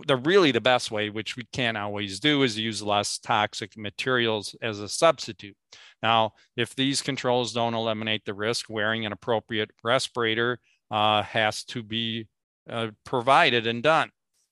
the 0.07 0.15
really 0.15 0.51
the 0.51 0.61
best 0.61 0.89
way, 0.89 1.09
which 1.09 1.35
we 1.35 1.45
can't 1.51 1.77
always 1.77 2.19
do, 2.19 2.43
is 2.43 2.57
use 2.57 2.81
less 2.81 3.19
toxic 3.19 3.77
materials 3.77 4.55
as 4.61 4.79
a 4.79 4.88
substitute. 4.88 5.55
Now, 6.01 6.33
if 6.55 6.75
these 6.75 7.01
controls 7.01 7.53
don't 7.53 7.73
eliminate 7.73 8.25
the 8.25 8.33
risk, 8.33 8.69
wearing 8.69 9.05
an 9.05 9.11
appropriate 9.11 9.69
respirator 9.83 10.59
uh, 10.89 11.21
has 11.23 11.63
to 11.65 11.83
be 11.83 12.27
uh, 12.70 12.89
provided 13.05 13.68
and 13.68 13.84
done. 13.84 14.11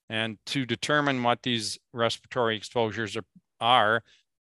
And 0.09 0.37
to 0.47 0.65
determine 0.65 1.23
what 1.23 1.41
these 1.43 1.79
respiratory 1.93 2.55
exposures 2.55 3.17
are, 3.17 3.25
are, 3.59 4.03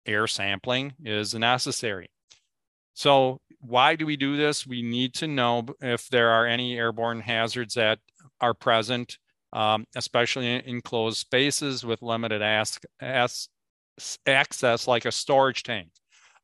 air 0.06 0.28
sampling 0.28 0.94
is 1.04 1.34
necessary. 1.34 2.10
So, 2.94 3.40
why 3.60 3.96
do 3.96 4.06
we 4.06 4.18
do 4.18 4.38
this? 4.38 4.66
We 4.66 4.82
need 4.82 5.14
to 5.16 5.28
know 5.28 5.66
if 5.82 6.08
there 6.10 6.30
are 6.30 6.46
any 6.46 6.78
airborne 6.78 7.22
hazards 7.22 7.74
that 7.76 8.00
are 8.42 8.54
present, 8.54 9.18
um, 9.54 9.86
especially 9.96 10.54
in 10.54 10.62
enclosed 10.62 11.18
spaces 11.18 11.86
with 11.86 12.02
limited 12.02 12.42
access, 12.42 13.48
like 14.88 15.06
a 15.06 15.12
storage 15.12 15.64
tank. 15.64 15.90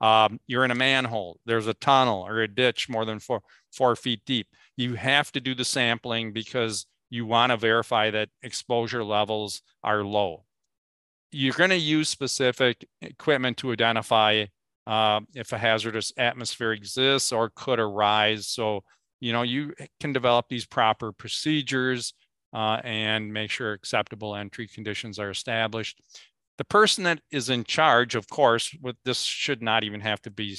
Um, 0.01 0.39
you're 0.47 0.65
in 0.65 0.71
a 0.71 0.75
manhole, 0.75 1.39
there's 1.45 1.67
a 1.67 1.73
tunnel 1.75 2.25
or 2.27 2.41
a 2.41 2.47
ditch 2.47 2.89
more 2.89 3.05
than 3.05 3.19
four, 3.19 3.41
four 3.71 3.95
feet 3.95 4.21
deep. 4.25 4.47
You 4.75 4.95
have 4.95 5.31
to 5.31 5.39
do 5.39 5.55
the 5.55 5.63
sampling 5.63 6.33
because 6.33 6.87
you 7.09 7.25
want 7.25 7.51
to 7.51 7.57
verify 7.57 8.09
that 8.11 8.29
exposure 8.41 9.03
levels 9.03 9.61
are 9.83 10.03
low. 10.03 10.45
You're 11.31 11.53
going 11.53 11.69
to 11.71 11.75
use 11.75 12.09
specific 12.09 12.85
equipment 13.01 13.57
to 13.57 13.71
identify 13.71 14.45
uh, 14.85 15.21
if 15.33 15.51
a 15.51 15.57
hazardous 15.57 16.11
atmosphere 16.17 16.73
exists 16.73 17.31
or 17.31 17.51
could 17.55 17.79
arise. 17.79 18.47
So, 18.47 18.83
you 19.19 19.31
know, 19.31 19.43
you 19.43 19.73
can 19.99 20.13
develop 20.13 20.47
these 20.49 20.65
proper 20.65 21.11
procedures 21.11 22.13
uh, 22.53 22.79
and 22.83 23.33
make 23.33 23.49
sure 23.49 23.73
acceptable 23.73 24.35
entry 24.35 24.67
conditions 24.67 25.19
are 25.19 25.29
established. 25.29 26.01
The 26.57 26.65
person 26.65 27.03
that 27.05 27.21
is 27.31 27.49
in 27.49 27.63
charge, 27.63 28.13
of 28.15 28.27
course, 28.29 28.75
with 28.81 28.95
this 29.05 29.21
should 29.21 29.61
not 29.61 29.83
even 29.83 30.01
have 30.01 30.21
to 30.23 30.31
be 30.31 30.55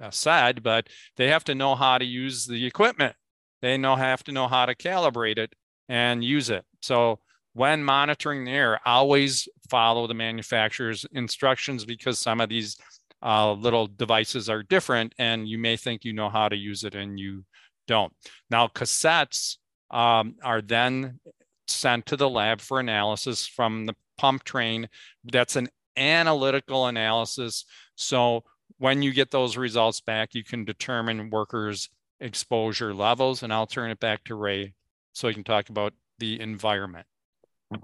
uh, 0.00 0.10
said, 0.10 0.62
but 0.62 0.88
they 1.16 1.28
have 1.28 1.44
to 1.44 1.54
know 1.54 1.74
how 1.74 1.98
to 1.98 2.04
use 2.04 2.46
the 2.46 2.66
equipment. 2.66 3.14
They 3.62 3.76
know 3.76 3.96
have 3.96 4.24
to 4.24 4.32
know 4.32 4.48
how 4.48 4.66
to 4.66 4.74
calibrate 4.74 5.38
it 5.38 5.54
and 5.90 6.22
use 6.22 6.50
it. 6.50 6.64
So 6.80 7.18
when 7.52 7.82
monitoring 7.82 8.44
the 8.44 8.52
air, 8.52 8.80
always 8.86 9.48
follow 9.68 10.06
the 10.06 10.14
manufacturer's 10.14 11.04
instructions 11.12 11.84
because 11.84 12.18
some 12.18 12.40
of 12.40 12.48
these 12.48 12.78
uh, 13.22 13.52
little 13.52 13.88
devices 13.88 14.48
are 14.48 14.62
different 14.62 15.12
and 15.18 15.48
you 15.48 15.58
may 15.58 15.76
think 15.76 16.04
you 16.04 16.12
know 16.12 16.30
how 16.30 16.48
to 16.48 16.56
use 16.56 16.84
it 16.84 16.94
and 16.94 17.18
you 17.18 17.44
don't. 17.88 18.12
Now, 18.50 18.68
cassettes 18.68 19.56
um, 19.90 20.36
are 20.44 20.62
then 20.62 21.18
sent 21.66 22.06
to 22.06 22.16
the 22.16 22.30
lab 22.30 22.60
for 22.60 22.78
analysis 22.78 23.48
from 23.48 23.86
the 23.86 23.96
pump 24.16 24.44
train. 24.44 24.88
That's 25.24 25.56
an 25.56 25.68
analytical 25.96 26.86
analysis. 26.86 27.64
So 27.96 28.44
when 28.78 29.02
you 29.02 29.12
get 29.12 29.32
those 29.32 29.56
results 29.56 30.00
back, 30.00 30.34
you 30.34 30.44
can 30.44 30.64
determine 30.64 31.30
workers' 31.30 31.88
exposure 32.20 32.94
levels. 32.94 33.42
And 33.42 33.52
I'll 33.52 33.66
turn 33.66 33.90
it 33.90 33.98
back 33.98 34.22
to 34.24 34.36
Ray 34.36 34.74
so 35.12 35.28
we 35.28 35.34
can 35.34 35.44
talk 35.44 35.68
about 35.68 35.94
the 36.18 36.40
environment. 36.40 37.06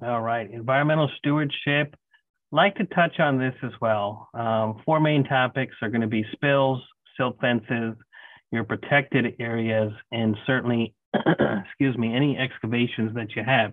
All 0.03 0.23
right, 0.23 0.51
environmental 0.51 1.11
stewardship. 1.19 1.95
Like 2.53 2.77
to 2.77 2.85
touch 2.87 3.19
on 3.19 3.39
this 3.39 3.55
as 3.63 3.73
well. 3.81 4.29
Um, 4.35 4.81
four 4.85 5.01
main 5.01 5.25
topics 5.25 5.75
are 5.83 5.89
going 5.89 6.01
to 6.01 6.07
be 6.07 6.25
spills, 6.33 6.81
silt 7.17 7.39
fences, 7.41 7.95
your 8.53 8.65
protected 8.65 9.35
areas, 9.41 9.93
and 10.13 10.37
certainly, 10.47 10.95
excuse 11.15 11.97
me, 11.97 12.15
any 12.15 12.39
excavations 12.39 13.15
that 13.15 13.35
you 13.35 13.43
have. 13.45 13.73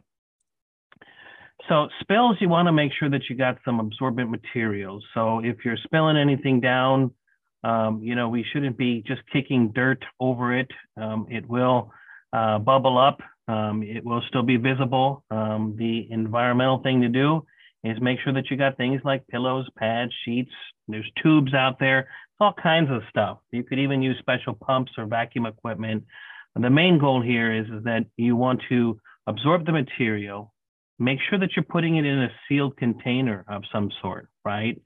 So 1.70 1.88
spills, 2.02 2.38
you 2.42 2.50
want 2.50 2.68
to 2.68 2.74
make 2.74 2.92
sure 3.00 3.10
that 3.10 3.22
you 3.30 3.38
got 3.38 3.58
some 3.64 3.80
absorbent 3.80 4.30
materials. 4.30 5.04
So 5.14 5.40
if 5.40 5.58
you're 5.64 5.78
spilling 5.84 6.18
anything 6.18 6.60
down, 6.60 7.12
um, 7.64 8.02
you 8.04 8.16
know, 8.16 8.28
we 8.28 8.46
shouldn't 8.52 8.78
be 8.78 9.04
just 9.08 9.22
kicking 9.32 9.72
dirt 9.74 10.04
over 10.20 10.58
it. 10.58 10.70
Um, 10.98 11.26
it 11.30 11.48
will 11.48 11.92
uh, 12.34 12.60
bubble 12.60 12.98
up 12.98 13.22
um, 13.48 13.84
it 13.84 14.06
will 14.06 14.22
still 14.28 14.44
be 14.44 14.58
visible. 14.58 15.24
Um, 15.30 15.76
the 15.78 16.08
environmental 16.12 16.80
thing 16.80 17.02
to 17.02 17.10
do 17.10 17.46
is 17.84 18.00
make 18.02 18.20
sure 18.24 18.34
that 18.34 18.50
you 18.50 18.58
got 18.58 18.78
things 18.78 19.02
like 19.04 19.28
pillows, 19.28 19.68
pads, 19.78 20.14
sheets. 20.24 20.52
There's 20.88 21.10
tubes 21.22 21.54
out 21.54 21.80
there, 21.80 22.08
all 22.40 22.54
kinds 22.54 22.90
of 22.92 23.02
stuff. 23.10 23.40
You 23.52 23.64
could 23.64 23.80
even 23.80 24.02
use 24.02 24.18
special 24.20 24.54
pumps 24.54 24.94
or 24.98 25.06
vacuum 25.06 25.46
equipment. 25.46 26.06
The 26.56 26.70
main 26.70 27.00
goal 27.00 27.22
here 27.22 27.52
is, 27.52 27.66
is 27.68 27.84
that 27.84 28.06
you 28.16 28.36
want 28.36 28.62
to 28.70 29.00
absorb 29.28 29.66
the 29.66 29.72
material, 29.72 30.54
make 31.00 31.20
sure 31.30 31.40
that 31.40 31.56
you're 31.56 31.64
putting 31.64 31.98
it 31.98 32.06
in 32.06 32.20
a 32.22 32.32
sealed 32.48 32.78
container 32.78 33.44
of 33.48 33.64
some 33.72 33.90
sort, 34.02 34.30
right? 34.46 34.80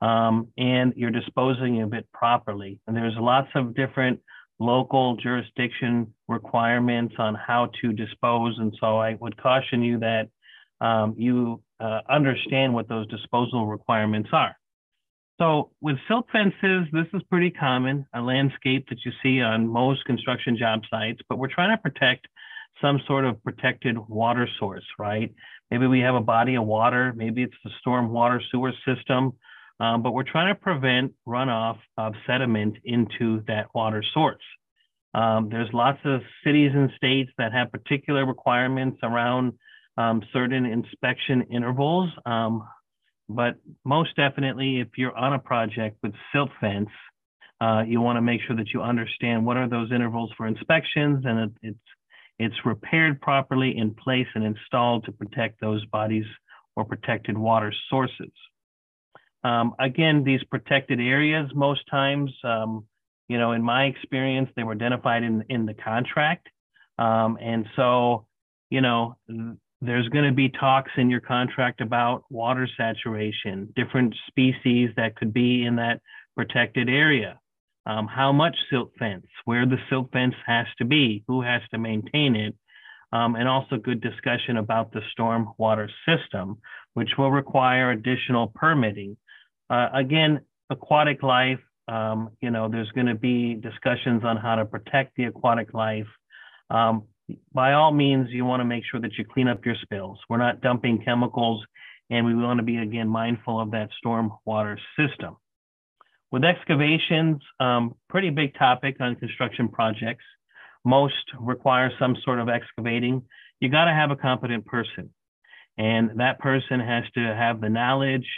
Um, 0.00 0.48
and 0.58 0.92
you're 0.96 1.10
disposing 1.10 1.80
of 1.82 1.94
it 1.94 2.06
properly. 2.12 2.78
And 2.86 2.96
there's 2.96 3.16
lots 3.16 3.48
of 3.54 3.74
different 3.74 4.20
local 4.58 5.16
jurisdiction 5.16 6.12
requirements 6.28 7.14
on 7.18 7.34
how 7.34 7.70
to 7.80 7.92
dispose. 7.92 8.56
And 8.58 8.74
so 8.80 8.98
I 8.98 9.14
would 9.14 9.36
caution 9.36 9.82
you 9.82 9.98
that 10.00 10.28
um, 10.80 11.14
you 11.16 11.62
uh, 11.80 12.00
understand 12.08 12.74
what 12.74 12.88
those 12.88 13.06
disposal 13.08 13.66
requirements 13.66 14.30
are. 14.32 14.56
So 15.40 15.70
with 15.80 15.96
silt 16.06 16.26
fences, 16.30 16.86
this 16.92 17.06
is 17.12 17.22
pretty 17.28 17.50
common, 17.50 18.06
a 18.14 18.20
landscape 18.20 18.88
that 18.88 18.98
you 19.04 19.10
see 19.22 19.40
on 19.40 19.66
most 19.66 20.04
construction 20.04 20.56
job 20.56 20.82
sites, 20.88 21.20
but 21.28 21.38
we're 21.38 21.52
trying 21.52 21.76
to 21.76 21.82
protect 21.82 22.28
some 22.80 23.00
sort 23.06 23.24
of 23.24 23.42
protected 23.42 23.96
water 24.08 24.48
source, 24.58 24.84
right? 24.98 25.34
Maybe 25.70 25.86
we 25.88 26.00
have 26.00 26.14
a 26.14 26.20
body 26.20 26.54
of 26.54 26.64
water, 26.64 27.12
maybe 27.16 27.42
it's 27.42 27.54
the 27.64 27.70
storm 27.80 28.12
water 28.12 28.40
sewer 28.50 28.72
system, 28.86 29.32
um, 29.80 30.02
but 30.02 30.12
we're 30.12 30.22
trying 30.22 30.54
to 30.54 30.60
prevent 30.60 31.12
runoff 31.26 31.78
of 31.96 32.14
sediment 32.26 32.76
into 32.84 33.42
that 33.46 33.66
water 33.74 34.02
source. 34.14 34.42
Um, 35.14 35.48
there's 35.50 35.68
lots 35.72 36.00
of 36.04 36.22
cities 36.44 36.72
and 36.74 36.90
states 36.96 37.30
that 37.38 37.52
have 37.52 37.70
particular 37.70 38.26
requirements 38.26 38.98
around 39.02 39.52
um, 39.96 40.22
certain 40.32 40.66
inspection 40.66 41.42
intervals. 41.50 42.10
Um, 42.26 42.66
but 43.28 43.54
most 43.84 44.16
definitely, 44.16 44.80
if 44.80 44.88
you're 44.96 45.16
on 45.16 45.32
a 45.32 45.38
project 45.38 45.98
with 46.02 46.12
silt 46.32 46.50
fence, 46.60 46.90
uh, 47.60 47.82
you 47.86 48.00
want 48.00 48.16
to 48.16 48.22
make 48.22 48.40
sure 48.46 48.56
that 48.56 48.68
you 48.74 48.82
understand 48.82 49.46
what 49.46 49.56
are 49.56 49.68
those 49.68 49.92
intervals 49.92 50.30
for 50.36 50.46
inspections 50.46 51.24
and 51.24 51.38
it, 51.38 51.50
it's 51.62 51.78
it's 52.40 52.54
repaired 52.64 53.20
properly 53.20 53.76
in 53.76 53.94
place 53.94 54.26
and 54.34 54.44
installed 54.44 55.04
to 55.04 55.12
protect 55.12 55.60
those 55.60 55.84
bodies 55.86 56.24
or 56.74 56.84
protected 56.84 57.38
water 57.38 57.72
sources. 57.88 58.32
Um, 59.44 59.74
again, 59.78 60.24
these 60.24 60.42
protected 60.44 61.00
areas, 61.00 61.50
most 61.54 61.82
times, 61.90 62.32
um, 62.44 62.86
you 63.28 63.38
know, 63.38 63.52
in 63.52 63.62
my 63.62 63.84
experience, 63.84 64.50
they 64.56 64.64
were 64.64 64.72
identified 64.72 65.22
in, 65.22 65.44
in 65.48 65.66
the 65.66 65.74
contract. 65.74 66.48
Um, 66.98 67.38
and 67.40 67.66
so, 67.76 68.26
you 68.70 68.80
know, 68.80 69.16
there's 69.82 70.08
going 70.08 70.24
to 70.24 70.32
be 70.32 70.48
talks 70.48 70.92
in 70.96 71.10
your 71.10 71.20
contract 71.20 71.80
about 71.80 72.24
water 72.30 72.66
saturation, 72.76 73.72
different 73.76 74.14
species 74.28 74.90
that 74.96 75.14
could 75.16 75.32
be 75.34 75.64
in 75.66 75.76
that 75.76 76.00
protected 76.36 76.88
area. 76.88 77.38
um, 77.86 78.06
how 78.06 78.32
much 78.32 78.56
silt 78.70 78.92
fence, 78.98 79.26
where 79.44 79.66
the 79.66 79.76
silt 79.88 80.10
fence 80.12 80.34
has 80.46 80.66
to 80.78 80.84
be, 80.84 81.22
who 81.28 81.42
has 81.42 81.60
to 81.70 81.78
maintain 81.78 82.34
it, 82.34 82.54
um, 83.12 83.36
and 83.36 83.46
also 83.48 83.76
good 83.76 84.00
discussion 84.00 84.56
about 84.56 84.92
the 84.92 85.02
storm 85.12 85.52
water 85.58 85.88
system, 86.06 86.58
which 86.94 87.10
will 87.18 87.30
require 87.30 87.90
additional 87.90 88.48
permitting. 88.54 89.16
Uh, 89.74 89.88
again, 89.92 90.40
aquatic 90.70 91.20
life, 91.24 91.58
um, 91.88 92.30
you 92.40 92.50
know, 92.50 92.68
there's 92.68 92.90
going 92.90 93.08
to 93.08 93.16
be 93.16 93.54
discussions 93.54 94.22
on 94.24 94.36
how 94.36 94.54
to 94.54 94.64
protect 94.64 95.16
the 95.16 95.24
aquatic 95.24 95.74
life. 95.74 96.06
Um, 96.70 97.04
by 97.52 97.72
all 97.72 97.92
means, 97.92 98.28
you 98.30 98.44
want 98.44 98.60
to 98.60 98.64
make 98.64 98.84
sure 98.88 99.00
that 99.00 99.18
you 99.18 99.24
clean 99.24 99.48
up 99.48 99.66
your 99.66 99.74
spills. 99.82 100.18
We're 100.28 100.38
not 100.38 100.60
dumping 100.60 101.02
chemicals, 101.04 101.64
and 102.08 102.24
we 102.24 102.36
want 102.36 102.58
to 102.58 102.62
be, 102.62 102.76
again, 102.76 103.08
mindful 103.08 103.60
of 103.60 103.72
that 103.72 103.88
storm 103.98 104.30
water 104.44 104.78
system. 104.96 105.36
With 106.30 106.44
excavations, 106.44 107.42
um, 107.58 107.96
pretty 108.08 108.30
big 108.30 108.56
topic 108.56 108.98
on 109.00 109.16
construction 109.16 109.68
projects. 109.68 110.24
Most 110.84 111.24
require 111.40 111.90
some 111.98 112.14
sort 112.24 112.38
of 112.38 112.48
excavating. 112.48 113.22
You 113.58 113.70
got 113.70 113.86
to 113.86 113.92
have 113.92 114.12
a 114.12 114.16
competent 114.16 114.66
person. 114.66 115.10
And 115.76 116.20
that 116.20 116.38
person 116.38 116.78
has 116.78 117.02
to 117.14 117.20
have 117.20 117.60
the 117.60 117.68
knowledge 117.68 118.28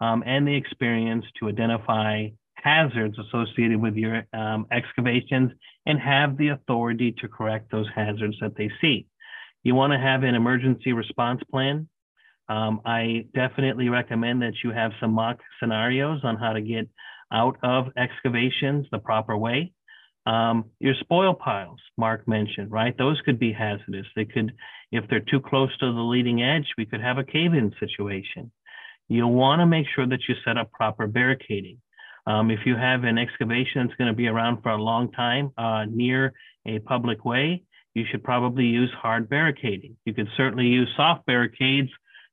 um, 0.00 0.22
and 0.26 0.46
the 0.46 0.54
experience 0.54 1.24
to 1.40 1.48
identify 1.48 2.28
hazards 2.56 3.16
associated 3.18 3.80
with 3.80 3.94
your 3.94 4.24
um, 4.32 4.66
excavations 4.72 5.52
and 5.86 6.00
have 6.00 6.36
the 6.38 6.48
authority 6.48 7.12
to 7.20 7.28
correct 7.28 7.70
those 7.70 7.86
hazards 7.94 8.36
that 8.40 8.56
they 8.56 8.70
see. 8.80 9.06
You 9.62 9.74
want 9.74 9.92
to 9.92 9.98
have 9.98 10.22
an 10.22 10.34
emergency 10.34 10.92
response 10.92 11.42
plan. 11.50 11.88
Um, 12.48 12.80
I 12.84 13.26
definitely 13.34 13.88
recommend 13.88 14.42
that 14.42 14.54
you 14.62 14.70
have 14.70 14.92
some 15.00 15.12
mock 15.12 15.38
scenarios 15.60 16.20
on 16.24 16.36
how 16.36 16.52
to 16.52 16.60
get 16.60 16.88
out 17.32 17.56
of 17.62 17.86
excavations 17.96 18.86
the 18.90 18.98
proper 18.98 19.36
way. 19.36 19.72
Um, 20.26 20.66
your 20.80 20.94
spoil 21.00 21.34
piles, 21.34 21.80
Mark 21.98 22.26
mentioned, 22.26 22.70
right? 22.70 22.96
Those 22.96 23.20
could 23.24 23.38
be 23.38 23.52
hazardous. 23.52 24.06
They 24.16 24.24
could, 24.24 24.52
if 24.90 25.04
they're 25.08 25.20
too 25.20 25.40
close 25.40 25.76
to 25.78 25.92
the 25.92 26.00
leading 26.00 26.42
edge, 26.42 26.66
we 26.78 26.86
could 26.86 27.02
have 27.02 27.18
a 27.18 27.24
cave-in 27.24 27.74
situation. 27.78 28.50
You'll 29.08 29.32
want 29.32 29.60
to 29.60 29.66
make 29.66 29.86
sure 29.94 30.06
that 30.06 30.20
you 30.28 30.34
set 30.44 30.56
up 30.56 30.72
proper 30.72 31.06
barricading. 31.06 31.78
Um, 32.26 32.50
if 32.50 32.60
you 32.64 32.74
have 32.76 33.04
an 33.04 33.18
excavation 33.18 33.86
that's 33.86 33.96
going 33.96 34.08
to 34.08 34.16
be 34.16 34.28
around 34.28 34.62
for 34.62 34.70
a 34.70 34.82
long 34.82 35.12
time 35.12 35.52
uh, 35.58 35.84
near 35.84 36.32
a 36.66 36.78
public 36.78 37.24
way, 37.24 37.64
you 37.94 38.04
should 38.10 38.24
probably 38.24 38.64
use 38.64 38.90
hard 39.00 39.28
barricading. 39.28 39.96
You 40.04 40.14
could 40.14 40.28
certainly 40.36 40.66
use 40.66 40.88
soft 40.96 41.26
barricades, 41.26 41.90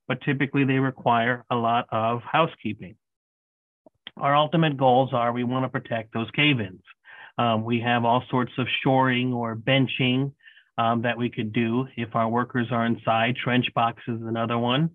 but 0.08 0.22
typically 0.22 0.64
they 0.64 0.80
require 0.80 1.44
a 1.52 1.56
lot 1.56 1.88
of 1.92 2.22
housekeeping 2.24 2.96
our 4.18 4.36
ultimate 4.36 4.78
goals 4.78 5.10
are 5.14 5.32
we 5.32 5.44
want 5.44 5.66
to 5.66 5.70
protect 5.70 6.14
those 6.14 6.30
cave-ins. 6.32 6.82
Um, 7.38 7.64
we 7.64 7.80
have 7.82 8.06
all 8.06 8.24
sorts 8.30 8.52
of 8.58 8.68
shoring 8.84 9.34
or 9.34 9.56
benching 9.56 10.34
um, 10.78 11.02
that 11.04 11.18
we 11.18 11.30
could 11.30 11.54
do 11.54 11.88
if 11.96 12.16
our 12.16 12.30
workers 12.30 12.68
are 12.72 12.86
inside. 12.86 13.36
Trench 13.36 13.66
boxes 13.74 14.22
is 14.22 14.28
another 14.28 14.58
one. 14.58 14.92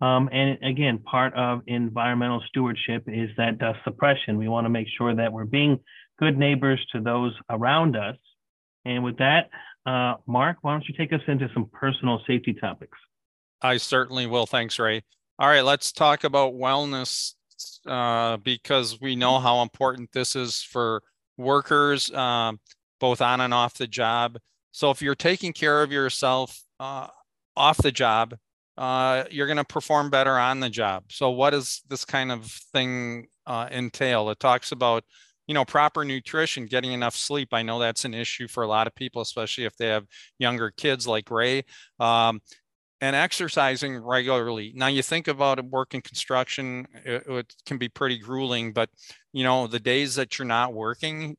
Um, 0.00 0.30
and 0.32 0.58
again, 0.62 0.98
part 0.98 1.34
of 1.34 1.60
environmental 1.66 2.42
stewardship 2.48 3.04
is 3.06 3.30
that 3.36 3.58
dust 3.58 3.80
suppression. 3.84 4.38
We 4.38 4.48
want 4.48 4.64
to 4.64 4.70
make 4.70 4.86
sure 4.96 5.14
that 5.14 5.32
we're 5.32 5.44
being 5.44 5.80
good 6.18 6.38
neighbors 6.38 6.84
to 6.92 7.00
those 7.00 7.34
around 7.50 7.96
us. 7.96 8.16
And 8.84 9.04
with 9.04 9.18
that, 9.18 9.50
uh, 9.84 10.14
Mark, 10.26 10.58
why 10.62 10.72
don't 10.72 10.88
you 10.88 10.94
take 10.96 11.12
us 11.12 11.20
into 11.26 11.48
some 11.52 11.68
personal 11.72 12.20
safety 12.26 12.54
topics? 12.54 12.96
I 13.60 13.76
certainly 13.76 14.26
will. 14.26 14.46
Thanks, 14.46 14.78
Ray. 14.78 15.02
All 15.38 15.48
right, 15.48 15.64
let's 15.64 15.92
talk 15.92 16.24
about 16.24 16.54
wellness 16.54 17.34
uh, 17.86 18.38
because 18.38 19.00
we 19.00 19.16
know 19.16 19.38
how 19.38 19.62
important 19.62 20.12
this 20.12 20.34
is 20.36 20.62
for 20.62 21.02
workers, 21.36 22.10
uh, 22.10 22.52
both 22.98 23.20
on 23.20 23.40
and 23.40 23.52
off 23.52 23.74
the 23.74 23.86
job. 23.86 24.38
So 24.72 24.90
if 24.90 25.02
you're 25.02 25.14
taking 25.14 25.52
care 25.52 25.82
of 25.82 25.92
yourself 25.92 26.62
uh, 26.78 27.08
off 27.56 27.78
the 27.78 27.92
job, 27.92 28.34
uh, 28.80 29.24
you're 29.30 29.46
going 29.46 29.58
to 29.58 29.64
perform 29.64 30.10
better 30.10 30.36
on 30.36 30.58
the 30.58 30.70
job. 30.70 31.04
So 31.10 31.30
what 31.30 31.50
does 31.50 31.82
this 31.88 32.04
kind 32.04 32.32
of 32.32 32.46
thing 32.46 33.28
uh, 33.46 33.68
entail? 33.70 34.30
It 34.30 34.40
talks 34.40 34.72
about 34.72 35.04
you 35.46 35.54
know 35.54 35.64
proper 35.64 36.04
nutrition 36.04 36.66
getting 36.66 36.92
enough 36.92 37.16
sleep 37.16 37.48
i 37.50 37.60
know 37.60 37.80
that's 37.80 38.04
an 38.04 38.14
issue 38.14 38.46
for 38.46 38.62
a 38.62 38.68
lot 38.68 38.86
of 38.86 38.94
people 38.94 39.20
especially 39.20 39.64
if 39.64 39.76
they 39.78 39.88
have 39.88 40.06
younger 40.38 40.70
kids 40.70 41.08
like 41.08 41.28
ray 41.28 41.64
um, 41.98 42.40
and 43.00 43.16
exercising 43.16 43.96
regularly. 43.98 44.72
Now 44.74 44.88
you 44.88 45.02
think 45.02 45.28
about 45.28 45.64
work 45.64 45.94
in 45.94 46.02
construction, 46.02 46.86
it, 47.04 47.24
it, 47.26 47.54
can 47.64 47.78
be 47.78 47.88
pretty 47.88 48.18
grueling, 48.18 48.72
but 48.72 48.90
you 49.32 49.42
know, 49.42 49.66
the 49.66 49.80
days 49.80 50.16
that 50.16 50.38
you're 50.38 50.46
not 50.46 50.74
working, 50.74 51.36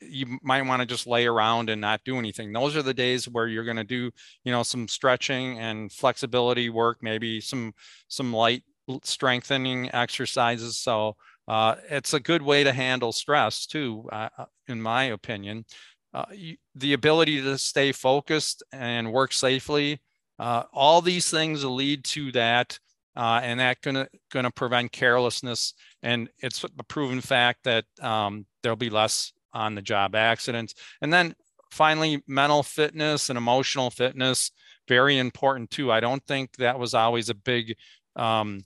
you, 0.00 0.38
might 0.42 0.62
want 0.62 0.80
to 0.80 0.86
just 0.86 1.06
lay 1.06 1.26
around 1.26 1.70
and 1.70 1.80
not 1.80 2.02
do 2.04 2.18
anything. 2.18 2.52
Those 2.52 2.76
are 2.76 2.82
the 2.82 2.94
days 2.94 3.28
where 3.28 3.46
you're 3.46 3.64
going 3.64 3.76
to 3.76 3.84
do, 3.84 4.10
you 4.44 4.52
know, 4.52 4.62
some 4.62 4.88
stretching 4.88 5.58
and 5.58 5.90
flexibility 5.92 6.70
work, 6.70 6.98
maybe 7.00 7.40
some 7.40 7.72
some 8.08 8.32
light 8.32 8.62
strengthening 9.02 9.94
exercises. 9.94 10.78
So 10.78 11.16
uh, 11.48 11.76
it's 11.90 12.14
a 12.14 12.20
good 12.20 12.42
way 12.42 12.64
to 12.64 12.72
handle 12.72 13.12
stress 13.12 13.66
too, 13.66 14.08
uh, 14.12 14.28
uh 14.38 14.46
in 14.68 14.80
my 14.80 15.04
opinion. 15.04 15.64
Uh, 16.12 16.26
you, 16.32 16.56
the 16.74 16.92
ability 16.92 17.42
to 17.42 17.58
stay 17.58 17.90
focused 17.90 18.62
and 18.72 19.12
work 19.12 19.32
safely 19.32 20.00
uh, 20.38 20.64
all 20.72 21.00
these 21.00 21.30
things 21.30 21.64
lead 21.64 22.04
to 22.04 22.32
that, 22.32 22.78
uh, 23.16 23.40
and 23.42 23.60
that 23.60 23.80
gonna 23.82 24.08
gonna 24.30 24.50
prevent 24.50 24.92
carelessness. 24.92 25.74
And 26.02 26.28
it's 26.38 26.64
a 26.64 26.84
proven 26.84 27.20
fact 27.20 27.64
that 27.64 27.84
um, 28.00 28.46
there'll 28.62 28.76
be 28.76 28.90
less 28.90 29.32
on 29.54 29.74
the 29.74 29.82
job 29.82 30.14
accidents. 30.14 30.74
And 31.00 31.12
then 31.12 31.34
finally, 31.70 32.22
mental 32.26 32.62
fitness 32.62 33.30
and 33.30 33.38
emotional 33.38 33.90
fitness 33.90 34.50
very 34.86 35.18
important 35.18 35.70
too. 35.70 35.90
I 35.90 36.00
don't 36.00 36.24
think 36.26 36.56
that 36.56 36.78
was 36.78 36.92
always 36.92 37.30
a 37.30 37.34
big 37.34 37.76
um, 38.16 38.64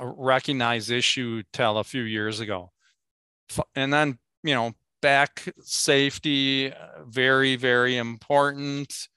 recognized 0.00 0.90
issue 0.90 1.42
till 1.52 1.78
a 1.78 1.84
few 1.84 2.02
years 2.02 2.40
ago. 2.40 2.72
And 3.74 3.92
then 3.92 4.18
you 4.42 4.54
know 4.54 4.72
back 5.02 5.52
safety 5.62 6.72
very 7.06 7.56
very 7.56 7.96
important 7.96 9.08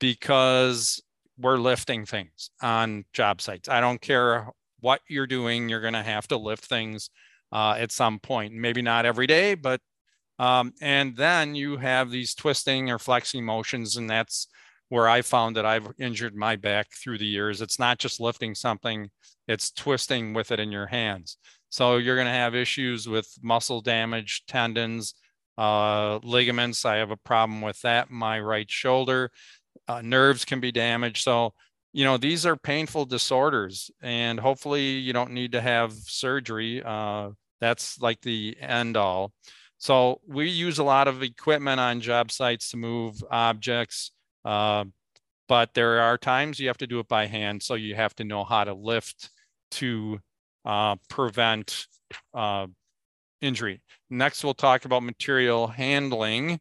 because 0.00 1.02
we're 1.38 1.58
lifting 1.58 2.06
things 2.06 2.50
on 2.62 3.04
job 3.12 3.40
sites. 3.40 3.68
I 3.68 3.80
don't 3.80 4.00
care 4.00 4.48
what 4.80 5.00
you're 5.08 5.26
doing, 5.26 5.68
you're 5.68 5.80
going 5.80 5.94
to 5.94 6.02
have 6.02 6.28
to 6.28 6.36
lift 6.36 6.64
things 6.64 7.10
uh, 7.52 7.76
at 7.78 7.92
some 7.92 8.18
point. 8.18 8.54
Maybe 8.54 8.82
not 8.82 9.06
every 9.06 9.26
day, 9.26 9.54
but 9.54 9.80
um, 10.38 10.72
and 10.80 11.16
then 11.16 11.54
you 11.54 11.76
have 11.76 12.10
these 12.10 12.34
twisting 12.34 12.90
or 12.90 12.98
flexing 12.98 13.44
motions, 13.44 13.96
and 13.96 14.08
that's 14.08 14.48
where 14.88 15.08
I 15.08 15.22
found 15.22 15.56
that 15.56 15.66
I've 15.66 15.88
injured 15.98 16.36
my 16.36 16.56
back 16.56 16.88
through 16.92 17.18
the 17.18 17.26
years. 17.26 17.60
It's 17.60 17.78
not 17.78 17.98
just 17.98 18.20
lifting 18.20 18.54
something, 18.54 19.10
it's 19.48 19.70
twisting 19.70 20.32
with 20.34 20.52
it 20.52 20.60
in 20.60 20.70
your 20.70 20.86
hands. 20.86 21.38
So 21.70 21.96
you're 21.96 22.16
going 22.16 22.26
to 22.28 22.32
have 22.32 22.54
issues 22.54 23.08
with 23.08 23.28
muscle 23.42 23.80
damage, 23.80 24.44
tendons, 24.46 25.14
uh, 25.58 26.20
ligaments. 26.22 26.84
I 26.84 26.96
have 26.96 27.10
a 27.10 27.16
problem 27.16 27.60
with 27.60 27.80
that 27.82 28.10
my 28.10 28.38
right 28.38 28.70
shoulder 28.70 29.30
uh, 29.88 30.02
nerves 30.02 30.44
can 30.44 30.60
be 30.60 30.72
damaged. 30.72 31.22
So, 31.22 31.52
you 31.92 32.04
know, 32.04 32.16
these 32.16 32.44
are 32.44 32.56
painful 32.56 33.06
disorders, 33.06 33.90
and 34.02 34.38
hopefully, 34.38 34.82
you 34.82 35.12
don't 35.12 35.32
need 35.32 35.52
to 35.52 35.60
have 35.60 35.92
surgery. 35.92 36.82
Uh, 36.84 37.30
that's 37.60 38.00
like 38.00 38.20
the 38.20 38.56
end 38.60 38.96
all. 38.96 39.32
So, 39.78 40.20
we 40.26 40.48
use 40.48 40.78
a 40.78 40.84
lot 40.84 41.08
of 41.08 41.22
equipment 41.22 41.80
on 41.80 42.00
job 42.00 42.30
sites 42.30 42.70
to 42.70 42.76
move 42.76 43.22
objects, 43.30 44.12
uh, 44.44 44.84
but 45.48 45.74
there 45.74 46.00
are 46.00 46.18
times 46.18 46.58
you 46.58 46.68
have 46.68 46.78
to 46.78 46.86
do 46.86 46.98
it 47.00 47.08
by 47.08 47.26
hand. 47.26 47.62
So, 47.62 47.74
you 47.74 47.94
have 47.94 48.14
to 48.16 48.24
know 48.24 48.44
how 48.44 48.64
to 48.64 48.74
lift 48.74 49.30
to 49.72 50.18
uh, 50.64 50.96
prevent 51.08 51.86
uh, 52.34 52.66
injury. 53.40 53.82
Next, 54.10 54.44
we'll 54.44 54.54
talk 54.54 54.84
about 54.84 55.02
material 55.02 55.66
handling 55.68 56.60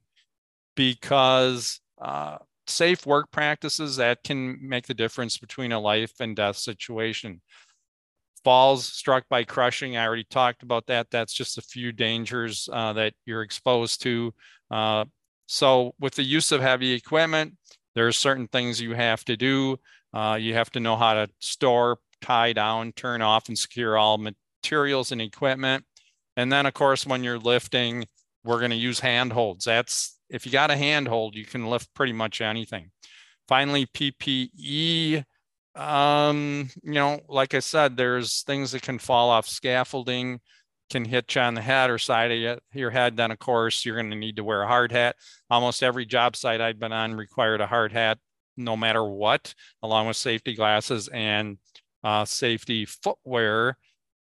because 0.75 1.79
uh, 2.01 2.37
safe 2.67 3.05
work 3.05 3.31
practices 3.31 3.97
that 3.97 4.23
can 4.23 4.57
make 4.61 4.87
the 4.87 4.93
difference 4.93 5.37
between 5.37 5.71
a 5.71 5.79
life 5.79 6.13
and 6.19 6.35
death 6.35 6.57
situation. 6.57 7.41
Falls 8.45 8.85
struck 8.85 9.27
by 9.27 9.43
crushing, 9.43 9.97
I 9.97 10.05
already 10.05 10.23
talked 10.23 10.61
about 10.61 10.85
that. 10.85 11.07
That's 11.09 11.33
just 11.33 11.57
a 11.57 11.63
few 11.63 11.91
dangers 11.91 12.69
uh, 12.71 12.93
that 12.93 13.13
you're 13.25 13.41
exposed 13.41 14.03
to. 14.03 14.33
Uh, 14.69 15.05
so, 15.47 15.95
with 15.99 16.13
the 16.13 16.23
use 16.23 16.51
of 16.51 16.61
heavy 16.61 16.93
equipment, 16.93 17.55
there 17.95 18.07
are 18.07 18.11
certain 18.11 18.47
things 18.47 18.79
you 18.79 18.93
have 18.93 19.25
to 19.25 19.35
do. 19.35 19.77
Uh, 20.13 20.37
you 20.39 20.53
have 20.53 20.69
to 20.71 20.79
know 20.79 20.95
how 20.95 21.15
to 21.15 21.27
store, 21.39 21.97
tie 22.21 22.53
down, 22.53 22.91
turn 22.91 23.23
off, 23.23 23.47
and 23.47 23.57
secure 23.57 23.97
all 23.97 24.19
materials 24.19 25.11
and 25.11 25.21
equipment. 25.21 25.83
And 26.37 26.51
then, 26.51 26.67
of 26.67 26.75
course, 26.75 27.03
when 27.03 27.23
you're 27.23 27.39
lifting, 27.39 28.05
we're 28.43 28.59
going 28.59 28.69
to 28.69 28.77
use 28.77 28.99
handholds. 28.99 29.65
That's 29.65 30.19
if 30.29 30.45
you 30.45 30.51
got 30.51 30.69
a 30.69 30.77
handhold, 30.77 31.33
you 31.33 31.45
can 31.45 31.65
lift 31.65 31.91
pretty 31.95 32.13
much 32.13 32.41
anything. 32.41 32.91
Finally, 33.47 33.87
PPE. 33.87 35.23
Um, 35.75 36.69
you 36.83 36.93
know, 36.93 37.19
like 37.27 37.53
I 37.53 37.59
said, 37.59 37.97
there's 37.97 38.43
things 38.43 38.71
that 38.71 38.81
can 38.81 38.97
fall 38.99 39.29
off 39.29 39.47
scaffolding. 39.47 40.39
can 40.89 41.05
hit 41.05 41.35
you 41.35 41.41
on 41.41 41.55
the 41.55 41.61
head 41.61 41.89
or 41.89 41.97
side 41.97 42.31
of 42.31 42.59
your 42.73 42.91
head, 42.91 43.17
then 43.17 43.31
of 43.31 43.39
course 43.39 43.85
you're 43.85 43.95
going 43.95 44.11
to 44.11 44.15
need 44.15 44.35
to 44.37 44.43
wear 44.43 44.61
a 44.63 44.67
hard 44.67 44.91
hat. 44.91 45.15
Almost 45.49 45.83
every 45.83 46.05
job 46.05 46.35
site 46.35 46.61
I've 46.61 46.79
been 46.79 46.93
on 46.93 47.15
required 47.15 47.61
a 47.61 47.67
hard 47.67 47.91
hat 47.91 48.19
no 48.57 48.77
matter 48.77 49.03
what, 49.03 49.53
along 49.83 50.07
with 50.07 50.17
safety 50.17 50.55
glasses 50.55 51.09
and 51.09 51.57
uh, 52.03 52.23
safety 52.25 52.85
footwear. 52.85 53.77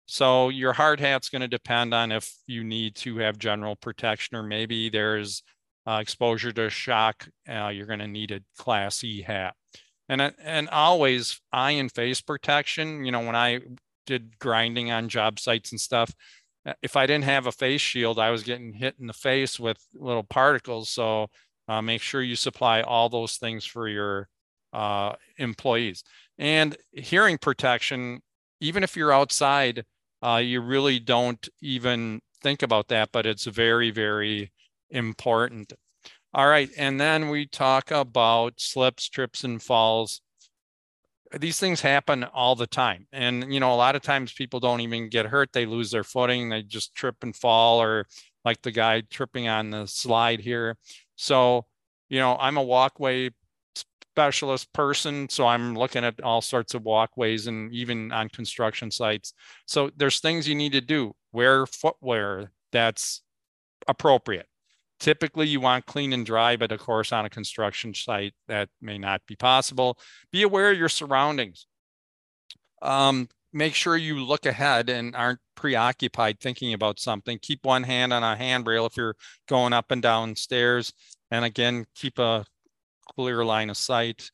So 0.06 0.48
your 0.48 0.72
hard 0.72 1.00
hat's 1.00 1.28
going 1.28 1.42
to 1.42 1.48
depend 1.48 1.94
on 1.94 2.12
if 2.12 2.32
you 2.46 2.64
need 2.64 2.94
to 2.96 3.18
have 3.18 3.38
general 3.38 3.76
protection 3.76 4.36
or 4.36 4.42
maybe 4.42 4.88
there's 4.88 5.42
uh, 5.86 5.98
exposure 6.00 6.52
to 6.52 6.70
shock. 6.70 7.28
Uh, 7.48 7.68
you're 7.68 7.86
going 7.86 7.98
to 7.98 8.08
need 8.08 8.30
a 8.30 8.40
class 8.56 9.02
E 9.04 9.22
hat. 9.22 9.54
And, 10.12 10.34
and 10.44 10.68
always 10.68 11.40
eye 11.54 11.70
and 11.70 11.90
face 11.90 12.20
protection. 12.20 13.06
You 13.06 13.12
know, 13.12 13.24
when 13.24 13.34
I 13.34 13.60
did 14.04 14.38
grinding 14.38 14.90
on 14.90 15.08
job 15.08 15.40
sites 15.40 15.72
and 15.72 15.80
stuff, 15.80 16.12
uh, 16.66 16.74
if 16.82 16.96
I 16.96 17.06
didn't 17.06 17.24
have 17.24 17.46
a 17.46 17.52
face 17.52 17.80
shield, 17.80 18.18
I 18.18 18.28
was 18.30 18.42
getting 18.42 18.74
hit 18.74 18.96
in 19.00 19.06
the 19.06 19.14
face 19.14 19.58
with 19.58 19.78
little 19.94 20.22
particles. 20.22 20.90
So 20.90 21.28
uh, 21.66 21.80
make 21.80 22.02
sure 22.02 22.22
you 22.22 22.36
supply 22.36 22.82
all 22.82 23.08
those 23.08 23.38
things 23.38 23.64
for 23.64 23.88
your 23.88 24.28
uh, 24.74 25.14
employees. 25.38 26.04
And 26.36 26.76
hearing 26.92 27.38
protection, 27.38 28.20
even 28.60 28.82
if 28.82 28.96
you're 28.96 29.14
outside, 29.14 29.84
uh, 30.22 30.42
you 30.44 30.60
really 30.60 30.98
don't 31.00 31.48
even 31.62 32.20
think 32.42 32.62
about 32.62 32.88
that, 32.88 33.08
but 33.12 33.24
it's 33.24 33.46
very, 33.46 33.90
very 33.90 34.52
important. 34.90 35.72
All 36.34 36.46
right. 36.48 36.70
And 36.76 37.00
then 37.00 37.28
we 37.28 37.46
talk 37.46 37.90
about 37.90 38.54
slips, 38.58 39.08
trips, 39.08 39.44
and 39.44 39.62
falls. 39.62 40.22
These 41.38 41.58
things 41.58 41.80
happen 41.80 42.24
all 42.24 42.54
the 42.54 42.66
time 42.66 43.06
and 43.10 43.52
you 43.54 43.58
know 43.58 43.72
a 43.72 43.76
lot 43.76 43.96
of 43.96 44.02
times 44.02 44.34
people 44.34 44.60
don't 44.60 44.80
even 44.80 45.08
get 45.08 45.24
hurt. 45.26 45.52
They 45.52 45.64
lose 45.64 45.90
their 45.90 46.04
footing 46.04 46.50
they 46.50 46.62
just 46.62 46.94
trip 46.94 47.16
and 47.22 47.34
fall 47.34 47.80
or 47.80 48.06
like 48.44 48.60
the 48.60 48.70
guy 48.70 49.00
tripping 49.08 49.48
on 49.48 49.70
the 49.70 49.86
slide 49.86 50.40
here. 50.40 50.76
So 51.16 51.64
you 52.10 52.18
know 52.18 52.36
i'm 52.38 52.58
a 52.58 52.62
walkway 52.62 53.30
specialist 54.14 54.70
person 54.74 55.26
so 55.30 55.46
i'm 55.46 55.74
looking 55.74 56.04
at 56.04 56.20
all 56.22 56.42
sorts 56.42 56.74
of 56.74 56.82
walkways 56.82 57.46
and 57.46 57.72
even 57.72 58.12
on 58.12 58.28
construction 58.28 58.90
sites. 58.90 59.32
So 59.66 59.90
there's 59.96 60.20
things 60.20 60.46
you 60.46 60.54
need 60.54 60.72
to 60.72 60.82
do 60.82 61.14
wear 61.32 61.64
footwear 61.66 62.52
that's 62.72 63.22
appropriate 63.88 64.46
Typically, 65.02 65.48
you 65.48 65.58
want 65.58 65.84
clean 65.84 66.12
and 66.12 66.24
dry, 66.24 66.54
but 66.54 66.70
of 66.70 66.78
course, 66.78 67.10
on 67.10 67.24
a 67.24 67.28
construction 67.28 67.92
site, 67.92 68.34
that 68.46 68.68
may 68.80 68.98
not 68.98 69.20
be 69.26 69.34
possible. 69.34 69.98
Be 70.30 70.42
aware 70.42 70.70
of 70.70 70.78
your 70.78 70.88
surroundings. 70.88 71.66
Um, 72.82 73.28
make 73.52 73.74
sure 73.74 73.96
you 73.96 74.24
look 74.24 74.46
ahead 74.46 74.88
and 74.88 75.16
aren't 75.16 75.40
preoccupied 75.56 76.38
thinking 76.38 76.72
about 76.72 77.00
something. 77.00 77.40
Keep 77.42 77.64
one 77.66 77.82
hand 77.82 78.12
on 78.12 78.22
a 78.22 78.36
handrail 78.36 78.86
if 78.86 78.96
you're 78.96 79.16
going 79.48 79.72
up 79.72 79.90
and 79.90 80.00
down 80.00 80.36
stairs. 80.36 80.92
And 81.32 81.44
again, 81.44 81.84
keep 81.96 82.20
a 82.20 82.44
clear 83.16 83.44
line 83.44 83.70
of 83.70 83.76
sight. 83.76 84.30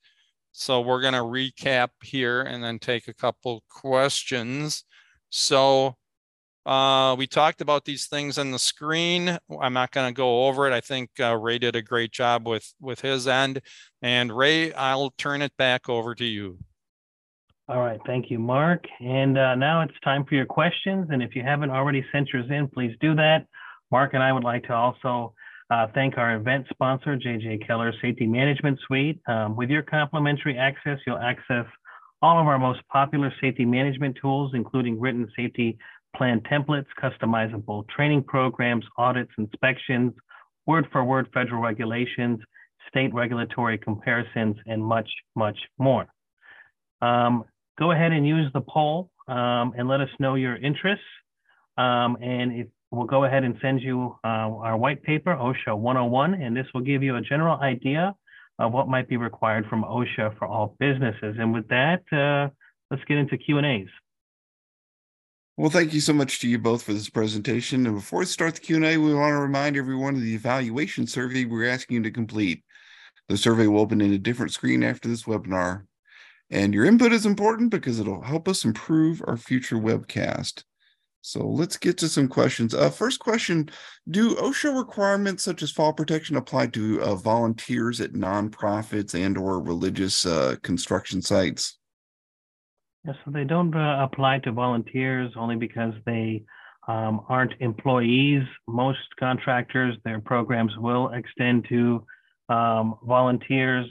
So 0.52 0.82
we're 0.82 1.00
going 1.00 1.14
to 1.14 1.20
recap 1.20 1.88
here 2.02 2.42
and 2.42 2.62
then 2.62 2.78
take 2.78 3.08
a 3.08 3.14
couple 3.14 3.64
questions. 3.70 4.84
So 5.30 5.96
uh, 6.68 7.14
we 7.16 7.26
talked 7.26 7.62
about 7.62 7.86
these 7.86 8.08
things 8.08 8.36
on 8.36 8.50
the 8.50 8.58
screen. 8.58 9.38
I'm 9.58 9.72
not 9.72 9.90
going 9.90 10.06
to 10.06 10.14
go 10.14 10.46
over 10.46 10.66
it. 10.66 10.74
I 10.74 10.82
think 10.82 11.08
uh, 11.18 11.34
Ray 11.34 11.58
did 11.58 11.74
a 11.74 11.80
great 11.80 12.12
job 12.12 12.46
with 12.46 12.74
with 12.78 13.00
his 13.00 13.26
end. 13.26 13.62
And 14.02 14.36
Ray, 14.36 14.74
I'll 14.74 15.10
turn 15.16 15.40
it 15.40 15.56
back 15.56 15.88
over 15.88 16.14
to 16.14 16.24
you. 16.26 16.58
All 17.70 17.80
right, 17.80 17.98
thank 18.06 18.30
you, 18.30 18.38
Mark. 18.38 18.84
And 19.00 19.38
uh, 19.38 19.54
now 19.54 19.80
it's 19.80 19.98
time 20.04 20.26
for 20.26 20.34
your 20.34 20.44
questions. 20.44 21.08
And 21.10 21.22
if 21.22 21.34
you 21.34 21.42
haven't 21.42 21.70
already 21.70 22.04
sent 22.12 22.28
yours 22.34 22.46
in, 22.50 22.68
please 22.68 22.94
do 23.00 23.14
that. 23.14 23.46
Mark 23.90 24.12
and 24.12 24.22
I 24.22 24.30
would 24.30 24.44
like 24.44 24.64
to 24.64 24.74
also 24.74 25.32
uh, 25.70 25.86
thank 25.94 26.18
our 26.18 26.36
event 26.36 26.66
sponsor, 26.68 27.16
JJ 27.16 27.66
Keller 27.66 27.94
Safety 28.02 28.26
Management 28.26 28.78
Suite. 28.86 29.20
Um, 29.26 29.56
with 29.56 29.70
your 29.70 29.82
complimentary 29.82 30.58
access, 30.58 30.98
you'll 31.06 31.18
access 31.18 31.64
all 32.20 32.40
of 32.40 32.46
our 32.46 32.58
most 32.58 32.80
popular 32.88 33.32
safety 33.40 33.64
management 33.64 34.18
tools, 34.20 34.52
including 34.54 34.98
written 34.98 35.30
safety 35.36 35.78
plan 36.18 36.40
templates, 36.40 36.86
customizable 37.00 37.88
training 37.88 38.24
programs, 38.24 38.84
audits, 38.98 39.30
inspections, 39.38 40.12
word 40.66 40.86
for 40.92 41.04
word 41.04 41.28
federal 41.32 41.62
regulations, 41.62 42.40
state 42.88 43.14
regulatory 43.14 43.78
comparisons, 43.78 44.56
and 44.66 44.84
much, 44.84 45.08
much 45.36 45.56
more. 45.78 46.06
Um, 47.00 47.44
go 47.78 47.92
ahead 47.92 48.12
and 48.12 48.26
use 48.26 48.50
the 48.52 48.60
poll 48.60 49.10
um, 49.28 49.72
and 49.78 49.88
let 49.88 50.00
us 50.00 50.08
know 50.18 50.34
your 50.34 50.56
interests. 50.56 51.04
Um, 51.76 52.18
and 52.20 52.52
if 52.52 52.66
we'll 52.90 53.06
go 53.06 53.24
ahead 53.24 53.44
and 53.44 53.56
send 53.62 53.80
you 53.80 54.16
uh, 54.24 54.50
our 54.66 54.76
white 54.76 55.02
paper, 55.02 55.34
OSHA 55.34 55.78
101, 55.78 56.34
and 56.34 56.56
this 56.56 56.66
will 56.74 56.80
give 56.80 57.02
you 57.02 57.16
a 57.16 57.20
general 57.20 57.58
idea 57.60 58.14
of 58.58 58.72
what 58.72 58.88
might 58.88 59.08
be 59.08 59.16
required 59.16 59.66
from 59.70 59.84
OSHA 59.84 60.36
for 60.38 60.48
all 60.48 60.74
businesses. 60.80 61.36
And 61.38 61.54
with 61.54 61.68
that, 61.68 62.02
uh, 62.12 62.52
let's 62.90 63.04
get 63.04 63.18
into 63.18 63.38
Q&As. 63.38 63.86
Well, 65.58 65.70
thank 65.70 65.92
you 65.92 66.00
so 66.00 66.12
much 66.12 66.38
to 66.38 66.48
you 66.48 66.56
both 66.56 66.84
for 66.84 66.92
this 66.92 67.10
presentation. 67.10 67.84
And 67.84 67.96
before 67.96 68.20
we 68.20 68.26
start 68.26 68.54
the 68.54 68.60
Q&A, 68.60 68.96
we 68.96 69.12
want 69.12 69.32
to 69.32 69.40
remind 69.40 69.76
everyone 69.76 70.14
of 70.14 70.20
the 70.20 70.36
evaluation 70.36 71.04
survey 71.04 71.46
we're 71.46 71.68
asking 71.68 71.96
you 71.96 72.02
to 72.04 72.12
complete. 72.12 72.62
The 73.26 73.36
survey 73.36 73.66
will 73.66 73.80
open 73.80 74.00
in 74.00 74.12
a 74.12 74.18
different 74.18 74.52
screen 74.52 74.84
after 74.84 75.08
this 75.08 75.24
webinar. 75.24 75.82
And 76.48 76.72
your 76.72 76.84
input 76.84 77.10
is 77.10 77.26
important 77.26 77.72
because 77.72 77.98
it'll 77.98 78.22
help 78.22 78.46
us 78.46 78.64
improve 78.64 79.20
our 79.26 79.36
future 79.36 79.74
webcast. 79.74 80.62
So 81.22 81.44
let's 81.48 81.76
get 81.76 81.98
to 81.98 82.08
some 82.08 82.28
questions. 82.28 82.72
Uh, 82.72 82.88
first 82.88 83.18
question, 83.18 83.68
do 84.08 84.36
OSHA 84.36 84.78
requirements 84.78 85.42
such 85.42 85.64
as 85.64 85.72
fall 85.72 85.92
protection 85.92 86.36
apply 86.36 86.68
to 86.68 87.02
uh, 87.02 87.16
volunteers 87.16 88.00
at 88.00 88.12
nonprofits 88.12 89.12
and 89.12 89.36
or 89.36 89.60
religious 89.60 90.24
uh, 90.24 90.54
construction 90.62 91.20
sites? 91.20 91.78
Yeah, 93.08 93.14
so 93.24 93.30
they 93.30 93.44
don't 93.44 93.74
uh, 93.74 94.00
apply 94.02 94.40
to 94.40 94.52
volunteers 94.52 95.32
only 95.34 95.56
because 95.56 95.94
they 96.04 96.42
um, 96.88 97.24
aren't 97.26 97.54
employees. 97.60 98.42
Most 98.66 98.98
contractors, 99.18 99.96
their 100.04 100.20
programs 100.20 100.72
will 100.76 101.08
extend 101.14 101.64
to 101.70 102.04
um, 102.50 102.98
volunteers. 103.02 103.86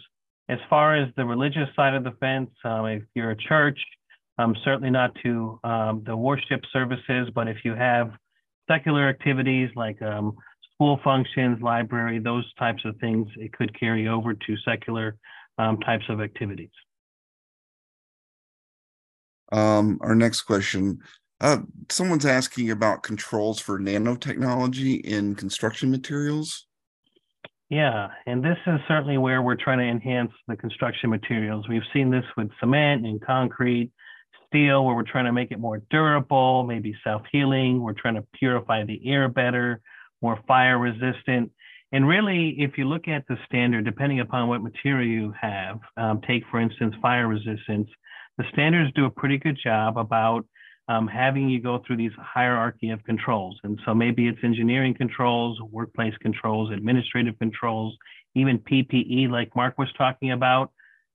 As 0.50 0.60
far 0.70 0.96
as 0.96 1.10
the 1.18 1.26
religious 1.26 1.68
side 1.76 1.96
of 1.96 2.04
the 2.04 2.12
fence, 2.20 2.52
um, 2.64 2.86
if 2.86 3.04
you're 3.16 3.32
a 3.32 3.36
church, 3.36 3.80
um, 4.38 4.56
certainly 4.64 4.92
not 4.92 5.16
to 5.24 5.60
um, 5.64 6.04
the 6.06 6.16
worship 6.16 6.62
services, 6.72 7.28
but 7.34 7.48
if 7.48 7.58
you 7.66 7.74
have 7.74 8.12
secular 8.70 9.10
activities 9.10 9.72
like 9.76 10.00
um, 10.04 10.38
school 10.74 11.00
functions, 11.04 11.60
library, 11.60 12.20
those 12.20 12.46
types 12.60 12.84
of 12.86 12.96
things, 12.98 13.28
it 13.38 13.52
could 13.52 13.78
carry 13.80 14.08
over 14.08 14.36
to 14.36 14.56
secular 14.64 15.16
types 15.84 16.06
of 16.08 16.22
activities. 16.22 16.70
Um, 19.52 19.98
our 20.02 20.16
next 20.16 20.42
question. 20.42 21.00
Uh, 21.40 21.60
someone's 21.90 22.26
asking 22.26 22.72
about 22.72 23.04
controls 23.04 23.60
for 23.60 23.80
nanotechnology 23.80 25.02
in 25.02 25.36
construction 25.36 25.92
materials. 25.92 26.66
Yeah, 27.70 28.08
and 28.26 28.44
this 28.44 28.58
is 28.66 28.80
certainly 28.88 29.18
where 29.18 29.42
we're 29.42 29.56
trying 29.56 29.80
to 29.80 29.86
enhance 29.86 30.32
the 30.48 30.56
construction 30.56 31.10
materials. 31.10 31.68
We've 31.68 31.82
seen 31.94 32.10
this 32.10 32.24
with 32.38 32.50
cement 32.60 33.06
and 33.06 33.22
concrete, 33.22 33.92
steel, 34.48 34.86
where 34.86 34.96
we're 34.96 35.04
trying 35.04 35.26
to 35.26 35.34
make 35.34 35.52
it 35.52 35.60
more 35.60 35.82
durable, 35.90 36.64
maybe 36.64 36.96
self-healing. 37.04 37.82
We're 37.82 37.94
trying 37.94 38.16
to 38.16 38.26
purify 38.40 38.86
the 38.86 39.02
air 39.06 39.28
better, 39.28 39.82
more 40.22 40.40
fire 40.48 40.80
resistant. 40.80 41.52
And 41.92 42.08
really, 42.08 42.56
if 42.58 42.78
you 42.78 42.86
look 42.86 43.08
at 43.08 43.28
the 43.28 43.38
standard, 43.46 43.86
depending 43.86 44.22
upon 44.22 44.48
what 44.48 44.64
material 44.64 45.08
you 45.08 45.34
have, 45.40 45.80
um, 45.98 46.22
take 46.26 46.44
for 46.50 46.60
instance, 46.60 46.96
fire 47.02 47.28
resistance, 47.28 47.90
the 48.38 48.46
standards 48.52 48.92
do 48.94 49.06
a 49.06 49.10
pretty 49.10 49.38
good 49.38 49.58
job 49.62 49.98
about 49.98 50.46
um, 50.90 51.08
having 51.08 51.50
you 51.50 51.62
go 51.62 51.82
through 51.86 51.98
these 51.98 52.12
hierarchy 52.18 52.92
of 52.92 53.04
controls. 53.04 53.60
And 53.64 53.80
so 53.86 53.94
maybe 53.94 54.28
it's 54.28 54.40
engineering 54.44 54.94
controls, 54.94 55.60
workplace 55.62 56.14
controls, 56.22 56.72
administrative 56.72 57.38
controls, 57.40 57.98
even 58.36 58.60
PPE, 58.60 59.30
like 59.30 59.56
Mark 59.56 59.78
was 59.78 59.90
talking 59.98 60.32
about. 60.32 60.72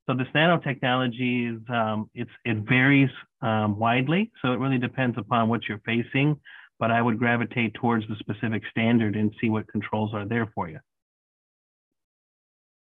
So 0.06 0.14
this 0.14 0.26
nanotechnology 0.34 1.54
is 1.54 1.62
um, 1.68 2.10
it 2.14 2.28
varies 2.68 3.10
um, 3.40 3.78
widely. 3.78 4.30
So 4.42 4.52
it 4.52 4.58
really 4.58 4.78
depends 4.78 5.16
upon 5.16 5.48
what 5.48 5.62
you're 5.68 5.80
facing. 5.86 6.38
But 6.78 6.90
I 6.90 7.00
would 7.00 7.18
gravitate 7.18 7.74
towards 7.74 8.06
the 8.08 8.16
specific 8.16 8.62
standard 8.70 9.14
and 9.14 9.32
see 9.40 9.48
what 9.48 9.68
controls 9.68 10.12
are 10.12 10.26
there 10.26 10.50
for 10.54 10.68
you. 10.68 10.80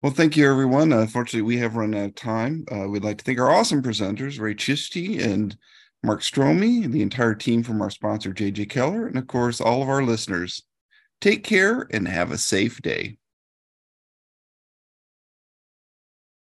Well, 0.02 0.12
thank 0.12 0.36
you, 0.36 0.50
everyone. 0.50 0.92
Unfortunately, 0.94 1.44
we 1.44 1.58
have 1.58 1.76
run 1.76 1.94
out 1.94 2.06
of 2.06 2.16
time. 2.16 2.66
Uh, 2.72 2.88
we'd 2.88 3.04
like 3.04 3.20
to 3.20 3.24
thank 3.24 3.40
our 3.40 3.52
awesome 3.52 3.84
presenters, 3.84 4.40
Ray 4.40 4.56
Chisti 4.56 5.24
and 5.24 5.56
Mark 6.04 6.22
Stromey, 6.22 6.84
and 6.84 6.92
the 6.92 7.04
entire 7.04 7.36
team 7.36 7.62
from 7.62 7.82
our 7.82 7.92
sponsor, 7.92 8.34
JJ 8.34 8.70
Keller, 8.70 9.06
and 9.06 9.18
of 9.18 9.28
course, 9.28 9.62
all 9.62 9.84
of 9.84 9.90
our 9.90 10.04
listeners. 10.04 10.64
Take 11.20 11.44
care 11.44 11.88
and 11.92 12.08
have 12.08 12.32
a 12.32 12.38
safe 12.40 12.82
day. 12.82 13.18